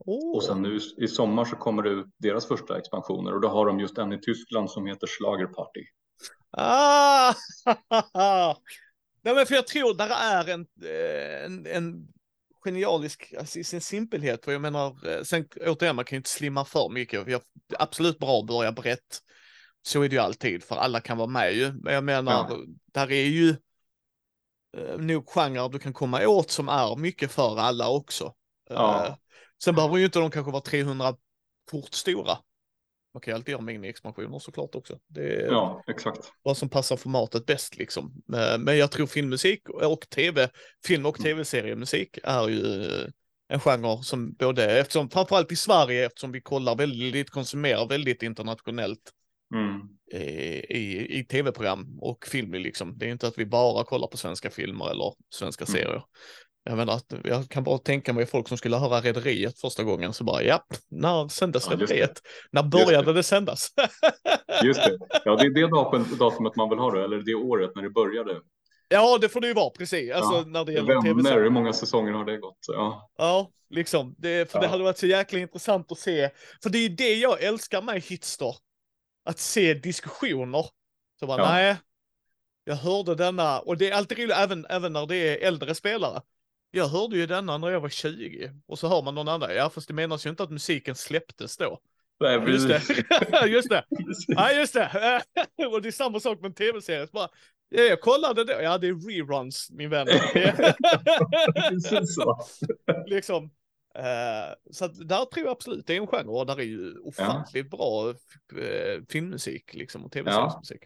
Åh. 0.06 0.36
Och 0.36 0.44
sen 0.44 0.62
nu 0.62 0.80
i 0.98 1.08
sommar 1.08 1.46
så 1.46 1.56
kommer 1.56 1.84
det 1.84 1.90
ut 1.90 2.06
deras 2.18 2.48
första 2.48 2.78
expansioner 2.78 3.34
och 3.34 3.42
då 3.42 3.48
har 3.48 3.66
de 3.66 3.80
just 3.80 3.98
en 3.98 4.14
i 4.14 4.20
Tyskland 4.22 4.72
som 4.72 4.86
heter 4.88 5.08
Schlagerparty. 5.08 5.86
Ah! 6.52 7.34
Nej, 9.28 9.36
men 9.36 9.46
för 9.46 9.56
jag 9.56 9.68
tror 9.68 9.94
där 9.94 10.10
är 10.10 10.50
en, 10.50 10.68
eh, 10.84 11.46
en, 11.46 11.66
en 11.66 12.08
genialisk, 12.64 13.34
alltså 13.40 13.60
i 13.60 13.64
sin 13.64 13.82
simpelhet, 13.82 14.46
för 14.46 14.52
jag 14.52 14.62
menar, 14.62 15.08
eh, 15.10 15.24
sen 15.24 15.48
återigen, 15.66 15.96
man 15.96 16.06
kan 16.06 16.16
ju 16.16 16.18
inte 16.18 16.30
slimma 16.30 16.66
för 16.66 16.90
mycket. 16.90 17.28
Jag, 17.28 17.42
absolut 17.80 18.20
bra 18.20 18.40
att 18.40 18.46
börja 18.46 18.72
brett. 18.72 19.22
Så 19.82 20.02
är 20.02 20.10
det 20.10 20.16
ju 20.16 20.22
alltid, 20.22 20.64
för 20.64 20.76
alla 20.76 21.00
kan 21.00 21.18
vara 21.18 21.28
med 21.28 21.54
ju. 21.54 21.74
Men 21.74 21.94
jag 21.94 22.04
menar, 22.04 22.48
Ja. 22.50 22.58
där 22.94 23.12
är 23.12 23.26
ju 23.26 23.50
eh, 24.78 24.98
nog 24.98 25.30
genrer 25.30 25.70
du 25.70 25.80
kan 25.80 25.94
komma 25.94 26.28
åt 26.28 26.52
som 26.52 26.70
är 26.70 26.96
mycket 26.96 27.32
för 27.32 27.60
alla 27.60 27.90
också. 27.90 28.34
Ja. 28.70 29.06
Eh, 29.06 29.16
sen 29.64 29.76
behöver 29.76 29.98
ju 29.98 30.06
inte 30.06 30.20
de 30.20 30.32
kanske 30.32 30.52
vara 30.52 30.62
300 30.62 31.16
fort 31.72 31.94
stora. 31.94 32.38
Man 33.14 33.22
kan 33.22 33.32
ju 33.32 33.36
alltid 33.36 33.52
göra 33.52 33.62
mini-expansioner 33.62 34.40
såklart 34.40 34.76
också. 34.76 35.00
Det 35.08 35.36
är, 35.36 35.48
Ja, 35.48 35.84
exakt. 35.88 36.32
vad 36.44 36.58
som 36.58 36.70
passar 36.70 36.98
formatet 36.98 37.46
bäst 37.46 37.78
liksom. 37.78 38.14
Eh, 38.34 38.58
Men 38.60 38.78
jag 38.78 38.92
tror 38.92 39.08
filmmusik 39.08 39.70
och 39.70 40.10
tv, 40.10 40.50
film 40.86 41.06
och 41.06 41.18
tv-seriemusik 41.20 42.18
är 42.24 42.48
ju 42.48 42.84
eh, 42.84 43.08
en 43.50 43.60
genre 43.60 44.04
som 44.04 44.34
både, 44.34 44.80
eftersom 44.80 45.10
framförallt 45.10 45.52
i 45.52 45.56
Sverige, 45.56 46.06
eftersom 46.06 46.32
vi 46.32 46.42
kollar 46.42 46.76
väldigt, 46.76 47.30
konsumerar 47.30 47.88
väldigt 47.88 48.24
internationellt 48.24 49.12
Mm. 49.54 49.82
eh, 50.14 50.60
i, 50.60 51.08
i 51.20 51.26
tv-program 51.26 51.98
och 52.02 52.26
film 52.28 52.54
liksom. 52.54 52.98
Det 52.98 53.06
är 53.06 53.10
inte 53.10 53.28
att 53.28 53.38
vi 53.38 53.46
bara 53.46 53.84
kollar 53.84 54.08
på 54.08 54.18
svenska 54.18 54.50
filmer 54.50 54.92
eller 54.92 55.14
svenska 55.36 55.66
Mm. 55.66 55.74
serier. 55.74 56.04
Jag 56.70 56.78
menar 56.78 56.94
att 56.94 57.14
jag 57.24 57.50
kan 57.50 57.64
bara 57.64 57.78
tänka 57.78 58.14
mig 58.14 58.26
folk 58.26 58.48
som 58.48 58.58
skulle 58.58 58.78
höra 58.78 59.02
Rederiet 59.02 59.60
första 59.60 59.84
gången 59.84 60.14
så 60.14 60.24
bara 60.24 60.44
ja, 60.44 60.66
när 60.90 61.28
sändes 61.28 61.66
Ja, 61.66 61.72
just 61.72 61.80
det. 61.88 61.94
Rederiet? 61.96 62.22
När 62.52 62.64
Just 62.64 62.72
började 62.72 63.06
det. 63.06 63.14
det 63.14 63.24
sändas? 63.24 63.68
Just 64.64 64.84
det. 64.84 64.98
Ja, 65.26 65.36
det 65.36 65.46
är 65.46 65.50
det 65.50 65.68
datum, 65.68 66.18
datumet 66.20 66.56
man 66.56 66.70
vill 66.70 66.80
ha 66.80 66.92
då, 66.92 67.04
eller 67.04 67.18
det 67.18 67.36
året 67.36 67.72
när 67.76 67.84
det 67.84 67.90
började. 67.90 68.42
ja, 68.90 69.18
det 69.22 69.30
får 69.30 69.42
det 69.42 69.48
ju 69.48 69.54
vara 69.54 69.70
precis. 69.70 70.12
Alltså 70.14 70.36
Ja, 70.36 70.44
när 70.48 70.66
det 70.66 70.74
gäller 70.74 70.88
Vänner, 70.88 71.02
tv-serier. 71.02 71.44
hur 71.44 71.50
många 71.50 71.74
säsonger 71.74 72.12
har 72.12 72.26
det 72.26 72.38
gått? 72.38 72.60
Ja, 72.68 73.10
Ja, 73.18 73.52
liksom. 73.70 74.16
Det, 74.18 74.52
för 74.52 74.60
det 74.60 74.66
Ja. 74.66 74.70
hade 74.72 74.84
varit 74.84 74.98
så 74.98 75.08
jäkla 75.08 75.40
intressant 75.40 75.92
att 75.92 76.00
se. 76.00 76.30
För 76.64 76.70
det 76.70 76.78
är 76.78 76.90
det 76.90 77.14
jag 77.14 77.44
älskar 77.44 77.82
med 77.82 78.02
Hitster. 78.04 78.56
Att 79.26 79.40
se 79.40 79.74
diskussioner. 79.74 80.66
Så 81.20 81.28
bara, 81.28 81.42
Ja. 81.42 81.50
nej. 81.52 81.76
Jag 82.64 82.76
hörde 82.76 83.16
denna, 83.16 83.60
och 83.60 83.78
det 83.78 83.90
är 83.90 83.94
alltid 83.96 84.18
roligt, 84.18 84.36
även, 84.38 84.66
även 84.70 84.94
när 84.94 85.06
det 85.06 85.16
är 85.16 85.48
äldre 85.48 85.76
spelare. 85.76 86.22
Jag 86.72 86.88
hörde 86.88 87.18
ju 87.18 87.26
denna 87.26 87.58
när 87.58 87.70
jag 87.70 87.80
var 87.80 87.90
20. 87.90 88.52
Och 88.66 88.80
så 88.80 88.88
hör 88.88 89.02
man 89.02 89.16
någon 89.16 89.28
annan, 89.28 89.56
ja 89.56 89.70
fast 89.70 89.88
det 89.88 89.94
menas 89.94 90.26
ju 90.26 90.30
inte 90.30 90.44
att 90.44 90.52
musiken 90.52 90.96
släpptes 90.96 91.58
då. 91.58 91.80
Nej, 92.20 92.34
Ja, 92.34 92.48
Just 92.48 92.68
det, 92.68 92.74
precis. 92.74 93.06
just 93.48 93.70
det. 93.70 93.84
Precis. 94.06 94.26
Ja, 94.28 94.52
just 94.52 94.74
det. 94.74 95.22
Och 95.72 95.82
det 95.82 95.90
är 95.90 95.92
samma 95.92 96.20
sak 96.20 96.42
med 96.42 96.50
en 96.50 96.54
tv-serie. 96.54 97.08
Bara, 97.12 97.30
ja, 97.70 97.82
jag 97.82 98.02
kollade 98.02 98.44
då, 98.44 98.54
ja 98.62 98.78
det 98.78 98.88
är 98.88 99.08
reruns 99.10 99.70
min 99.72 99.90
vän. 99.90 100.08
Precis 101.70 102.16
så. 102.16 102.40
liksom. 103.06 103.52
Eh, 103.96 104.54
så 104.72 104.86
att 104.86 105.08
där 105.08 105.26
tror 105.26 105.46
jag 105.46 105.52
absolut 105.52 105.88
det 105.88 105.96
är 105.96 106.02
en 106.02 106.08
genre 106.08 106.40
och 106.40 106.46
där 106.46 106.60
är 106.60 106.64
ju 106.64 107.00
ofantligt 107.00 107.70
bra 107.70 108.10
eh, 108.10 109.02
filmmusik 109.10 109.74
liksom 109.74 110.06
och 110.06 110.12
tv-seriesmusik. 110.12 110.82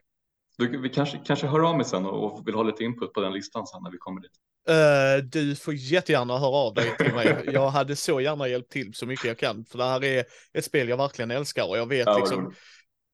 Du, 0.58 0.82
vi 0.82 0.90
kanske, 0.90 1.18
kanske 1.26 1.48
hör 1.48 1.60
av 1.60 1.78
mig 1.78 1.86
sen 1.86 2.06
och, 2.06 2.24
och 2.24 2.48
vill 2.48 2.56
ha 2.56 2.64
lite 2.64 2.84
input 2.84 3.14
på 3.14 3.22
den 3.22 3.34
listan 3.34 3.68
sen 3.68 3.84
när 3.84 3.92
vi 3.92 3.98
kommer 3.98 4.22
dit. 4.22 4.32
Eh, 4.72 5.24
du 5.24 5.56
får 5.56 5.74
jättegärna 5.74 6.38
höra 6.38 6.56
av 6.56 6.74
dig 6.74 6.98
till 6.98 7.14
mig. 7.14 7.44
Jag 7.54 7.70
hade 7.70 7.96
så 7.96 8.22
gärna 8.22 8.48
hjälpt 8.48 8.72
till 8.72 8.94
så 8.94 9.06
mycket 9.06 9.26
jag 9.26 9.38
kan 9.38 9.66
för 9.66 9.78
det 9.78 9.84
här 9.84 10.04
är 10.04 10.26
ett 10.54 10.66
spel 10.66 10.90
jag 10.90 10.98
verkligen 10.98 11.32
älskar 11.32 11.70
och 11.70 11.78
jag 11.78 11.90
vet 11.90 12.06
Ja, 12.06 12.18
liksom. 12.18 12.54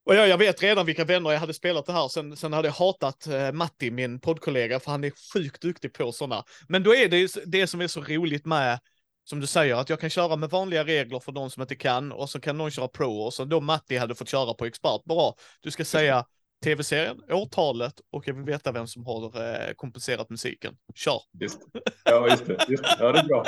Och 0.06 0.16
jag, 0.16 0.28
jag 0.28 0.38
vet 0.38 0.64
redan 0.64 0.86
vilka 0.86 1.06
vänner 1.06 1.32
jag 1.32 1.40
hade 1.40 1.54
spelat 1.54 1.86
det 1.86 1.94
här. 1.94 2.08
Sen, 2.08 2.38
sen 2.38 2.54
hade 2.54 2.68
jag 2.68 2.74
hatat 2.74 3.28
eh, 3.28 3.52
Matti, 3.52 3.92
min 3.92 4.20
poddkollega, 4.20 4.80
för 4.80 4.92
han 4.92 5.04
är 5.04 5.34
sjukt 5.34 5.62
duktig 5.62 5.94
på 5.94 6.12
sådana. 6.12 6.44
Men 6.68 6.84
då 6.84 6.96
är 6.96 7.10
det 7.10 7.30
det 7.46 7.68
som 7.68 7.82
är 7.82 7.88
så 7.88 8.02
roligt 8.02 8.46
med, 8.46 8.80
som 9.24 9.40
du 9.40 9.48
säger, 9.48 9.76
att 9.76 9.90
jag 9.90 10.00
kan 10.00 10.10
köra 10.10 10.36
med 10.36 10.50
vanliga 10.50 10.84
regler 10.84 11.20
för 11.20 11.32
de 11.32 11.50
som 11.50 11.62
inte 11.62 11.76
kan 11.76 12.12
och 12.12 12.30
så 12.30 12.40
kan 12.40 12.58
någon 12.58 12.72
köra 12.72 12.88
pro 12.88 13.20
och 13.20 13.34
så 13.34 13.46
då 13.46 13.62
Matti 13.62 13.98
hade 13.98 14.16
fått 14.16 14.30
köra 14.30 14.54
på 14.54 14.66
expert. 14.66 15.04
Bra, 15.04 15.36
du 15.62 15.72
ska 15.72 15.86
säga 15.86 16.26
tv-serien, 16.64 17.22
årtalet 17.32 17.94
och 18.12 18.28
jag 18.28 18.34
vill 18.34 18.44
veta 18.46 18.72
vem 18.72 18.88
som 18.88 19.06
har 19.06 19.42
eh, 19.46 19.74
kompenserat 19.76 20.30
musiken. 20.30 20.74
Kör! 20.96 21.22
Just. 21.40 21.60
Ja, 22.04 22.30
just 22.30 22.46
det. 22.46 22.66
Just 22.68 22.84
det. 22.84 22.96
Ja, 23.00 23.12
det 23.12 23.20
är 23.20 23.24
bra. 23.24 23.44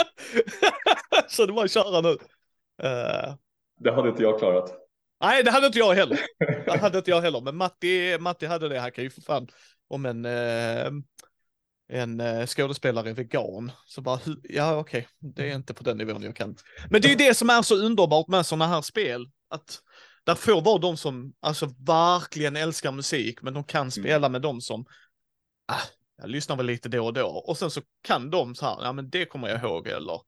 så 1.30 1.46
det 1.46 1.54
var 1.54 1.66
att 1.66 1.72
köra 1.72 2.02
nu. 2.02 2.18
Eh, 2.84 3.36
Det 3.80 3.92
hade 3.92 4.10
inte 4.10 4.24
jag 4.24 4.40
klarat. 4.40 4.74
Nej, 5.22 5.44
det 5.44 5.52
hade 5.52 5.68
inte 5.68 5.80
jag 5.80 5.94
heller. 5.94 6.20
Det 6.66 6.78
hade 6.78 6.98
inte 6.98 7.12
jag 7.12 7.22
heller, 7.22 7.42
men 7.42 7.56
Matti, 7.56 8.18
Matti 8.20 8.46
hade 8.46 8.70
det. 8.70 8.80
Han 8.80 8.92
kan 8.92 9.04
ju 9.04 9.10
för 9.10 9.22
fan, 9.22 9.48
om 9.88 10.06
en, 10.06 10.26
eh, 10.26 10.92
en 11.92 12.20
eh, 12.20 12.46
skådespelare 12.46 13.10
är 13.10 13.14
vegan, 13.14 13.72
så 13.86 14.02
bara, 14.02 14.20
ja 14.44 14.78
okej, 14.78 15.08
det 15.20 15.52
är 15.52 15.56
inte 15.56 15.74
på 15.74 15.84
den 15.84 15.98
nivån 15.98 16.24
jag 16.24 16.36
kan. 16.36 16.56
Men 16.90 17.02
det 17.02 17.08
är 17.08 17.10
ju 17.10 17.16
det 17.16 17.34
som 17.34 17.50
är 17.50 17.62
så 17.62 17.76
underbart 17.76 18.28
med 18.28 18.46
sådana 18.46 18.68
här 18.68 18.82
spel, 18.82 19.30
att 19.50 19.80
där 20.24 20.36
får 20.36 20.62
vara 20.62 20.78
de 20.78 20.98
som 20.98 21.34
alltså 21.40 21.70
verkligen 21.80 22.56
älskar 22.56 22.92
musik, 22.92 23.42
men 23.42 23.54
de 23.54 23.64
kan 23.64 23.92
spela 23.92 24.30
med 24.30 24.42
de 24.42 24.62
som, 24.62 24.86
ah, 25.72 25.82
jag 26.22 26.30
lyssnar 26.30 26.56
väl 26.56 26.66
lite 26.66 26.90
då 26.90 27.06
och 27.06 27.14
då, 27.14 27.28
och 27.28 27.58
sen 27.58 27.72
så 27.72 27.82
kan 28.04 28.30
de 28.30 28.56
så 28.56 28.66
här, 28.66 28.78
ja 28.82 28.92
men 28.94 29.10
det 29.10 29.26
kommer 29.26 29.48
jag 29.50 29.62
ihåg, 29.64 29.88
eller 29.88 30.22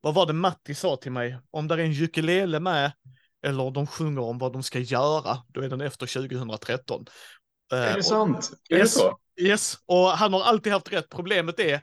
vad 0.00 0.14
var 0.14 0.26
det 0.26 0.32
Matti 0.32 0.74
sa 0.74 0.96
till 0.96 1.12
mig, 1.12 1.38
om 1.50 1.68
där 1.68 1.78
är 1.78 1.84
en 1.84 2.02
ukulele 2.02 2.60
med, 2.60 2.92
eller 3.46 3.70
de 3.70 3.86
sjunger 3.86 4.22
om 4.22 4.38
vad 4.38 4.52
de 4.52 4.62
ska 4.62 4.78
göra, 4.78 5.38
då 5.48 5.60
är 5.60 5.68
den 5.68 5.80
efter 5.80 6.06
2013. 6.06 7.04
Eh, 7.72 7.78
Är 7.78 7.92
det 7.92 7.98
och- 7.98 8.04
sant? 8.04 8.50
Är 8.70 8.78
det 8.78 8.88
så? 8.88 9.18
Yes, 9.40 9.74
och 9.86 10.06
han 10.08 10.32
har 10.32 10.42
alltid 10.42 10.72
haft 10.72 10.92
rätt. 10.92 11.08
Problemet 11.08 11.60
är 11.60 11.82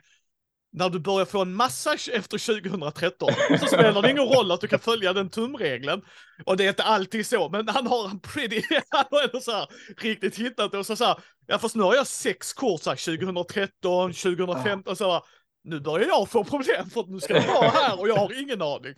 när 0.72 0.88
du 0.90 0.98
börjar 1.00 1.24
få 1.24 1.42
en 1.42 1.54
massa 1.54 1.94
efter 1.94 2.60
2013 2.60 3.28
så 3.60 3.66
spelar 3.66 4.02
det 4.02 4.10
ingen 4.10 4.24
roll 4.24 4.50
att 4.52 4.60
du 4.60 4.68
kan 4.68 4.78
följa 4.78 5.12
den 5.12 5.30
tumregeln. 5.30 6.02
Och 6.44 6.56
det 6.56 6.64
är 6.64 6.68
inte 6.68 6.82
alltid 6.82 7.26
så, 7.26 7.48
men 7.48 7.68
han 7.68 7.86
har 7.86 8.08
en 8.10 8.20
pretty, 8.20 8.62
han 8.88 9.04
har 9.10 9.22
ändå 9.22 9.40
så 9.40 9.52
här 9.52 9.66
riktigt 9.96 10.36
hittat 10.38 10.72
det 10.72 10.78
och 10.78 10.86
så, 10.86 10.96
så 10.96 11.04
här, 11.04 11.18
ja 11.46 11.58
fast 11.58 11.74
nu 11.76 11.82
har 11.82 11.94
jag 11.94 12.06
sex 12.06 12.52
kort 12.52 12.80
så 12.82 12.90
här 12.90 13.16
2013, 13.18 14.12
2015, 14.12 14.96
så 14.96 15.12
här, 15.12 15.22
nu 15.64 15.80
börjar 15.80 16.06
jag 16.08 16.28
få 16.28 16.44
problem 16.44 16.90
för 16.90 17.00
att 17.00 17.08
nu 17.08 17.20
ska 17.20 17.34
det 17.34 17.46
vara 17.48 17.68
här 17.68 18.00
och 18.00 18.08
jag 18.08 18.16
har 18.16 18.42
ingen 18.42 18.62
aning. 18.62 18.94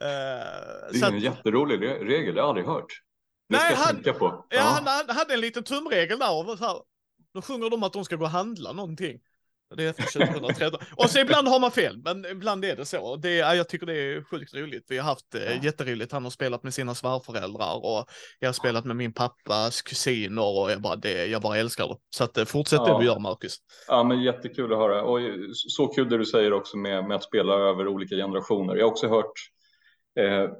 Eh, 0.00 0.06
Det 0.92 0.98
är 0.98 1.04
att- 1.04 1.12
en 1.12 1.18
jätterolig 1.18 1.80
re- 1.80 2.04
regel, 2.04 2.34
det 2.34 2.40
har 2.40 2.46
jag 2.46 2.48
aldrig 2.48 2.66
hört. 2.66 2.86
Det 3.48 3.56
Nej, 3.56 3.70
jag 3.70 3.76
han-. 3.76 3.96
Ja, 4.50 4.60
han, 4.60 4.86
han 4.86 5.16
hade 5.16 5.34
en 5.34 5.40
liten 5.40 5.64
tumregel 5.64 6.18
där. 6.18 6.32
Och 6.50 6.58
så 6.58 6.64
här, 6.64 6.76
då 7.34 7.42
sjunger 7.42 7.70
de 7.70 7.82
att 7.82 7.92
de 7.92 8.04
ska 8.04 8.16
gå 8.16 8.24
och 8.24 8.30
handla 8.30 8.72
någonting. 8.72 9.18
Det 9.76 9.84
är 9.84 9.90
efter 9.90 10.26
2013. 10.26 10.80
och 10.96 11.10
så 11.10 11.18
ibland 11.18 11.48
har 11.48 11.60
man 11.60 11.70
fel, 11.70 11.98
men 12.04 12.24
ibland 12.24 12.64
är 12.64 12.76
det 12.76 12.84
så. 12.84 13.16
Det, 13.16 13.34
ja, 13.34 13.54
jag 13.54 13.68
tycker 13.68 13.86
det 13.86 13.98
är 13.98 14.22
sjukt 14.22 14.54
roligt. 14.54 14.86
Vi 14.88 14.98
har 14.98 15.04
haft 15.04 15.34
eh, 15.34 15.64
jätteroligt. 15.64 16.12
Han 16.12 16.22
har 16.24 16.30
spelat 16.30 16.62
med 16.62 16.74
sina 16.74 16.94
svärföräldrar 16.94 17.84
och 17.84 18.06
jag 18.38 18.48
har 18.48 18.52
spelat 18.52 18.84
med 18.84 18.96
min 18.96 19.12
pappas 19.12 19.82
kusiner 19.82 20.42
och 20.60 20.70
jag 20.70 20.80
bara, 20.80 20.96
det, 20.96 21.26
jag 21.26 21.42
bara 21.42 21.56
älskar 21.58 21.88
det. 21.88 21.96
Så 22.16 22.24
att, 22.24 22.38
eh, 22.38 22.44
fortsätt 22.44 22.84
det 22.84 22.90
Ja. 22.90 22.98
du 22.98 23.06
gör, 23.06 23.18
Marcus. 23.18 23.56
Ja, 23.88 24.04
men 24.04 24.22
jättekul 24.22 24.72
att 24.72 24.78
höra. 24.78 25.02
Och 25.02 25.20
så 25.52 25.86
kul 25.86 26.08
det 26.08 26.18
du 26.18 26.24
säger 26.26 26.52
också 26.52 26.76
med, 26.76 27.04
med 27.04 27.16
att 27.16 27.24
spela 27.24 27.54
över 27.54 27.88
olika 27.88 28.14
generationer. 28.14 28.76
Jag 28.76 28.84
har 28.84 28.90
också 28.90 29.08
hört 29.08 29.32
eh, 30.20 30.50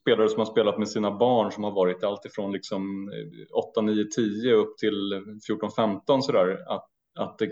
spelare 0.00 0.28
som 0.28 0.38
har 0.38 0.46
spelat 0.46 0.78
med 0.78 0.88
sina 0.88 1.10
barn 1.10 1.52
som 1.52 1.64
har 1.64 1.70
varit 1.70 2.04
alltifrån 2.04 2.52
liksom 2.52 3.10
8, 3.70 3.80
9, 3.80 4.04
10 4.04 4.52
upp 4.54 4.78
till 4.78 5.22
14, 5.46 5.70
15 5.76 6.22
sådär. 6.22 6.58
Att, 6.68 6.88
att 7.18 7.38
det, 7.38 7.50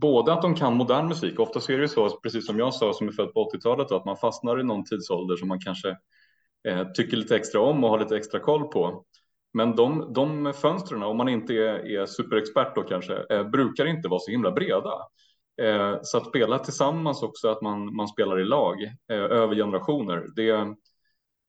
både 0.00 0.32
att 0.32 0.42
de 0.42 0.54
kan 0.54 0.76
modern 0.76 1.08
musik, 1.08 1.40
ofta 1.40 1.60
så 1.60 1.72
är 1.72 1.76
det 1.76 1.82
ju 1.82 1.88
så, 1.88 2.10
precis 2.10 2.46
som 2.46 2.58
jag 2.58 2.74
sa 2.74 2.92
som 2.92 3.08
är 3.08 3.12
född 3.12 3.32
på 3.32 3.50
80-talet, 3.50 3.92
att 3.92 4.04
man 4.04 4.16
fastnar 4.16 4.60
i 4.60 4.64
någon 4.64 4.84
tidsålder 4.84 5.36
som 5.36 5.48
man 5.48 5.60
kanske 5.60 5.96
eh, 6.68 6.88
tycker 6.94 7.16
lite 7.16 7.36
extra 7.36 7.60
om 7.60 7.84
och 7.84 7.90
har 7.90 7.98
lite 7.98 8.16
extra 8.16 8.40
koll 8.40 8.68
på. 8.68 9.04
Men 9.52 9.76
de, 9.76 10.12
de 10.12 10.52
fönstren, 10.52 11.02
om 11.02 11.16
man 11.16 11.28
inte 11.28 11.54
är, 11.54 11.86
är 11.86 12.06
superexpert 12.06 12.74
då 12.74 12.82
kanske, 12.82 13.24
eh, 13.30 13.48
brukar 13.48 13.86
inte 13.86 14.08
vara 14.08 14.20
så 14.20 14.30
himla 14.30 14.50
breda. 14.50 14.92
Eh, 15.62 15.98
så 16.02 16.18
att 16.18 16.26
spela 16.26 16.58
tillsammans 16.58 17.22
också, 17.22 17.48
att 17.48 17.62
man, 17.62 17.96
man 17.96 18.08
spelar 18.08 18.40
i 18.40 18.44
lag 18.44 18.82
eh, 18.82 19.16
över 19.16 19.54
generationer, 19.54 20.26
det, 20.36 20.50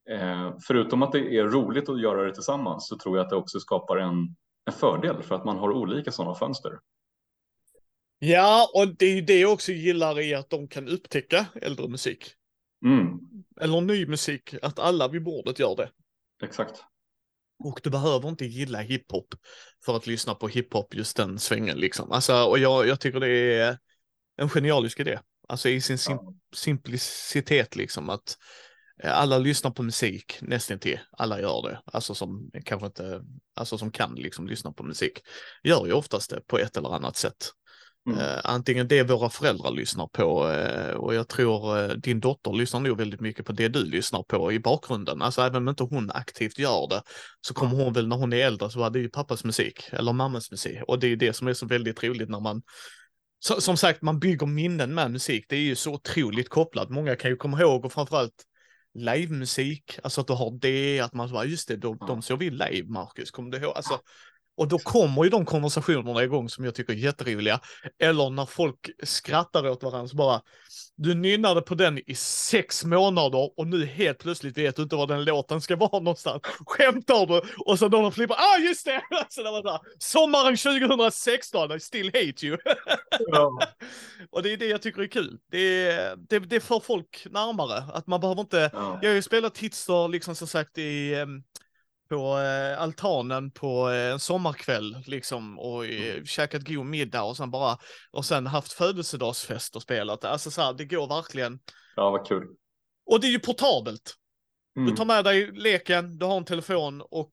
eh, 0.10 0.54
förutom 0.68 1.04
att 1.04 1.12
det 1.12 1.38
är 1.38 1.44
roligt 1.44 1.90
att 1.90 2.02
göra 2.02 2.24
det 2.24 2.34
tillsammans 2.34 2.88
så 2.88 2.98
tror 2.98 3.18
jag 3.18 3.24
att 3.24 3.30
det 3.30 3.36
också 3.36 3.60
skapar 3.60 3.98
en, 3.98 4.36
en 4.66 4.74
fördel 4.74 5.24
för 5.24 5.36
att 5.36 5.46
man 5.46 5.58
har 5.58 5.72
olika 5.72 6.12
sådana 6.12 6.36
fönster. 6.36 6.80
Ja, 8.24 8.72
och 8.74 8.88
det 8.98 9.06
är 9.06 9.16
ju 9.16 9.22
det 9.22 9.40
jag 9.40 9.54
också 9.54 9.72
gillar 9.72 10.20
i 10.20 10.34
att 10.34 10.50
de 10.50 10.68
kan 10.68 10.88
upptäcka 10.88 11.46
äldre 11.62 11.88
musik. 11.88 12.34
Mm. 12.86 13.20
Eller 13.62 13.82
ny 13.82 14.06
musik, 14.06 14.56
att 14.62 14.80
alla 14.80 15.08
vid 15.08 15.24
bordet 15.24 15.60
gör 15.60 15.76
det. 15.76 15.90
Exakt. 16.44 16.84
Och 17.64 17.80
du 17.84 17.90
behöver 17.90 18.30
inte 18.30 18.46
gilla 18.46 18.80
hiphop 18.82 19.36
för 19.86 19.96
att 19.96 20.08
lyssna 20.08 20.36
på 20.36 20.48
hiphop 20.48 20.94
just 20.96 21.18
den 21.18 21.40
svängen 21.40 21.78
liksom. 21.78 22.12
Alltså, 22.12 22.44
och 22.44 22.60
jag, 22.60 22.88
jag 22.88 23.00
tycker 23.00 23.20
det 23.20 23.56
är 23.56 23.78
en 24.38 24.50
genialisk 24.50 25.00
idé. 25.00 25.20
Alltså 25.48 25.70
i 25.70 25.82
sin 25.82 25.98
sim 25.98 26.18
Ja. 26.22 26.34
simplicitet 26.56 27.76
liksom 27.76 28.10
att 28.10 28.38
eh, 29.04 29.18
alla 29.20 29.38
lyssnar 29.38 29.72
på 29.72 29.84
musik 29.84 30.38
nästan 30.42 30.80
till. 30.80 31.00
Alla 31.12 31.42
gör 31.42 31.70
det. 31.70 31.82
Alltså 31.86 32.16
som 32.16 32.52
kanske 32.66 32.86
inte, 32.86 33.22
alltså 33.56 33.78
som 33.78 33.92
kan 33.92 34.16
liksom 34.16 34.48
lyssna 34.48 34.72
på 34.72 34.84
musik. 34.84 35.20
Gör 35.64 35.86
ju 35.86 35.94
oftast 35.94 36.30
det 36.30 36.42
på 36.48 36.58
ett 36.58 36.78
eller 36.78 36.96
annat 36.96 37.18
sätt. 37.18 37.52
Mm. 38.08 38.20
Eh, 38.20 38.40
antingen 38.44 38.88
det 38.88 39.04
våra 39.04 39.30
föräldrar 39.30 39.72
lyssnar 39.72 40.08
på 40.08 40.50
eh, 40.52 40.96
och 40.96 41.16
jag 41.16 41.28
tror 41.28 41.80
eh, 41.80 41.90
din 41.90 42.20
dotter 42.20 42.52
lyssnar 42.54 42.80
nog 42.80 42.98
väldigt 42.98 43.22
mycket 43.22 43.46
på 43.46 43.52
det 43.52 43.68
du 43.68 43.86
lyssnar 43.86 44.24
på 44.24 44.52
i 44.52 44.60
bakgrunden. 44.60 45.22
Alltså 45.22 45.42
även 45.42 45.56
om 45.56 45.70
inte 45.70 45.84
hon 45.84 46.12
aktivt 46.12 46.60
gör 46.60 46.88
det 46.90 47.02
så 47.42 47.54
kommer 47.54 47.76
hon 47.76 47.94
väl 47.94 48.08
när 48.08 48.16
hon 48.16 48.34
är 48.34 48.38
äldre 48.38 48.70
så 48.70 48.80
var 48.80 48.90
det 48.90 49.00
ju 49.00 49.10
pappas 49.10 49.44
musik 49.44 49.84
eller 49.92 50.14
mammas 50.14 50.52
musik 50.52 50.80
och 50.88 51.00
det 51.00 51.08
är 51.08 51.16
det 51.16 51.34
som 51.34 51.48
är 51.48 51.54
så 51.54 51.66
väldigt 51.66 52.04
roligt 52.04 52.30
när 52.30 52.40
man 52.40 52.62
så, 53.44 53.62
som 53.62 53.78
sagt, 53.78 54.02
man 54.02 54.20
bygger 54.20 54.48
minnen 54.48 54.94
med 54.94 55.12
musik. 55.12 55.46
Det 55.50 55.56
är 55.56 55.60
ju 55.60 55.76
så 55.76 55.94
otroligt 55.94 56.50
kopplat. 56.50 56.90
Många 56.90 57.16
kan 57.16 57.32
ju 57.32 57.38
komma 57.38 57.62
ihåg 57.62 57.86
och 57.86 57.94
framförallt 57.94 58.44
livemusik, 58.94 60.00
alltså 60.04 60.22
att 60.22 60.28
du 60.28 60.34
har 60.34 60.60
det, 60.60 61.00
att 61.00 61.14
man 61.14 61.32
bara, 61.32 61.46
just 61.46 61.68
det, 61.68 61.76
de, 61.76 61.98
Ja. 62.00 62.08
de 62.08 62.22
såg 62.22 62.40
vi 62.40 62.50
live, 62.50 62.88
Marcus, 62.88 63.32
kommer 63.32 63.52
du 63.52 63.58
ihåg? 63.58 63.74
Alltså, 63.76 64.00
och 64.62 64.68
då 64.68 64.78
kommer 64.80 65.24
ju 65.24 65.30
de 65.30 65.46
konversationerna 65.46 66.24
igång 66.24 66.50
som 66.50 66.66
jag 66.66 66.76
tycker 66.76 66.94
är 66.94 66.98
jätteroliga. 66.98 67.60
Eller 68.00 68.30
när 68.30 68.46
folk 68.46 68.90
skrattar 69.04 69.68
åt 69.70 69.84
varandra 69.84 70.08
så 70.08 70.16
bara, 70.16 70.42
du 70.96 71.14
nynnade 71.14 71.62
på 71.62 71.76
den 71.76 72.00
i 72.10 72.16
sex 72.16 72.84
månader 72.86 73.60
och 73.60 73.68
nu 73.68 73.86
helt 73.86 74.20
plötsligt 74.20 74.58
vet 74.58 74.76
du 74.76 74.82
inte 74.82 74.96
var 74.96 75.08
den 75.08 75.24
låten 75.26 75.62
ska 75.62 75.76
vara 75.76 76.00
någonstans. 76.00 76.42
Skämtar 76.68 77.26
du? 77.26 77.42
Och 77.66 77.80
så 77.80 77.88
då 77.88 78.02
de 78.02 78.12
flippar, 78.12 78.36
ah 78.36 78.58
just 78.58 78.86
det! 78.86 79.02
Så 79.30 79.44
det 79.44 79.52
var 79.52 79.62
så 79.62 79.70
här, 79.72 79.80
Sommaren 80.00 80.58
2016, 80.58 81.72
I 81.72 81.80
still 81.80 82.06
hate 82.08 82.46
you. 82.46 82.58
Ja. 83.32 83.60
och 84.32 84.44
det 84.44 84.54
är 84.54 84.58
det 84.58 84.66
jag 84.68 84.82
tycker 84.82 85.02
är 85.02 85.08
kul. 85.08 85.38
Det, 85.52 85.58
är- 85.88 86.16
det, 86.30 86.40
det 86.40 86.60
får 86.60 86.80
folk 86.80 87.28
närmare, 87.30 87.84
att 87.94 88.08
man 88.08 88.20
behöver 88.20 88.42
inte 88.42 88.70
Ja. 88.74 89.00
jag 89.02 89.10
har 89.10 89.16
ju 89.16 89.22
spelat 89.22 89.58
hitster 89.58 90.08
liksom 90.08 90.36
som 90.36 90.48
sagt 90.48 90.78
i, 90.78 91.16
på 92.12 92.38
eh, 92.40 92.82
altanen 92.82 93.52
på 93.52 93.90
eh, 93.90 94.12
en 94.12 94.20
sommarkväll 94.20 95.04
liksom 95.06 95.60
och 95.60 95.86
eh, 95.86 96.24
käkat 96.24 96.68
god 96.68 96.86
middag 96.86 97.24
och 97.24 97.38
sen 97.38 97.52
bara 97.52 97.78
och 98.12 98.26
sen 98.26 98.48
haft 98.48 98.74
födelsedagsfest 98.74 99.76
och 99.76 99.82
spelat. 99.82 100.26
Alltså 100.26 100.52
så 100.52 100.62
här, 100.62 100.74
det 100.74 100.86
går 100.86 101.08
verkligen. 101.08 101.60
ja, 101.96 102.10
vad 102.12 102.28
kul. 102.28 102.48
Och 103.06 103.20
det 103.22 103.28
är 103.28 103.32
ju 103.32 103.40
portabelt. 103.40 104.16
Du 104.76 104.82
Mm. 104.82 104.96
tar 104.96 105.06
med 105.06 105.24
dig 105.24 105.52
leken, 105.52 106.18
du 106.18 106.26
har 106.26 106.38
en 106.38 106.46
telefon 106.46 107.02
och 107.02 107.32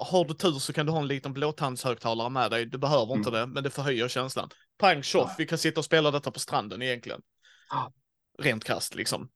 har 0.00 0.24
du 0.24 0.34
tur 0.34 0.52
så 0.58 0.72
kan 0.72 0.86
du 0.86 0.92
ha 0.92 0.98
en 0.98 1.06
liten 1.06 1.32
blåtandshögtalare 1.32 2.30
med 2.30 2.50
dig. 2.50 2.66
Du 2.66 2.78
behöver 2.78 3.14
inte 3.14 3.30
det, 3.30 3.46
men 3.46 3.62
det 3.62 3.70
förhöjer 3.70 4.08
känslan. 4.08 4.48
Pang 4.78 5.02
tjoff, 5.02 5.28
Ja. 5.28 5.34
vi 5.38 5.46
kan 5.46 5.58
sitta 5.58 5.80
och 5.80 5.84
spela 5.84 6.10
detta 6.10 6.30
på 6.30 6.40
stranden 6.40 6.82
egentligen. 6.82 7.20
Ja. 7.70 7.92
Rent 8.38 8.64
krasst 8.64 8.94
liksom. 8.94 9.28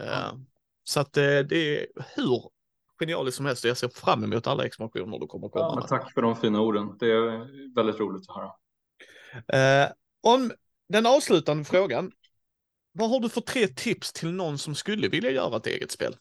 Eh, 0.00 0.06
Ja. 0.06 0.38
Så 0.84 1.00
att 1.00 1.16
eh, 1.16 1.22
det 1.38 1.56
är 1.78 1.86
hur 2.16 2.50
genialiskt 2.98 3.36
som 3.36 3.46
helst 3.46 3.64
och 3.64 3.70
jag 3.70 3.76
ser 3.76 3.88
fram 3.88 4.24
emot 4.24 4.46
alla 4.46 4.64
expansioner 4.64 5.18
du 5.18 5.26
kommer 5.26 5.48
komma 5.48 5.64
Ja, 5.64 5.74
med. 5.80 5.88
tack 5.88 6.12
för 6.14 6.22
de 6.22 6.36
fina 6.36 6.60
orden. 6.60 6.96
Det 7.00 7.06
är 7.06 7.74
väldigt 7.74 8.00
roligt 8.00 8.30
att 8.30 8.36
höra. 8.36 8.52
Eh, 9.84 9.92
om 10.20 10.52
den 10.88 11.06
avslutande 11.06 11.64
frågan. 11.64 12.12
Vad 12.92 13.10
har 13.10 13.20
du 13.20 13.28
för 13.28 13.40
tre 13.40 13.68
tips 13.68 14.12
till 14.12 14.32
någon 14.32 14.58
som 14.58 14.74
skulle 14.74 15.08
vilja 15.08 15.30
göra 15.30 15.56
ett 15.56 15.66
eget 15.66 15.90
spel? 15.90 16.16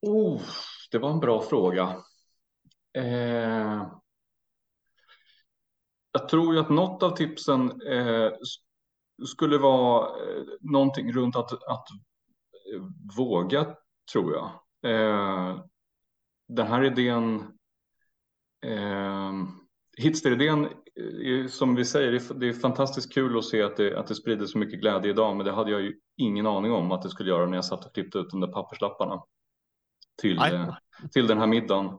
Oh, 0.00 0.42
det 0.90 0.98
var 0.98 1.10
en 1.10 1.20
bra 1.20 1.42
fråga. 1.42 1.96
Eh, 2.98 3.86
jag 6.12 6.28
tror 6.28 6.54
ju 6.54 6.60
att 6.60 6.70
något 6.70 7.02
av 7.02 7.16
tipsen 7.16 7.82
eh, 7.82 8.30
skulle 9.26 9.58
vara 9.58 10.06
eh, 10.06 10.42
någonting 10.60 11.12
runt 11.12 11.36
att, 11.36 11.52
att 11.52 11.86
våga, 13.16 13.74
tror 14.12 14.32
jag. 14.32 14.50
Eh, 14.92 15.60
den 16.48 16.66
här 16.66 16.84
idén, 16.84 17.34
eh, 18.66 19.32
Hitster-idén, 19.96 20.68
är, 20.98 21.48
som 21.48 21.74
vi 21.74 21.84
säger, 21.84 22.34
det 22.34 22.48
är, 22.48 22.52
fantastiskt 22.52 23.14
kul 23.14 23.38
att 23.38 23.44
se 23.44 23.62
att 23.62 23.76
det, 23.76 23.98
att 23.98 24.06
det 24.06 24.14
sprider 24.14 24.46
så 24.46 24.58
mycket 24.58 24.80
glädje 24.80 25.10
idag, 25.10 25.36
men 25.36 25.46
det 25.46 25.52
hade 25.52 25.70
jag 25.70 25.80
ju 25.80 26.00
ingen 26.16 26.46
aning 26.46 26.72
om 26.72 26.92
att 26.92 27.02
det 27.02 27.08
skulle 27.08 27.30
göra 27.30 27.46
när 27.46 27.56
jag 27.56 27.64
satt 27.64 27.84
och 27.84 27.94
klippte 27.94 28.18
ut 28.18 28.30
de 28.30 28.40
där 28.40 28.48
papperslapparna 28.48 29.22
till, 30.20 30.38
eh, 30.38 30.74
till 31.12 31.26
den 31.26 31.38
här 31.38 31.46
middagen. 31.46 31.98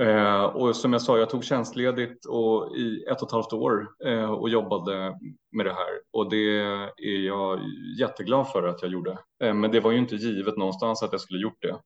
Eh, 0.00 0.44
och 0.44 0.76
som 0.76 0.92
jag 0.92 1.02
sa, 1.02 1.18
jag 1.18 1.30
tog 1.30 1.44
tjänstledigt 1.44 2.26
och 2.26 2.76
i 2.76 3.04
ett 3.10 3.22
och 3.22 3.28
ett 3.28 3.32
halvt 3.32 3.52
år 3.52 3.88
eh, 4.06 4.30
och 4.30 4.48
jobbade 4.48 5.18
med 5.52 5.66
det 5.66 5.72
här. 5.72 6.00
Och 6.12 6.30
det 6.30 6.60
är 6.98 7.26
jag 7.26 7.60
jätteglad 7.98 8.48
för 8.48 8.62
att 8.62 8.82
jag 8.82 8.90
gjorde. 8.90 9.18
Eh, 9.44 9.54
men 9.54 9.70
det 9.70 9.80
var 9.80 9.92
ju 9.92 9.98
inte 9.98 10.16
givet 10.16 10.56
någonstans 10.56 11.02
att 11.02 11.12
jag 11.12 11.20
skulle 11.20 11.42
gjort 11.42 11.62
det. 11.62 11.76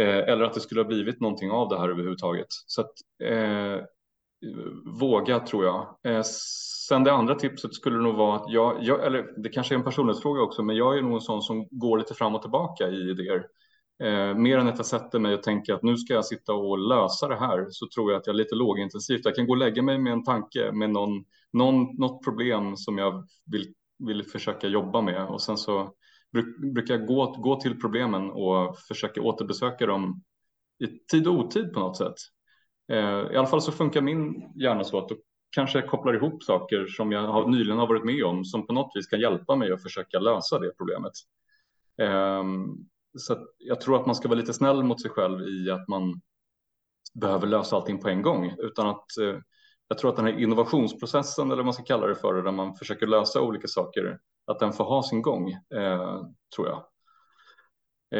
Eh, 0.00 0.28
eller 0.28 0.44
att 0.44 0.54
det 0.54 0.60
skulle 0.60 0.80
ha 0.80 0.88
blivit 0.88 1.20
någonting 1.20 1.50
av 1.50 1.68
det 1.68 1.78
här 1.78 1.88
överhuvudtaget. 1.88 2.46
Så 2.66 2.80
att 2.80 2.92
eh, 3.24 3.84
våga 5.00 5.40
tror 5.40 5.64
jag. 5.64 5.96
Eh, 6.04 6.22
sen 6.88 7.04
det 7.04 7.12
andra 7.12 7.34
tipset 7.34 7.74
skulle 7.74 7.98
nog 7.98 8.14
vara 8.14 8.36
att 8.36 8.50
jag, 8.50 8.82
jag, 8.82 9.06
eller 9.06 9.42
det 9.42 9.48
kanske 9.48 9.74
är 9.74 9.76
en 9.78 9.84
personlighetsfråga 9.84 10.42
också, 10.42 10.62
men 10.62 10.76
jag 10.76 10.98
är 10.98 11.02
nog 11.02 11.14
en 11.14 11.20
sån 11.20 11.42
som 11.42 11.68
går 11.70 11.98
lite 11.98 12.14
fram 12.14 12.34
och 12.34 12.42
tillbaka 12.42 12.88
i 12.88 13.10
idéer. 13.10 13.46
Eh, 14.02 14.34
mer 14.34 14.58
än 14.58 14.68
att 14.68 14.76
jag 14.76 14.86
sätter 14.86 15.18
mig 15.18 15.34
och 15.34 15.42
tänker 15.42 15.74
att 15.74 15.82
nu 15.82 15.96
ska 15.96 16.14
jag 16.14 16.24
sitta 16.24 16.52
och 16.52 16.78
lösa 16.78 17.28
det 17.28 17.36
här 17.36 17.66
så 17.70 17.86
tror 17.94 18.12
jag 18.12 18.20
att 18.20 18.26
jag 18.26 18.34
är 18.34 18.38
lite 18.38 18.54
lågintensivt. 18.54 19.24
Jag 19.24 19.34
kan 19.34 19.46
gå 19.46 19.52
och 19.52 19.58
lägga 19.58 19.82
mig 19.82 19.98
med 19.98 20.12
en 20.12 20.24
tanke 20.24 20.72
med 20.72 20.90
någon, 20.90 21.24
någon, 21.52 21.96
något 21.96 22.24
problem 22.24 22.76
som 22.76 22.98
jag 22.98 23.28
vill, 23.46 23.74
vill 23.98 24.24
försöka 24.24 24.68
jobba 24.68 25.00
med 25.00 25.26
och 25.26 25.42
sen 25.42 25.56
så 25.56 25.94
bruk, 26.32 26.74
brukar 26.74 26.94
jag 26.94 27.06
gå, 27.06 27.32
gå 27.32 27.60
till 27.60 27.80
problemen 27.80 28.30
och 28.30 28.78
försöka 28.78 29.22
återbesöka 29.22 29.86
dem 29.86 30.22
i 30.84 30.86
tid 30.86 31.28
och 31.28 31.34
otid 31.34 31.72
på 31.72 31.80
något 31.80 31.96
sätt. 31.96 32.16
Eh, 32.92 33.32
I 33.32 33.36
alla 33.36 33.46
fall 33.46 33.62
så 33.62 33.72
funkar 33.72 34.00
min 34.00 34.52
hjärna 34.54 34.84
så 34.84 34.98
att 34.98 35.08
då 35.08 35.16
kanske 35.50 35.78
jag 35.78 35.88
kopplar 35.88 36.14
ihop 36.14 36.42
saker 36.42 36.86
som 36.86 37.12
jag 37.12 37.26
har, 37.26 37.48
nyligen 37.48 37.78
har 37.78 37.86
varit 37.86 38.04
med 38.04 38.24
om 38.24 38.44
som 38.44 38.66
på 38.66 38.72
något 38.72 38.92
vis 38.94 39.06
kan 39.06 39.20
hjälpa 39.20 39.56
mig 39.56 39.72
att 39.72 39.82
försöka 39.82 40.18
lösa 40.18 40.58
det 40.58 40.72
problemet. 40.76 41.12
Um, 41.98 42.88
så 43.18 43.46
jag 43.58 43.80
tror 43.80 44.00
att 44.00 44.06
man 44.06 44.14
ska 44.14 44.28
vara 44.28 44.38
lite 44.38 44.54
snäll 44.54 44.82
mot 44.82 45.02
sig 45.02 45.10
själv 45.10 45.40
i 45.40 45.70
att 45.70 45.88
man 45.88 46.20
behöver 47.14 47.46
lösa 47.46 47.76
allting 47.76 48.00
på 48.00 48.08
en 48.08 48.22
gång 48.22 48.54
utan 48.58 48.86
att 48.86 49.18
eh, 49.18 49.38
jag 49.88 49.98
tror 49.98 50.10
att 50.10 50.16
den 50.16 50.24
här 50.24 50.38
innovationsprocessen 50.38 51.46
eller 51.46 51.56
vad 51.56 51.64
man 51.64 51.74
ska 51.74 51.82
kalla 51.82 52.06
det 52.06 52.14
för 52.14 52.42
där 52.42 52.52
man 52.52 52.74
försöker 52.74 53.06
lösa 53.06 53.40
olika 53.40 53.68
saker 53.68 54.18
att 54.46 54.58
den 54.58 54.72
får 54.72 54.84
ha 54.84 55.02
sin 55.02 55.22
gång 55.22 55.50
eh, 55.50 56.22
tror 56.56 56.68
jag. 56.68 56.84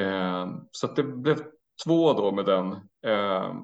Eh, 0.01 0.49
så 0.71 0.87
att 0.87 0.97
det 0.97 1.03
blev 1.03 1.43
två 1.85 2.13
då 2.13 2.33
med 2.33 2.45
den. 2.45 2.73
Eh, 3.07 3.55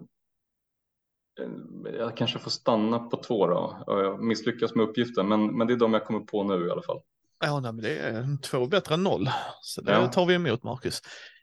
jag 1.98 2.16
kanske 2.16 2.38
får 2.38 2.50
stanna 2.50 2.98
på 2.98 3.16
två 3.16 3.46
då. 3.46 3.84
Jag 3.86 4.24
misslyckas 4.24 4.74
med 4.74 4.88
uppgiften 4.88 5.28
men, 5.28 5.56
men 5.58 5.66
det 5.66 5.72
är 5.72 5.76
de 5.76 5.92
jag 5.92 6.06
kommer 6.06 6.20
på 6.20 6.42
nu 6.42 6.66
i 6.66 6.70
alla 6.70 6.82
fall. 6.82 7.00
Ja, 7.40 7.60
nej, 7.60 7.72
men 7.72 7.82
det 7.82 7.98
är 7.98 8.42
två 8.42 8.66
bättre 8.66 8.94
än 8.94 9.02
noll. 9.02 9.30
Så 9.62 9.80
det 9.80 9.92
Ja. 9.92 10.08
tar 10.08 10.26
vi 10.26 10.34
emot, 10.34 10.62
Marcus. 10.62 11.00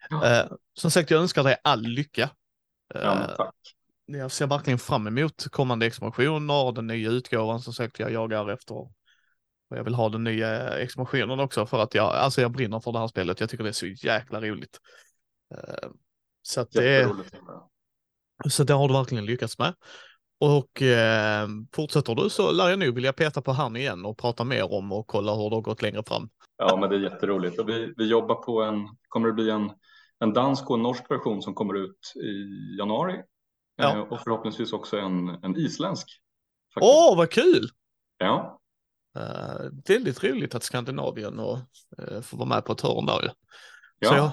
Ja. 0.09 0.25
Eh, 0.25 0.51
som 0.73 0.91
sagt, 0.91 1.11
jag 1.11 1.21
önskar 1.21 1.43
dig 1.43 1.57
all 1.63 1.81
lycka. 1.81 2.29
Ja, 2.93 2.99
Eh, 2.99 3.19
men 3.19 3.35
tack. 3.37 3.55
jag 4.05 4.31
ser 4.31 4.47
verkligen 4.47 4.79
fram 4.79 5.07
emot 5.07 5.47
kommande 5.51 5.85
expansioner, 5.85 6.71
den 6.71 6.87
nya 6.87 7.09
utgåvan. 7.09 7.59
Som 7.61 7.73
sagt, 7.73 7.99
jag 7.99 8.11
jagar 8.11 8.49
efter 8.49 8.75
Och 9.69 9.77
jag 9.77 9.83
vill 9.83 9.95
ha 9.95 10.09
den 10.09 10.23
nya 10.23 10.77
expansionen 10.77 11.39
också 11.39 11.65
för 11.65 11.79
att 11.83 11.93
jag, 11.93 12.05
alltså 12.15 12.41
jag 12.41 12.51
brinner 12.51 12.79
för 12.79 12.91
det 12.91 12.99
här 12.99 13.07
spelet. 13.07 13.39
Jag 13.39 13.49
tycker 13.49 13.63
det 13.63 13.69
är 13.69 13.73
så 13.73 13.85
jäkla 13.87 14.41
roligt. 14.41 14.79
Uh, 15.55 15.89
så 16.41 16.61
att 16.61 16.71
det 16.71 17.09
så 18.49 18.63
det 18.63 18.73
har 18.73 18.87
du 18.87 18.93
verkligen 18.93 19.25
lyckats 19.25 19.59
med. 19.59 19.73
Och 20.39 20.81
eh, 20.81 21.47
fortsätter 21.75 22.15
du 22.15 22.29
så 22.29 22.51
lär 22.51 22.69
jag 22.69 22.79
nog 22.79 22.95
vilja 22.95 23.13
peta 23.13 23.41
på 23.41 23.51
han 23.51 23.75
igen 23.75 24.05
och 24.05 24.17
prata 24.17 24.43
mer 24.43 24.73
om 24.73 24.91
och 24.91 25.07
kolla 25.07 25.35
hur 25.35 25.49
det 25.49 25.55
har 25.55 25.61
gått 25.61 25.81
längre 25.81 26.03
fram. 26.03 26.29
Ja, 26.57 26.77
men 26.77 26.89
det 26.89 26.95
är 26.95 26.99
jätteroligt 26.99 27.59
och 27.59 27.69
vi, 27.69 27.93
vi 27.97 28.07
jobbar 28.07 28.35
på 28.35 28.63
en, 28.63 28.87
kommer 29.07 29.27
det 29.27 29.33
bli 29.33 29.49
en, 29.49 29.71
en 30.19 30.33
dansk 30.33 30.69
och 30.69 30.75
en 30.75 30.83
norsk 30.83 31.11
version 31.11 31.41
som 31.41 31.53
kommer 31.53 31.73
ut 31.73 32.13
i 32.15 32.77
januari 32.79 33.21
ja. 33.75 33.95
eh, 33.95 33.99
och 33.99 34.19
förhoppningsvis 34.23 34.73
också 34.73 34.97
en, 34.97 35.27
en 35.27 35.57
isländsk. 35.57 36.07
Åh, 36.75 37.13
oh, 37.13 37.17
vad 37.17 37.31
kul! 37.31 37.69
Ja. 38.17 38.59
Uh, 39.17 39.69
väldigt 39.87 40.23
roligt 40.23 40.55
att 40.55 40.63
Skandinavien 40.63 41.39
och, 41.39 41.57
uh, 42.01 42.21
får 42.21 42.37
vara 42.37 42.49
med 42.49 42.65
på 42.65 42.73
ett 42.73 42.81
hörn 42.81 43.05
där 43.05 43.21
ju. 43.21 43.29
Ja. 43.99 44.09
Så 44.09 44.15
jag, 44.15 44.25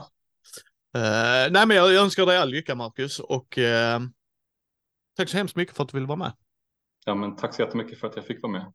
uh, 1.03 1.53
nej, 1.53 1.67
men 1.67 1.77
jag 1.77 1.95
önskar 1.95 2.27
dig 2.27 2.39
all 2.39 2.49
lycka 2.49 2.75
Marcus 2.75 3.21
och 3.21 3.59
uh, 3.59 4.01
tack 5.17 5.29
så 5.29 5.37
hemskt 5.37 5.57
mycket 5.57 5.77
för 5.77 5.83
att 5.85 5.89
du 5.89 5.97
ville 5.97 6.07
vara 6.07 6.19
med. 6.19 6.33
Ja, 7.07 7.15
men 7.15 7.37
tack 7.37 7.55
så 7.55 7.63
jättemycket 7.63 7.99
för 7.99 8.07
att 8.09 8.17
jag 8.17 8.27
fick 8.27 8.43
vara 8.43 8.53
med. 8.53 8.73